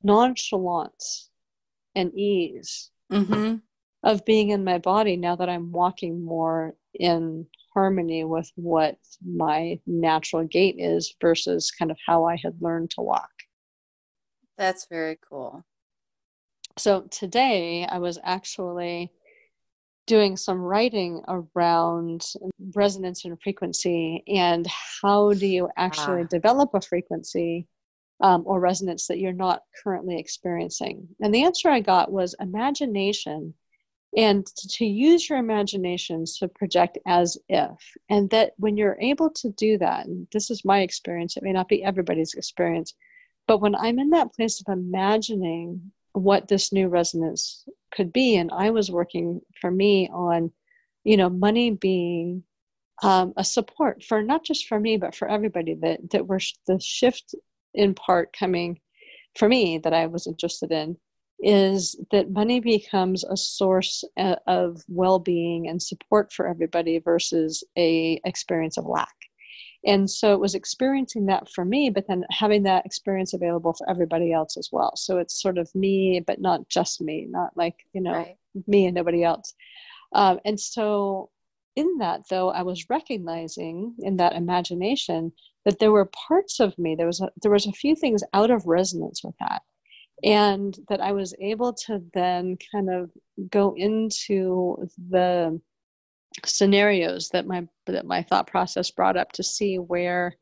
nonchalance 0.04 1.30
and 1.96 2.14
ease 2.14 2.92
mm-hmm. 3.12 3.56
of 4.04 4.26
being 4.26 4.50
in 4.50 4.64
my 4.64 4.78
body 4.78 5.18
now 5.18 5.36
that 5.36 5.50
I'm 5.50 5.72
walking 5.72 6.24
more 6.24 6.76
in 6.94 7.48
harmony 7.74 8.24
with 8.24 8.52
what 8.56 8.98
my 9.26 9.80
natural 9.86 10.46
gait 10.46 10.76
is 10.78 11.16
versus 11.22 11.72
kind 11.72 11.92
of 11.92 11.98
how 12.06 12.26
I 12.26 12.38
had 12.44 12.62
learned 12.62 12.92
to 12.92 13.02
walk. 13.02 13.32
That's 14.58 14.88
very 14.88 15.18
cool. 15.28 15.64
So 16.78 17.02
today 17.12 17.86
I 17.86 18.00
was 18.00 18.20
actually 18.24 19.12
doing 20.08 20.36
some 20.36 20.60
writing 20.60 21.24
around 21.28 22.26
resonance 22.76 23.24
and 23.26 23.42
frequency 23.42 24.24
and 24.28 24.68
how 25.02 25.32
do 25.34 25.48
you 25.48 25.70
actually 25.78 26.24
ah. 26.24 26.28
develop 26.30 26.72
a 26.74 26.82
frequency 26.82 27.68
um, 28.20 28.44
or 28.46 28.60
resonance 28.60 29.08
that 29.08 29.20
you're 29.20 29.34
not 29.34 29.64
currently 29.84 30.20
experiencing? 30.20 31.08
And 31.22 31.34
the 31.34 31.44
answer 31.44 31.70
I 31.70 31.80
got 31.80 32.12
was 32.12 32.36
imagination 32.40 33.54
and 34.18 34.46
to 34.46 34.86
use 34.86 35.30
your 35.30 35.40
imaginations 35.40 36.38
to 36.38 36.48
project 36.48 36.98
as 37.08 37.38
if 37.48 37.78
and 38.10 38.30
that 38.30 38.52
when 38.58 38.76
you're 38.76 38.98
able 39.00 39.30
to 39.30 39.50
do 39.52 39.78
that 39.78 40.06
and 40.06 40.28
this 40.34 40.50
is 40.50 40.66
my 40.66 40.82
experience 40.82 41.38
it 41.38 41.44
may 41.44 41.54
not 41.54 41.68
be 41.68 41.84
everybody's 41.84 42.34
experience 42.34 42.94
but 43.48 43.60
when 43.60 43.76
i'm 43.76 44.00
in 44.00 44.10
that 44.10 44.34
place 44.34 44.62
of 44.62 44.74
imagining 44.74 45.92
what 46.14 46.48
this 46.48 46.74
new 46.74 46.90
resonance 46.90 47.66
could 47.94 48.12
be 48.12 48.36
and 48.36 48.52
i 48.52 48.70
was 48.70 48.92
working 48.92 49.40
for 49.60 49.72
me 49.72 50.10
on 50.10 50.52
you 51.04 51.16
know 51.16 51.30
money 51.30 51.72
being 51.72 52.44
um, 53.04 53.34
a 53.38 53.44
support 53.44 54.04
for 54.04 54.22
not 54.22 54.44
just 54.44 54.68
for 54.68 54.80
me 54.80 54.98
but 54.98 55.16
for 55.16 55.28
everybody 55.28 55.74
that 55.76 56.00
that 56.12 56.28
we're 56.28 56.40
the 56.68 56.80
shift 56.80 57.34
in 57.74 57.94
part 57.94 58.36
coming 58.38 58.80
for 59.38 59.48
me 59.48 59.78
that 59.78 59.94
i 59.94 60.06
was 60.06 60.28
interested 60.28 60.72
in 60.72 60.98
is 61.42 61.96
that 62.12 62.32
money 62.32 62.60
becomes 62.60 63.24
a 63.24 63.36
source 63.36 64.04
uh, 64.18 64.36
of 64.48 64.84
well-being 64.88 65.68
and 65.68 65.82
support 65.82 66.32
for 66.32 66.48
everybody 66.48 67.00
versus 67.00 67.64
a 67.78 68.22
experience 68.26 68.78
of 68.78 68.86
lack. 68.86 69.16
And 69.84 70.08
so 70.08 70.34
it 70.34 70.40
was 70.40 70.54
experiencing 70.54 71.26
that 71.26 71.50
for 71.50 71.66
me 71.66 71.90
but 71.90 72.08
then 72.08 72.24
having 72.30 72.64
that 72.64 72.86
experience 72.86 73.34
available 73.34 73.74
for 73.74 73.90
everybody 73.90 74.32
else 74.32 74.56
as 74.56 74.70
well. 74.72 74.96
So 74.96 75.18
it's 75.18 75.42
sort 75.42 75.58
of 75.58 75.74
me 75.74 76.22
but 76.26 76.40
not 76.40 76.70
just 76.70 77.02
me 77.02 77.28
not 77.30 77.52
like 77.56 77.76
you 77.94 78.02
know 78.02 78.14
right. 78.14 78.38
me 78.68 78.86
and 78.86 78.96
nobody 78.96 79.24
else. 79.24 79.54
Um, 80.14 80.40
and 80.46 80.60
so 80.60 81.32
in 81.76 81.98
that 82.00 82.22
though 82.30 82.50
i 82.50 82.62
was 82.62 82.90
recognizing 82.90 83.96
in 84.00 84.18
that 84.18 84.34
imagination 84.34 85.32
that 85.64 85.80
there 85.80 85.92
were 85.92 86.10
parts 86.28 86.60
of 86.60 86.78
me 86.78 86.96
there 86.96 87.08
was 87.08 87.22
a, 87.22 87.30
there 87.42 87.52
was 87.52 87.66
a 87.66 87.72
few 87.72 87.96
things 87.96 88.24
out 88.34 88.52
of 88.52 88.66
resonance 88.66 89.24
with 89.24 89.36
that 89.40 89.62
and 90.24 90.78
that 90.90 91.02
I 91.02 91.12
was 91.12 91.34
able 91.40 91.74
to 91.86 92.02
then 92.14 92.58
kind 92.72 92.90
of 92.90 93.10
go 93.50 93.74
into 93.76 94.88
the 95.10 95.60
scenarios 96.46 97.30
that 97.30 97.46
my 97.46 97.68
that 97.88 98.06
my 98.06 98.24
thought 98.24 98.48
process 98.48 98.92
brought 98.92 99.18
up 99.18 99.32
to 99.34 99.44
see 99.44 99.78
where 99.78 100.36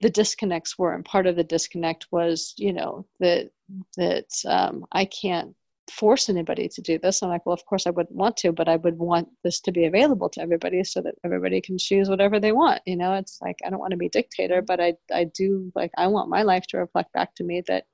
the 0.00 0.10
disconnects 0.10 0.78
were. 0.78 0.94
And 0.94 1.04
part 1.04 1.26
of 1.26 1.36
the 1.36 1.44
disconnect 1.44 2.06
was 2.10 2.54
you 2.56 2.72
know 2.72 3.06
that 3.20 3.50
that 3.96 4.28
um, 4.46 4.84
i 4.92 5.04
can't 5.04 5.54
force 5.90 6.28
anybody 6.28 6.68
to 6.68 6.82
do 6.82 6.98
this. 6.98 7.22
I'm 7.22 7.30
like 7.30 7.46
well 7.46 7.54
of 7.54 7.64
course 7.64 7.86
i 7.86 7.90
wouldn't 7.90 8.16
want 8.16 8.36
to 8.38 8.52
but 8.52 8.68
i 8.68 8.76
would 8.76 8.98
want 8.98 9.28
this 9.44 9.60
to 9.62 9.72
be 9.72 9.86
available 9.86 10.28
to 10.30 10.40
everybody 10.40 10.84
so 10.84 11.00
that 11.02 11.14
everybody 11.24 11.60
can 11.60 11.78
choose 11.78 12.08
whatever 12.08 12.38
they 12.40 12.52
want. 12.52 12.82
You 12.86 12.96
know 12.96 13.14
it's 13.14 13.38
like 13.40 13.56
i 13.64 13.70
don't 13.70 13.80
want 13.80 13.92
to 13.92 13.96
be 13.96 14.08
dictator 14.08 14.62
but 14.62 14.80
i 14.80 14.94
i 15.12 15.24
do 15.24 15.72
like 15.74 15.92
i 15.96 16.06
want 16.06 16.28
my 16.28 16.42
life 16.42 16.66
to 16.68 16.78
reflect 16.78 17.12
back 17.12 17.34
to 17.36 17.44
me 17.44 17.62
that 17.68 17.84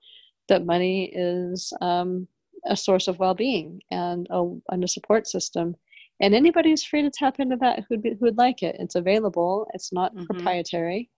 that 0.52 0.66
money 0.66 1.10
is 1.14 1.72
um, 1.80 2.28
a 2.66 2.76
source 2.76 3.08
of 3.08 3.18
well-being 3.18 3.80
and 3.90 4.26
a, 4.30 4.44
and 4.68 4.84
a 4.84 4.88
support 4.88 5.26
system. 5.26 5.74
And 6.20 6.34
anybody 6.34 6.68
who's 6.68 6.84
free 6.84 7.00
to 7.00 7.10
tap 7.10 7.40
into 7.40 7.56
that 7.56 7.84
who'd, 7.88 8.02
be, 8.02 8.12
who'd 8.20 8.36
like 8.36 8.62
it 8.62 8.76
it's 8.78 8.94
available. 8.94 9.66
It's 9.72 9.92
not 9.92 10.14
mm-hmm. 10.14 10.26
proprietary. 10.26 11.08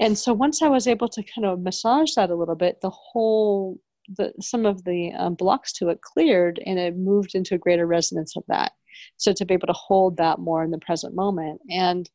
And 0.00 0.16
so 0.16 0.32
once 0.32 0.62
i 0.62 0.68
was 0.68 0.86
able 0.86 1.08
to 1.08 1.22
kind 1.34 1.44
of 1.44 1.60
massage 1.60 2.14
that 2.14 2.30
a 2.30 2.34
little 2.34 2.54
bit 2.54 2.80
the 2.80 2.90
whole 2.90 3.78
the 4.16 4.32
some 4.40 4.64
of 4.64 4.84
the 4.84 5.12
um, 5.18 5.34
blocks 5.34 5.72
to 5.74 5.88
it 5.88 6.00
cleared 6.00 6.60
and 6.64 6.78
it 6.78 6.96
moved 6.96 7.34
into 7.34 7.56
a 7.56 7.58
greater 7.58 7.86
resonance 7.86 8.36
of 8.36 8.44
that. 8.48 8.72
So 9.16 9.32
to 9.32 9.44
be 9.44 9.54
able 9.54 9.66
to 9.66 9.84
hold 9.88 10.16
that 10.18 10.38
more 10.38 10.62
in 10.62 10.70
the 10.70 10.78
present 10.78 11.14
moment. 11.14 11.60
And 11.68 12.08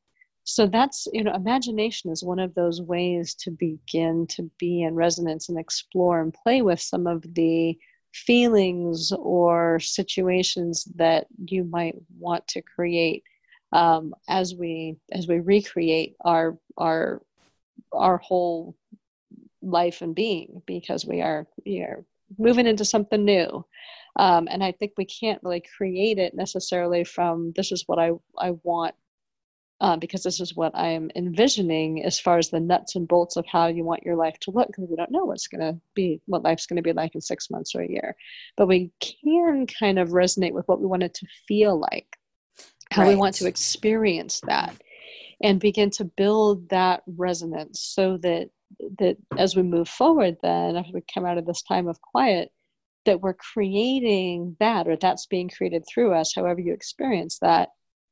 so 0.50 0.66
that's 0.66 1.10
you 1.12 1.26
know 1.26 1.34
imagination 1.34 2.10
is 2.10 2.24
one 2.24 2.39
of 2.39 2.56
those 2.56 2.82
ways 2.82 3.36
to 3.36 3.52
begin 3.52 4.26
to 4.28 4.50
be 4.58 4.84
in 4.84 4.95
resonance 4.95 5.50
and 5.50 5.60
explore 5.60 6.22
and 6.22 6.34
play 6.34 6.62
with 6.62 6.80
some 6.80 7.06
of 7.06 7.22
the 7.36 7.78
feelings 8.14 9.12
or 9.20 9.78
situations 9.82 10.86
that 10.95 11.28
you 11.48 11.66
might 11.66 11.95
want 12.18 12.48
to 12.48 12.62
create 12.62 13.24
um, 13.74 14.14
as 14.30 14.56
we 14.56 14.95
as 15.12 15.28
we 15.28 15.39
recreate 15.39 16.16
our 16.24 16.58
our 16.78 17.22
our 17.91 18.18
whole 18.18 18.74
life 19.62 20.02
and 20.02 20.16
being 20.16 20.62
because 20.66 21.06
we 21.06 21.22
are 21.22 21.45
we 21.66 21.82
are 21.82 22.06
moving 22.38 22.68
into 22.68 22.86
something 22.86 23.26
new. 23.26 23.66
Um, 24.16 24.48
and 24.50 24.64
i 24.64 24.72
think 24.72 24.93
we 24.98 25.06
can't 25.06 25.43
really 25.43 25.62
create 25.78 26.18
it 26.18 26.34
necessarily 26.34 27.04
from 27.04 27.52
this 27.56 27.72
is 27.72 27.84
what 27.86 28.00
i 28.00 28.12
i 28.39 28.52
want 28.64 28.95
uh, 29.80 29.96
because 29.96 30.24
this 30.24 30.40
is 30.40 30.56
what 30.56 30.76
I'm 30.76 31.12
envisioning 31.16 32.04
as 32.04 32.20
far 32.20 32.38
as 32.38 32.50
the 32.50 32.60
nuts 32.60 32.96
and 32.96 33.08
bolts 33.08 33.36
of 33.36 33.46
how 33.46 33.68
you 33.68 33.84
want 33.84 34.04
your 34.04 34.16
life 34.16 34.38
to 34.42 34.52
look, 34.52 34.68
because 34.68 34.88
we 34.90 34.96
don't 34.96 35.12
know 35.12 35.26
what's 35.26 35.48
going 35.48 35.62
to 35.62 35.80
be, 35.94 36.20
what 36.26 36.44
life's 36.44 36.66
going 36.66 36.78
to 36.78 36.84
be 36.84 36.94
like 36.94 37.14
in 37.14 37.22
six 37.22 37.50
months 37.50 37.76
or 37.76 37.82
a 37.82 37.90
year. 37.90 38.16
But 38.56 38.68
we 38.68 38.92
can 39.00 39.68
kind 39.68 40.00
of 40.00 40.10
resonate 40.10 40.54
with 40.54 40.68
what 40.68 40.80
we 40.80 40.88
want 40.88 41.04
it 41.04 41.14
to 41.16 41.28
feel 41.48 41.80
like, 41.80 42.08
how 42.92 43.04
right. 43.04 43.10
we 43.10 43.16
want 43.16 43.36
to 43.36 43.48
experience 43.48 44.42
that, 44.48 44.76
and 45.44 45.60
begin 45.60 45.92
to 45.92 46.06
build 46.06 46.70
that 46.70 47.04
resonance 47.06 47.82
so 47.82 48.18
that 48.18 48.50
that 49.00 49.16
as 49.38 49.56
we 49.56 49.64
move 49.64 49.88
forward, 49.88 50.36
then 50.42 50.76
after 50.76 50.92
we 50.94 51.02
come 51.14 51.26
out 51.26 51.38
of 51.38 51.46
this 51.46 51.62
time 51.62 51.88
of 51.88 52.02
quiet, 52.02 52.52
that 53.06 53.22
we're 53.22 53.34
creating 53.34 54.58
that, 54.60 54.88
or 54.88 54.98
that's 54.98 55.26
being 55.28 55.50
created 55.50 55.86
through 55.88 56.14
us, 56.14 56.34
however 56.36 56.60
you 56.60 56.74
experience 56.74 57.40
that 57.40 57.70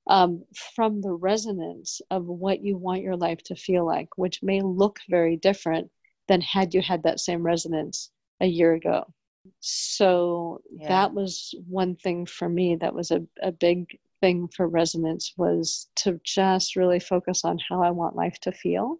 um, 0.08 0.44
from 0.76 1.02
the 1.02 1.14
resonance 1.14 2.02
of 2.12 2.26
what 2.28 2.64
you 2.64 2.78
want 2.78 3.02
your 3.02 3.16
life 3.16 3.42
to 3.44 3.56
feel 3.56 3.86
like, 3.86 4.10
which 4.18 4.44
may 4.44 4.62
look 4.62 5.00
very 5.10 5.38
different 5.38 5.90
than 6.28 6.42
had 6.42 6.74
you 6.74 6.82
had 6.82 7.04
that 7.04 7.20
same 7.20 7.44
resonance 7.44 8.12
a 8.42 8.46
year 8.46 8.74
ago. 8.74 9.06
So 9.60 10.62
yeah. 10.72 10.88
that 10.88 11.14
was 11.14 11.54
one 11.68 11.96
thing 11.96 12.26
for 12.26 12.50
me 12.50 12.76
that 12.78 12.94
was 12.94 13.12
a, 13.12 13.22
a 13.42 13.52
big 13.52 13.98
thing 14.22 14.48
for 14.48 14.68
resonance 14.68 15.34
was 15.38 15.88
to 15.98 16.20
just 16.24 16.76
really 16.76 17.00
focus 17.00 17.46
on 17.46 17.60
how 17.70 17.82
I 17.82 17.92
want 17.92 18.16
life 18.16 18.40
to 18.42 18.52
feel. 18.52 19.00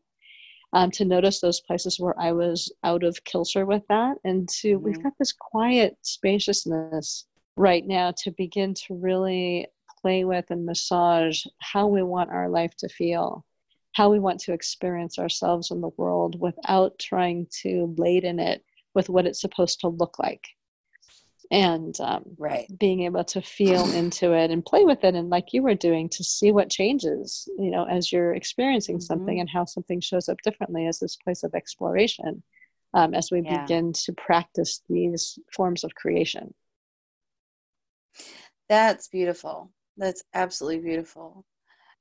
Um, 0.74 0.92
to 0.92 1.06
notice 1.06 1.40
those 1.40 1.62
places 1.62 2.00
where 2.00 2.20
I 2.20 2.34
was 2.34 2.70
out 2.84 3.04
of 3.04 3.24
kilter 3.24 3.66
with 3.66 3.84
that, 3.88 4.18
and 4.26 4.50
to 4.60 4.76
mm-hmm. 4.76 4.84
we've 4.84 5.02
got 5.02 5.14
this 5.18 5.32
quiet 5.32 5.98
spaciousness 6.02 7.26
right 7.56 7.86
now 7.88 8.12
to 8.24 8.32
begin 8.32 8.74
to 8.74 8.96
really 8.96 9.68
play 10.06 10.24
with 10.24 10.46
and 10.52 10.68
massage 10.68 11.44
how 11.58 11.88
we 11.88 12.04
want 12.04 12.30
our 12.30 12.48
life 12.48 12.76
to 12.78 12.88
feel, 12.88 13.44
how 13.94 14.12
we 14.12 14.20
want 14.20 14.40
to 14.40 14.54
experience 14.54 15.18
ourselves 15.18 15.72
in 15.72 15.82
the 15.82 15.90
world 15.98 16.40
without 16.40 17.00
trying 17.00 17.48
to 17.64 17.92
laden 17.98 18.40
it 18.40 18.64
with 18.94 19.10
what 19.10 19.26
it's 19.26 19.42
supposed 19.42 19.80
to 19.80 19.88
look 19.88 20.20
like. 20.20 20.48
And 21.50 22.00
um, 22.02 22.24
right. 22.38 22.68
being 22.78 23.02
able 23.02 23.24
to 23.24 23.42
feel 23.42 23.92
into 23.94 24.34
it 24.34 24.52
and 24.52 24.64
play 24.64 24.84
with 24.84 25.04
it, 25.04 25.16
and 25.16 25.32
like 25.32 25.54
you 25.54 25.64
were 25.64 25.74
doing, 25.74 26.08
to 26.10 26.24
see 26.24 26.52
what 26.52 26.70
changes, 26.70 27.50
you 27.58 27.72
know, 27.72 27.86
as 27.86 28.12
you're 28.12 28.36
experiencing 28.36 28.98
mm-hmm. 28.98 29.02
something 29.02 29.40
and 29.40 29.50
how 29.50 29.66
something 29.66 30.02
shows 30.02 30.30
up 30.30 30.38
differently 30.44 30.86
as 30.86 31.00
this 31.00 31.16
place 31.16 31.42
of 31.42 31.56
exploration 31.56 32.44
um, 32.94 33.16
as 33.16 33.32
we 33.32 33.42
yeah. 33.42 33.62
begin 33.62 33.92
to 33.94 34.14
practice 34.14 34.84
these 34.88 35.40
forms 35.52 35.84
of 35.84 35.96
creation. 35.96 36.54
That's 38.70 39.08
beautiful. 39.08 39.72
That's 39.98 40.24
absolutely 40.34 40.82
beautiful. 40.82 41.46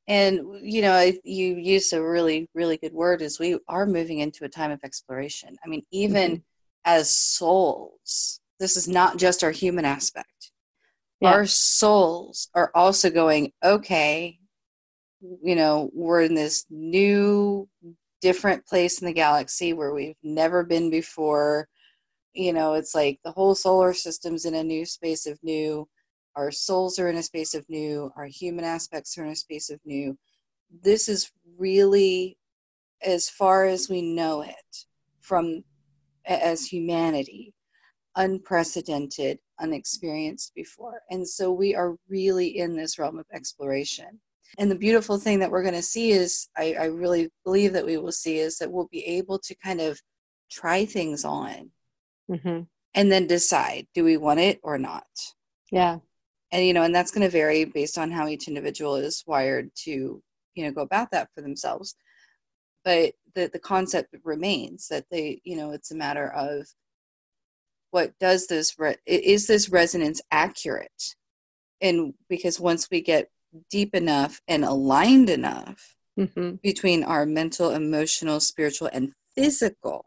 And 0.06 0.40
you 0.62 0.82
know, 0.82 1.12
you 1.24 1.56
used 1.56 1.92
a 1.92 2.02
really, 2.02 2.48
really 2.54 2.76
good 2.76 2.92
word. 2.92 3.22
Is 3.22 3.38
we 3.38 3.58
are 3.68 3.86
moving 3.86 4.18
into 4.18 4.44
a 4.44 4.48
time 4.48 4.70
of 4.70 4.80
exploration. 4.84 5.56
I 5.64 5.68
mean, 5.68 5.82
even 5.90 6.32
mm-hmm. 6.32 6.42
as 6.84 7.14
souls, 7.14 8.40
this 8.60 8.76
is 8.76 8.88
not 8.88 9.16
just 9.16 9.42
our 9.42 9.50
human 9.50 9.84
aspect. 9.84 10.52
yeah. 11.20 11.32
our 11.32 11.46
souls 11.46 12.48
are 12.54 12.70
also 12.74 13.10
going, 13.10 13.52
okay, 13.62 14.38
you 15.42 15.54
know, 15.56 15.90
we're 15.94 16.22
in 16.22 16.34
this 16.34 16.66
new, 16.70 17.68
different 18.20 18.66
place 18.66 19.00
in 19.00 19.06
the 19.06 19.12
galaxy 19.12 19.72
where 19.72 19.94
we've 19.94 20.16
never 20.22 20.64
been 20.64 20.90
before. 20.90 21.68
You 22.34 22.52
know, 22.52 22.74
it's 22.74 22.94
like 22.94 23.20
the 23.24 23.32
whole 23.32 23.54
solar 23.54 23.94
system's 23.94 24.44
in 24.44 24.54
a 24.54 24.64
new 24.64 24.84
space 24.84 25.26
of 25.26 25.38
new. 25.42 25.88
Our 26.36 26.50
souls 26.50 26.98
are 26.98 27.08
in 27.08 27.16
a 27.16 27.22
space 27.22 27.54
of 27.54 27.68
new. 27.68 28.10
Our 28.16 28.26
human 28.26 28.64
aspects 28.64 29.16
are 29.18 29.24
in 29.24 29.32
a 29.32 29.36
space 29.36 29.70
of 29.70 29.80
new. 29.84 30.18
This 30.82 31.08
is 31.08 31.30
really, 31.58 32.36
as 33.02 33.28
far 33.28 33.66
as 33.66 33.88
we 33.88 34.02
know 34.02 34.42
it, 34.42 34.86
from 35.20 35.62
as 36.26 36.66
humanity, 36.66 37.54
unprecedented, 38.16 39.38
unexperienced 39.60 40.54
before. 40.54 41.02
And 41.10 41.26
so 41.26 41.52
we 41.52 41.74
are 41.74 41.96
really 42.08 42.58
in 42.58 42.76
this 42.76 42.98
realm 42.98 43.18
of 43.18 43.26
exploration. 43.32 44.20
And 44.58 44.70
the 44.70 44.76
beautiful 44.76 45.18
thing 45.18 45.40
that 45.40 45.50
we're 45.50 45.62
going 45.62 45.74
to 45.74 45.82
see 45.82 46.12
is, 46.12 46.48
I, 46.56 46.74
I, 46.78 46.84
really 46.86 47.30
believe 47.44 47.72
that 47.72 47.84
we 47.84 47.96
will 47.96 48.12
see, 48.12 48.38
is 48.38 48.58
that 48.58 48.70
we'll 48.70 48.88
be 48.90 49.04
able 49.04 49.38
to 49.40 49.54
kind 49.56 49.80
of 49.80 50.00
try 50.50 50.84
things 50.84 51.24
on 51.24 51.70
mm-hmm. 52.30 52.60
and 52.94 53.12
then 53.12 53.26
decide 53.26 53.88
do 53.94 54.04
we 54.04 54.16
want 54.16 54.40
it 54.40 54.60
or 54.62 54.78
not? 54.78 55.06
Yeah. 55.72 55.98
And, 56.54 56.64
you 56.64 56.72
know, 56.72 56.84
and 56.84 56.94
that's 56.94 57.10
going 57.10 57.24
to 57.24 57.30
vary 57.30 57.64
based 57.64 57.98
on 57.98 58.10
how 58.10 58.28
each 58.28 58.48
individual 58.48 58.96
is 58.96 59.24
wired 59.26 59.70
to, 59.84 60.22
you 60.54 60.64
know, 60.64 60.70
go 60.70 60.82
about 60.82 61.10
that 61.10 61.28
for 61.34 61.42
themselves. 61.42 61.96
But 62.84 63.14
the, 63.34 63.50
the 63.52 63.58
concept 63.58 64.14
remains 64.24 64.88
that 64.88 65.04
they, 65.10 65.42
you 65.44 65.56
know, 65.56 65.72
it's 65.72 65.90
a 65.90 65.96
matter 65.96 66.28
of 66.28 66.66
what 67.94 68.12
does 68.18 68.48
this 68.48 68.76
re- 68.76 68.96
is 69.06 69.46
this 69.46 69.68
resonance 69.68 70.20
accurate 70.32 71.14
and 71.80 72.12
because 72.28 72.58
once 72.58 72.88
we 72.90 73.00
get 73.00 73.30
deep 73.70 73.94
enough 73.94 74.40
and 74.48 74.64
aligned 74.64 75.30
enough 75.30 75.94
mm-hmm. 76.18 76.56
between 76.60 77.04
our 77.04 77.24
mental 77.24 77.70
emotional 77.70 78.40
spiritual 78.40 78.90
and 78.92 79.12
physical 79.36 80.04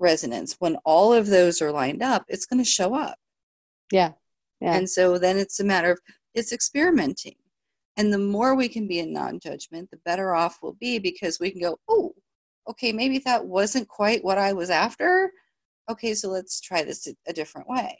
resonance 0.00 0.56
when 0.58 0.74
all 0.84 1.12
of 1.12 1.28
those 1.28 1.62
are 1.62 1.70
lined 1.70 2.02
up 2.02 2.24
it's 2.26 2.46
going 2.46 2.58
to 2.62 2.68
show 2.68 2.96
up 2.96 3.16
yeah 3.92 4.10
yeah 4.60 4.76
and 4.76 4.88
so 4.88 5.18
then 5.18 5.36
it's 5.36 5.60
a 5.60 5.64
matter 5.64 5.92
of 5.92 6.00
it's 6.34 6.52
experimenting 6.52 7.36
and 7.96 8.12
the 8.12 8.18
more 8.18 8.54
we 8.54 8.68
can 8.68 8.86
be 8.86 8.98
in 8.98 9.12
non-judgment 9.12 9.90
the 9.90 9.98
better 10.04 10.34
off 10.34 10.58
we'll 10.62 10.76
be 10.80 10.98
because 10.98 11.38
we 11.40 11.50
can 11.50 11.60
go 11.60 11.78
oh 11.88 12.12
okay 12.68 12.92
maybe 12.92 13.18
that 13.18 13.44
wasn't 13.44 13.86
quite 13.88 14.24
what 14.24 14.38
i 14.38 14.52
was 14.52 14.70
after 14.70 15.30
okay, 15.90 16.14
so 16.14 16.28
let's 16.28 16.60
try 16.60 16.82
this 16.82 17.08
a 17.26 17.32
different 17.32 17.68
way. 17.68 17.98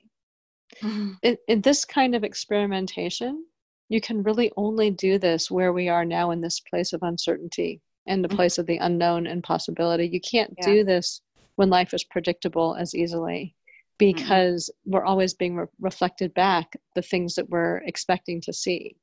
In, 1.23 1.37
in 1.49 1.61
this 1.61 1.85
kind 1.85 2.15
of 2.15 2.25
experimentation, 2.25 3.45
you 3.89 4.01
can 4.01 4.23
really 4.23 4.53
only 4.57 4.91
do 4.91 5.19
this 5.19 5.51
where 5.51 5.73
we 5.73 5.89
are 5.89 6.05
now 6.05 6.33
in 6.33 6.41
this 6.41 6.61
place 6.61 6.93
of 6.93 7.03
uncertainty 7.03 7.81
and 8.07 8.23
the 8.23 8.29
mm-hmm. 8.29 8.37
place 8.37 8.59
of 8.59 8.67
the 8.67 8.79
unknown 8.79 9.29
and 9.29 9.45
possibility. 9.45 10.09
You 10.09 10.21
can't 10.21 10.53
yeah. 10.59 10.67
do 10.67 10.85
this 10.85 11.21
when 11.55 11.71
life 11.71 11.95
is 11.95 12.03
predictable 12.05 12.75
as 12.75 12.95
easily 12.95 13.55
because 13.99 14.71
mm-hmm. 14.71 14.93
we're 14.93 15.05
always 15.05 15.35
being 15.35 15.57
re- 15.57 15.67
reflected 15.81 16.35
back 16.35 16.73
the 16.95 17.03
things 17.03 17.35
that 17.35 17.49
we're 17.49 17.79
expecting 17.79 18.41
to 18.43 18.53
see. 18.53 18.97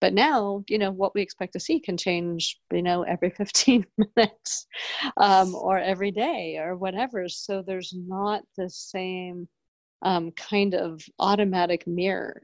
But 0.00 0.12
now, 0.12 0.62
you 0.68 0.78
know, 0.78 0.90
what 0.90 1.14
we 1.14 1.22
expect 1.22 1.54
to 1.54 1.60
see 1.60 1.80
can 1.80 1.96
change, 1.96 2.60
you 2.72 2.82
know, 2.82 3.02
every 3.02 3.30
15 3.36 3.86
minutes 4.16 4.66
um, 5.16 5.54
or 5.54 5.78
every 5.78 6.10
day 6.10 6.58
or 6.58 6.76
whatever. 6.76 7.28
So 7.28 7.62
there's 7.62 7.94
not 7.96 8.42
the 8.56 8.68
same 8.68 9.48
um, 10.02 10.32
kind 10.32 10.74
of 10.74 11.02
automatic 11.18 11.86
mirror. 11.86 12.42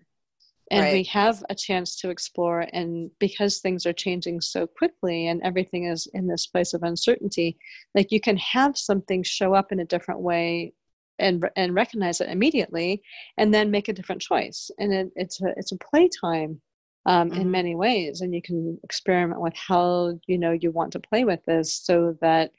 And 0.71 0.81
right. 0.85 0.93
we 0.95 1.03
have 1.05 1.45
a 1.51 1.55
chance 1.55 1.97
to 1.97 2.09
explore. 2.09 2.67
And 2.73 3.11
because 3.19 3.59
things 3.59 3.85
are 3.85 3.93
changing 3.93 4.41
so 4.41 4.67
quickly 4.67 5.27
and 5.27 5.43
everything 5.43 5.85
is 5.85 6.09
in 6.15 6.27
this 6.27 6.47
place 6.47 6.73
of 6.73 6.83
uncertainty, 6.83 7.59
like 7.95 8.11
you 8.11 8.21
can 8.21 8.39
have 8.39 8.79
something 8.79 9.23
show 9.23 9.53
up 9.55 9.71
in 9.71 9.81
a 9.81 9.85
different 9.85 10.21
way 10.21 10.73
and 11.19 11.49
and 11.57 11.75
recognize 11.75 12.21
it 12.21 12.29
immediately 12.29 13.03
and 13.39 13.53
then 13.53 13.71
make 13.71 13.89
a 13.89 13.93
different 13.93 14.21
choice 14.21 14.71
and 14.79 14.93
it, 14.93 15.11
it's 15.17 15.41
a 15.43 15.53
it's 15.57 15.73
a 15.73 15.79
playtime 15.79 16.61
um, 17.07 17.31
mm-hmm. 17.31 17.41
in 17.41 17.51
many 17.51 17.75
ways 17.75 18.21
and 18.21 18.35
you 18.35 18.43
can 18.43 18.79
experiment 18.85 19.41
with 19.41 19.55
how 19.57 20.19
you 20.27 20.39
know 20.39 20.53
you 20.53 20.71
want 20.71 20.93
to 20.93 21.01
play 21.01 21.25
with 21.25 21.41
this 21.47 21.75
so 21.75 22.17
that 22.21 22.51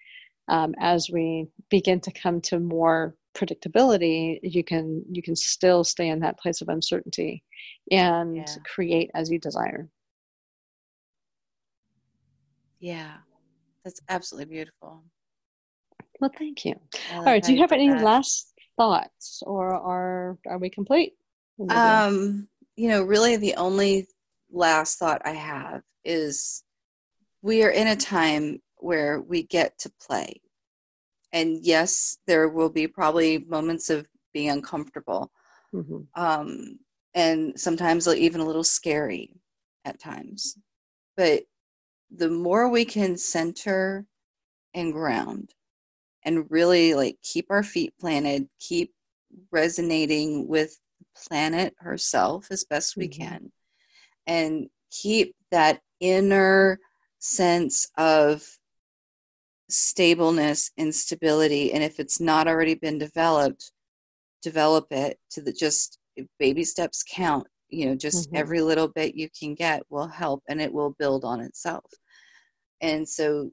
um, 0.50 0.76
as 0.80 1.10
we 1.12 1.48
begin 1.70 2.00
to 2.02 2.12
come 2.12 2.42
to 2.42 2.60
more 2.60 3.16
predictability 3.36 4.40
you 4.44 4.64
can 4.64 5.04
you 5.12 5.24
can 5.24 5.36
still 5.36 5.84
stay 5.84 6.10
in 6.10 6.20
that 6.20 6.40
place 6.40 6.62
of 6.62 6.70
uncertainty 6.70 7.44
and 7.92 8.38
yeah. 8.38 8.46
create 8.66 9.10
as 9.16 9.32
you 9.32 9.40
desire 9.40 9.90
yeah 12.80 13.14
that's 13.84 14.02
absolutely 14.10 14.54
beautiful 14.54 15.04
well 16.24 16.32
thank 16.38 16.66
you 16.66 16.74
all 17.14 17.26
right 17.26 17.44
do 17.44 17.54
you 17.54 17.60
have 17.60 17.72
any 17.72 17.90
that. 17.90 18.02
last 18.02 18.54
thoughts 18.78 19.44
or 19.46 19.74
are 19.74 20.38
are 20.48 20.58
we 20.58 20.70
complete 20.70 21.14
um 21.70 22.48
you 22.76 22.88
know 22.90 23.04
really 23.04 23.36
the 23.36 23.56
only 23.56 24.08
last 24.54 25.00
thought 25.00 25.22
I 25.26 25.32
have 25.32 25.82
is 26.06 26.64
we 27.42 27.64
are 27.64 27.70
in 27.70 27.88
a 27.88 27.96
time 27.96 28.62
where 28.78 29.20
we 29.22 29.44
get 29.44 29.78
to 29.80 29.92
play. 30.02 30.42
And 31.34 31.60
yes, 31.62 32.18
there 32.28 32.48
will 32.48 32.70
be 32.70 32.88
probably 32.88 33.40
moments 33.40 33.90
of 33.90 34.06
being 34.34 34.50
uncomfortable. 34.50 35.32
Mm-hmm. 35.74 36.22
Um, 36.22 36.80
and 37.16 37.60
sometimes 37.60 38.08
even 38.08 38.42
a 38.42 38.46
little 38.46 38.64
scary 38.64 39.34
at 39.84 40.00
times. 40.00 40.58
But 41.18 41.44
the 42.16 42.30
more 42.30 42.70
we 42.70 42.86
can 42.86 43.18
center 43.18 44.06
and 44.74 44.94
ground 44.94 45.54
and 46.26 46.50
really 46.50 46.94
like 46.94 47.18
keep 47.22 47.48
our 47.50 47.64
feet 47.64 47.94
planted, 48.00 48.48
keep 48.60 48.94
resonating 49.52 50.48
with 50.48 50.78
the 51.00 51.06
planet 51.28 51.74
herself 51.80 52.48
as 52.52 52.66
best 52.66 52.96
we 52.96 53.08
mm-hmm. 53.08 53.24
can, 53.24 53.52
and 54.28 54.70
keep 54.92 55.36
that 55.52 55.82
inner 56.00 56.80
sense 57.20 57.88
of 57.98 58.46
stableness 59.70 60.72
and 60.78 60.94
stability 60.94 61.74
and 61.74 61.84
if 61.84 62.00
it's 62.00 62.20
not 62.20 62.48
already 62.48 62.76
been 62.76 63.00
developed 63.00 63.72
develop 64.42 64.86
it 64.92 65.18
to 65.32 65.42
the 65.42 65.54
just 65.54 65.98
baby 66.38 66.64
steps 66.64 67.04
count 67.10 67.48
you 67.70 67.86
know 67.86 67.96
just 67.96 68.28
mm-hmm. 68.28 68.38
every 68.38 68.62
little 68.62 68.90
bit 68.90 69.16
you 69.16 69.30
can 69.40 69.56
get 69.56 69.82
will 69.90 70.06
help 70.06 70.44
and 70.50 70.62
it 70.62 70.72
will 70.72 70.96
build 71.00 71.24
on 71.24 71.40
itself 71.40 71.86
and 72.82 73.08
so 73.08 73.50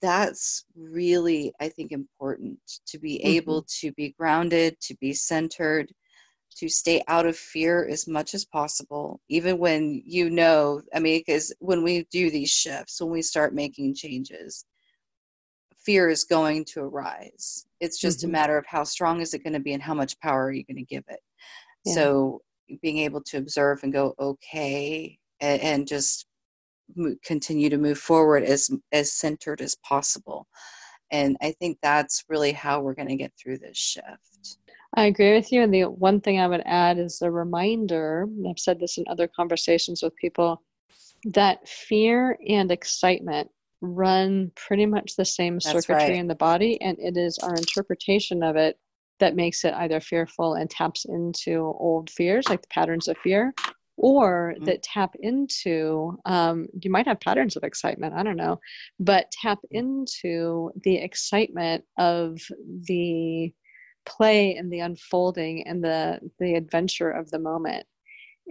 that's 0.00 0.64
really 0.76 1.52
i 1.60 1.68
think 1.68 1.92
important 1.92 2.58
to 2.86 2.98
be 2.98 3.18
mm-hmm. 3.18 3.28
able 3.28 3.66
to 3.68 3.92
be 3.92 4.14
grounded 4.18 4.78
to 4.80 4.94
be 4.96 5.12
centered 5.12 5.92
to 6.56 6.68
stay 6.68 7.02
out 7.08 7.26
of 7.26 7.36
fear 7.36 7.86
as 7.86 8.06
much 8.06 8.34
as 8.34 8.44
possible, 8.44 9.20
even 9.28 9.58
when 9.58 10.02
you 10.06 10.30
know, 10.30 10.80
I 10.94 11.00
mean, 11.00 11.20
because 11.20 11.52
when 11.58 11.82
we 11.82 12.06
do 12.10 12.30
these 12.30 12.50
shifts, 12.50 13.00
when 13.00 13.10
we 13.10 13.22
start 13.22 13.54
making 13.54 13.94
changes, 13.94 14.64
fear 15.84 16.08
is 16.08 16.24
going 16.24 16.64
to 16.64 16.80
arise. 16.80 17.66
It's 17.80 18.00
just 18.00 18.20
mm-hmm. 18.20 18.30
a 18.30 18.32
matter 18.32 18.58
of 18.58 18.66
how 18.66 18.84
strong 18.84 19.20
is 19.20 19.34
it 19.34 19.42
going 19.42 19.54
to 19.54 19.60
be 19.60 19.72
and 19.72 19.82
how 19.82 19.94
much 19.94 20.18
power 20.20 20.46
are 20.46 20.52
you 20.52 20.64
going 20.64 20.76
to 20.76 20.82
give 20.82 21.04
it. 21.08 21.20
Yeah. 21.84 21.94
So 21.94 22.42
being 22.80 22.98
able 22.98 23.22
to 23.22 23.38
observe 23.38 23.80
and 23.82 23.92
go, 23.92 24.14
okay, 24.18 25.18
and, 25.40 25.60
and 25.60 25.88
just 25.88 26.26
continue 27.24 27.70
to 27.70 27.78
move 27.78 27.98
forward 27.98 28.42
as 28.44 28.70
as 28.92 29.12
centered 29.12 29.60
as 29.60 29.76
possible. 29.76 30.46
And 31.10 31.36
I 31.42 31.52
think 31.52 31.78
that's 31.82 32.24
really 32.28 32.52
how 32.52 32.80
we're 32.80 32.94
going 32.94 33.08
to 33.08 33.16
get 33.16 33.32
through 33.38 33.58
this 33.58 33.76
shift. 33.76 34.58
I 34.96 35.06
agree 35.06 35.34
with 35.34 35.52
you. 35.52 35.62
And 35.62 35.72
the 35.72 35.84
one 35.84 36.20
thing 36.20 36.40
I 36.40 36.46
would 36.46 36.62
add 36.64 36.98
is 36.98 37.20
a 37.20 37.30
reminder, 37.30 38.28
I've 38.48 38.58
said 38.58 38.80
this 38.80 38.96
in 38.96 39.04
other 39.08 39.28
conversations 39.28 40.02
with 40.02 40.14
people, 40.16 40.62
that 41.32 41.68
fear 41.68 42.38
and 42.48 42.70
excitement 42.70 43.50
run 43.80 44.50
pretty 44.56 44.86
much 44.86 45.16
the 45.16 45.24
same 45.24 45.54
That's 45.54 45.70
circuitry 45.70 46.14
right. 46.14 46.20
in 46.20 46.28
the 46.28 46.34
body. 46.34 46.80
And 46.80 46.98
it 46.98 47.16
is 47.16 47.38
our 47.38 47.54
interpretation 47.54 48.42
of 48.42 48.56
it 48.56 48.78
that 49.20 49.36
makes 49.36 49.64
it 49.64 49.74
either 49.74 50.00
fearful 50.00 50.54
and 50.54 50.70
taps 50.70 51.04
into 51.04 51.74
old 51.78 52.10
fears, 52.10 52.48
like 52.48 52.62
the 52.62 52.68
patterns 52.68 53.08
of 53.08 53.16
fear, 53.18 53.52
or 53.96 54.54
mm-hmm. 54.54 54.64
that 54.64 54.82
tap 54.82 55.14
into, 55.20 56.18
um, 56.24 56.66
you 56.80 56.90
might 56.90 57.06
have 57.06 57.20
patterns 57.20 57.56
of 57.56 57.64
excitement, 57.64 58.14
I 58.14 58.22
don't 58.22 58.36
know, 58.36 58.60
but 58.98 59.30
tap 59.30 59.58
into 59.70 60.70
the 60.82 60.96
excitement 60.96 61.84
of 61.98 62.40
the 62.88 63.52
play 64.06 64.54
and 64.56 64.72
the 64.72 64.80
unfolding 64.80 65.66
and 65.66 65.82
the 65.82 66.20
the 66.38 66.54
adventure 66.54 67.10
of 67.10 67.30
the 67.30 67.38
moment. 67.38 67.86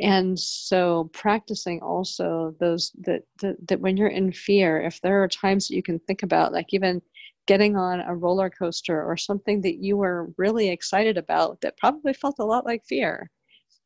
And 0.01 0.39
so 0.39 1.11
practicing 1.13 1.79
also 1.81 2.55
those 2.59 2.91
that, 3.01 3.23
that 3.41 3.55
that 3.67 3.79
when 3.79 3.95
you're 3.95 4.07
in 4.07 4.31
fear 4.31 4.81
if 4.81 4.99
there 5.01 5.21
are 5.23 5.27
times 5.27 5.67
that 5.67 5.75
you 5.75 5.83
can 5.83 5.99
think 5.99 6.23
about 6.23 6.53
like 6.53 6.73
even 6.73 7.01
getting 7.45 7.75
on 7.75 7.99
a 7.99 8.15
roller 8.15 8.49
coaster 8.49 9.03
or 9.03 9.17
something 9.17 9.61
that 9.61 9.75
you 9.75 9.97
were 9.97 10.31
really 10.37 10.69
excited 10.69 11.17
about 11.17 11.61
that 11.61 11.77
probably 11.77 12.13
felt 12.13 12.39
a 12.39 12.45
lot 12.45 12.65
like 12.65 12.83
fear 12.85 13.29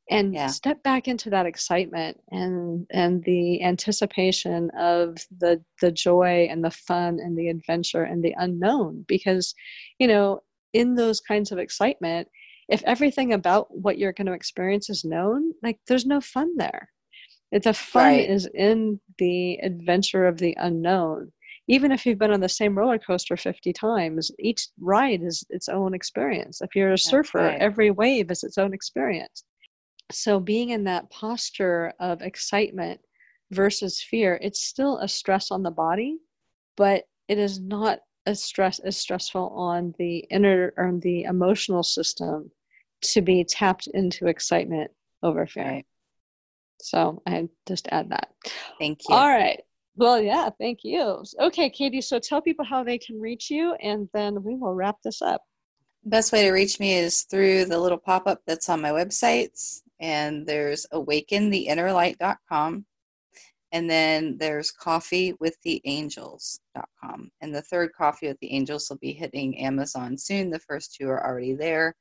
and 0.10 0.34
yeah. 0.34 0.48
step 0.48 0.82
back 0.84 1.08
into 1.08 1.30
that 1.30 1.46
excitement 1.46 2.20
and 2.32 2.86
and 2.92 3.24
the 3.24 3.62
anticipation 3.64 4.70
of 4.78 5.18
the 5.40 5.62
the 5.82 5.92
joy 5.92 6.48
and 6.50 6.64
the 6.64 6.72
fun 6.72 7.20
and 7.20 7.38
the 7.38 7.50
adventure 7.50 8.04
and 8.04 8.24
the 8.24 8.36
unknown 8.38 9.04
because 9.08 9.54
you 10.00 10.08
know 10.08 10.40
in 10.74 10.96
those 10.96 11.20
kinds 11.22 11.52
of 11.52 11.58
excitement 11.58 12.28
if 12.70 12.84
everything 12.84 13.34
about 13.34 13.68
what 13.70 13.98
you're 13.98 14.14
going 14.14 14.28
to 14.28 14.34
experience 14.34 14.90
is 14.90 15.06
known 15.06 15.52
like 15.64 15.80
there's 15.88 16.06
no 16.06 16.22
fun 16.22 16.50
there 16.58 16.90
the 17.52 17.74
fun 17.74 18.04
right. 18.04 18.30
is 18.30 18.48
in 18.54 19.00
the 19.20 19.56
adventure 19.64 20.28
of 20.28 20.38
the 20.38 20.56
unknown 20.60 21.32
even 21.70 21.92
if 21.92 22.06
you've 22.06 22.20
been 22.20 22.32
on 22.32 22.40
the 22.40 22.50
same 22.50 22.78
roller 22.78 22.98
coaster 22.98 23.38
50 23.38 23.74
times 23.74 24.32
each 24.40 24.68
ride 24.80 25.22
is 25.24 25.46
its 25.50 25.70
own 25.70 25.94
experience 25.94 26.62
if 26.62 26.76
you're 26.76 26.94
a 26.94 26.98
surfer 26.98 27.40
right. 27.40 27.60
every 27.60 27.92
wave 27.92 28.32
is 28.32 28.44
its 28.44 28.58
own 28.58 28.74
experience 28.74 29.44
so 30.12 30.40
being 30.40 30.70
in 30.70 30.84
that 30.86 31.10
posture 31.10 31.94
of 32.00 32.22
excitement 32.22 33.00
versus 33.52 34.02
fear 34.02 34.40
it's 34.42 34.64
still 34.64 34.98
a 34.98 35.08
stress 35.08 35.52
on 35.52 35.64
the 35.64 35.72
body 35.72 36.18
but 36.76 37.06
it 37.28 37.38
is 37.38 37.60
not 37.60 38.00
as 38.26 38.44
stress 38.44 38.80
as 38.80 38.98
stressful 38.98 39.50
on 39.50 39.94
the 39.98 40.18
inner 40.30 40.74
or 40.78 40.92
the 41.02 41.24
emotional 41.24 41.82
system 41.84 42.52
to 43.02 43.22
be 43.22 43.44
tapped 43.44 43.88
into 43.94 44.28
excitement 44.28 44.92
over 45.24 45.48
fear. 45.48 45.64
Right. 45.64 45.86
so 46.82 47.22
i 47.26 47.48
just 47.68 47.88
add 47.92 48.10
that. 48.10 48.30
Thank 48.80 49.02
you. 49.08 49.16
All 49.16 49.28
right. 49.28 49.62
Well 49.96 50.22
yeah 50.22 50.50
thank 50.60 50.80
you. 50.84 51.24
Okay 51.40 51.70
katie 51.70 52.02
so 52.02 52.20
tell 52.20 52.42
people 52.42 52.66
how 52.66 52.84
they 52.84 52.98
can 52.98 53.20
reach 53.20 53.50
you 53.50 53.74
and 53.82 54.10
then 54.14 54.44
we 54.44 54.56
will 54.56 54.74
wrap 54.74 54.98
this 55.04 55.22
up. 55.22 55.42
Best 56.04 56.32
way 56.32 56.44
to 56.44 56.52
reach 56.52 56.80
me 56.80 56.94
is 56.94 57.24
through 57.24 57.66
the 57.66 57.80
little 57.80 57.98
pop-up 57.98 58.42
that's 58.46 58.70
on 58.70 58.82
my 58.82 58.90
websites 58.92 59.82
and 60.00 60.46
there's 60.46 60.86
awakentheinnerlight.com 60.94 62.86
and 63.74 63.90
then 63.90 64.38
there's 64.38 64.72
coffeewiththeangels.com 64.72 67.32
and 67.42 67.56
the 67.56 67.62
third 67.62 67.92
coffee 67.94 68.28
with 68.28 68.40
the 68.40 68.54
angels 68.54 68.90
will 68.90 68.98
be 68.98 69.14
hitting 69.14 69.60
amazon 69.60 70.18
soon. 70.18 70.50
The 70.50 70.60
first 70.60 70.96
two 70.96 71.10
are 71.10 71.26
already 71.26 71.54
there. 71.54 71.96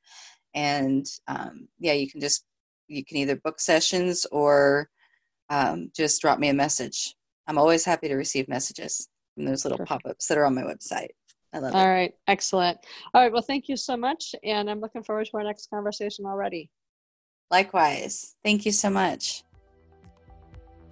And 0.53 1.05
um, 1.27 1.67
yeah 1.79 1.93
you 1.93 2.09
can 2.09 2.21
just 2.21 2.45
you 2.87 3.03
can 3.03 3.17
either 3.17 3.35
book 3.35 3.59
sessions 3.59 4.25
or 4.31 4.89
um, 5.49 5.91
just 5.95 6.21
drop 6.21 6.39
me 6.39 6.49
a 6.49 6.53
message. 6.53 7.15
I'm 7.47 7.57
always 7.57 7.85
happy 7.85 8.07
to 8.07 8.15
receive 8.15 8.47
messages 8.47 9.07
from 9.35 9.45
those 9.45 9.65
little 9.65 9.85
pop-ups 9.85 10.27
that 10.27 10.37
are 10.37 10.45
on 10.45 10.55
my 10.55 10.63
website. 10.63 11.09
I 11.53 11.59
love 11.59 11.73
All 11.73 11.79
it. 11.79 11.83
All 11.83 11.89
right, 11.89 12.13
excellent. 12.27 12.79
All 13.13 13.21
right, 13.21 13.31
well, 13.31 13.41
thank 13.41 13.69
you 13.69 13.77
so 13.77 13.95
much, 13.95 14.35
and 14.43 14.69
I'm 14.69 14.81
looking 14.81 15.03
forward 15.03 15.27
to 15.27 15.37
our 15.37 15.43
next 15.43 15.69
conversation 15.69 16.25
already. 16.25 16.69
Likewise. 17.49 18.35
Thank 18.43 18.65
you 18.65 18.71
so 18.71 18.89
much. 18.89 19.43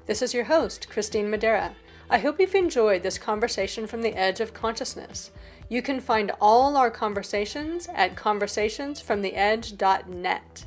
This 0.05 0.21
is 0.21 0.33
your 0.33 0.45
host, 0.45 0.89
Christine 0.89 1.29
Madera. 1.29 1.75
I 2.09 2.19
hope 2.19 2.39
you've 2.39 2.55
enjoyed 2.55 3.01
this 3.01 3.17
conversation 3.17 3.87
from 3.87 4.03
the 4.03 4.13
edge 4.13 4.39
of 4.39 4.53
consciousness. 4.53 5.31
You 5.67 5.81
can 5.81 5.99
find 5.99 6.31
all 6.39 6.77
our 6.77 6.91
conversations 6.91 7.89
at 7.93 8.15
conversationsfromtheedge.net. 8.15 10.65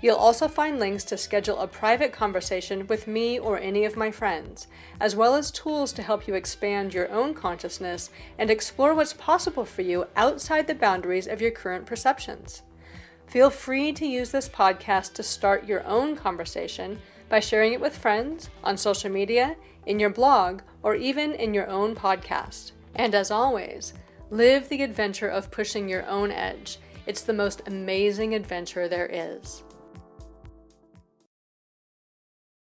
You'll 0.00 0.16
also 0.16 0.46
find 0.46 0.78
links 0.78 1.02
to 1.04 1.18
schedule 1.18 1.58
a 1.58 1.66
private 1.66 2.12
conversation 2.12 2.86
with 2.86 3.08
me 3.08 3.36
or 3.38 3.58
any 3.58 3.84
of 3.84 3.96
my 3.96 4.12
friends, 4.12 4.68
as 5.00 5.16
well 5.16 5.34
as 5.34 5.50
tools 5.50 5.92
to 5.94 6.02
help 6.02 6.28
you 6.28 6.34
expand 6.34 6.94
your 6.94 7.10
own 7.10 7.34
consciousness 7.34 8.10
and 8.38 8.50
explore 8.50 8.94
what's 8.94 9.12
possible 9.12 9.64
for 9.64 9.82
you 9.82 10.06
outside 10.16 10.68
the 10.68 10.74
boundaries 10.74 11.26
of 11.26 11.42
your 11.42 11.50
current 11.50 11.84
perceptions. 11.84 12.62
Feel 13.28 13.50
free 13.50 13.92
to 13.92 14.06
use 14.06 14.30
this 14.30 14.48
podcast 14.48 15.12
to 15.14 15.22
start 15.22 15.66
your 15.66 15.86
own 15.86 16.16
conversation 16.16 16.98
by 17.28 17.40
sharing 17.40 17.74
it 17.74 17.80
with 17.80 17.96
friends, 17.96 18.48
on 18.64 18.78
social 18.78 19.10
media, 19.10 19.54
in 19.84 20.00
your 20.00 20.08
blog, 20.08 20.62
or 20.82 20.94
even 20.94 21.34
in 21.34 21.52
your 21.52 21.68
own 21.68 21.94
podcast. 21.94 22.72
And 22.94 23.14
as 23.14 23.30
always, 23.30 23.92
live 24.30 24.70
the 24.70 24.82
adventure 24.82 25.28
of 25.28 25.50
pushing 25.50 25.90
your 25.90 26.06
own 26.06 26.30
edge. 26.30 26.78
It's 27.06 27.20
the 27.20 27.34
most 27.34 27.62
amazing 27.66 28.34
adventure 28.34 28.88
there 28.88 29.10
is. 29.12 29.62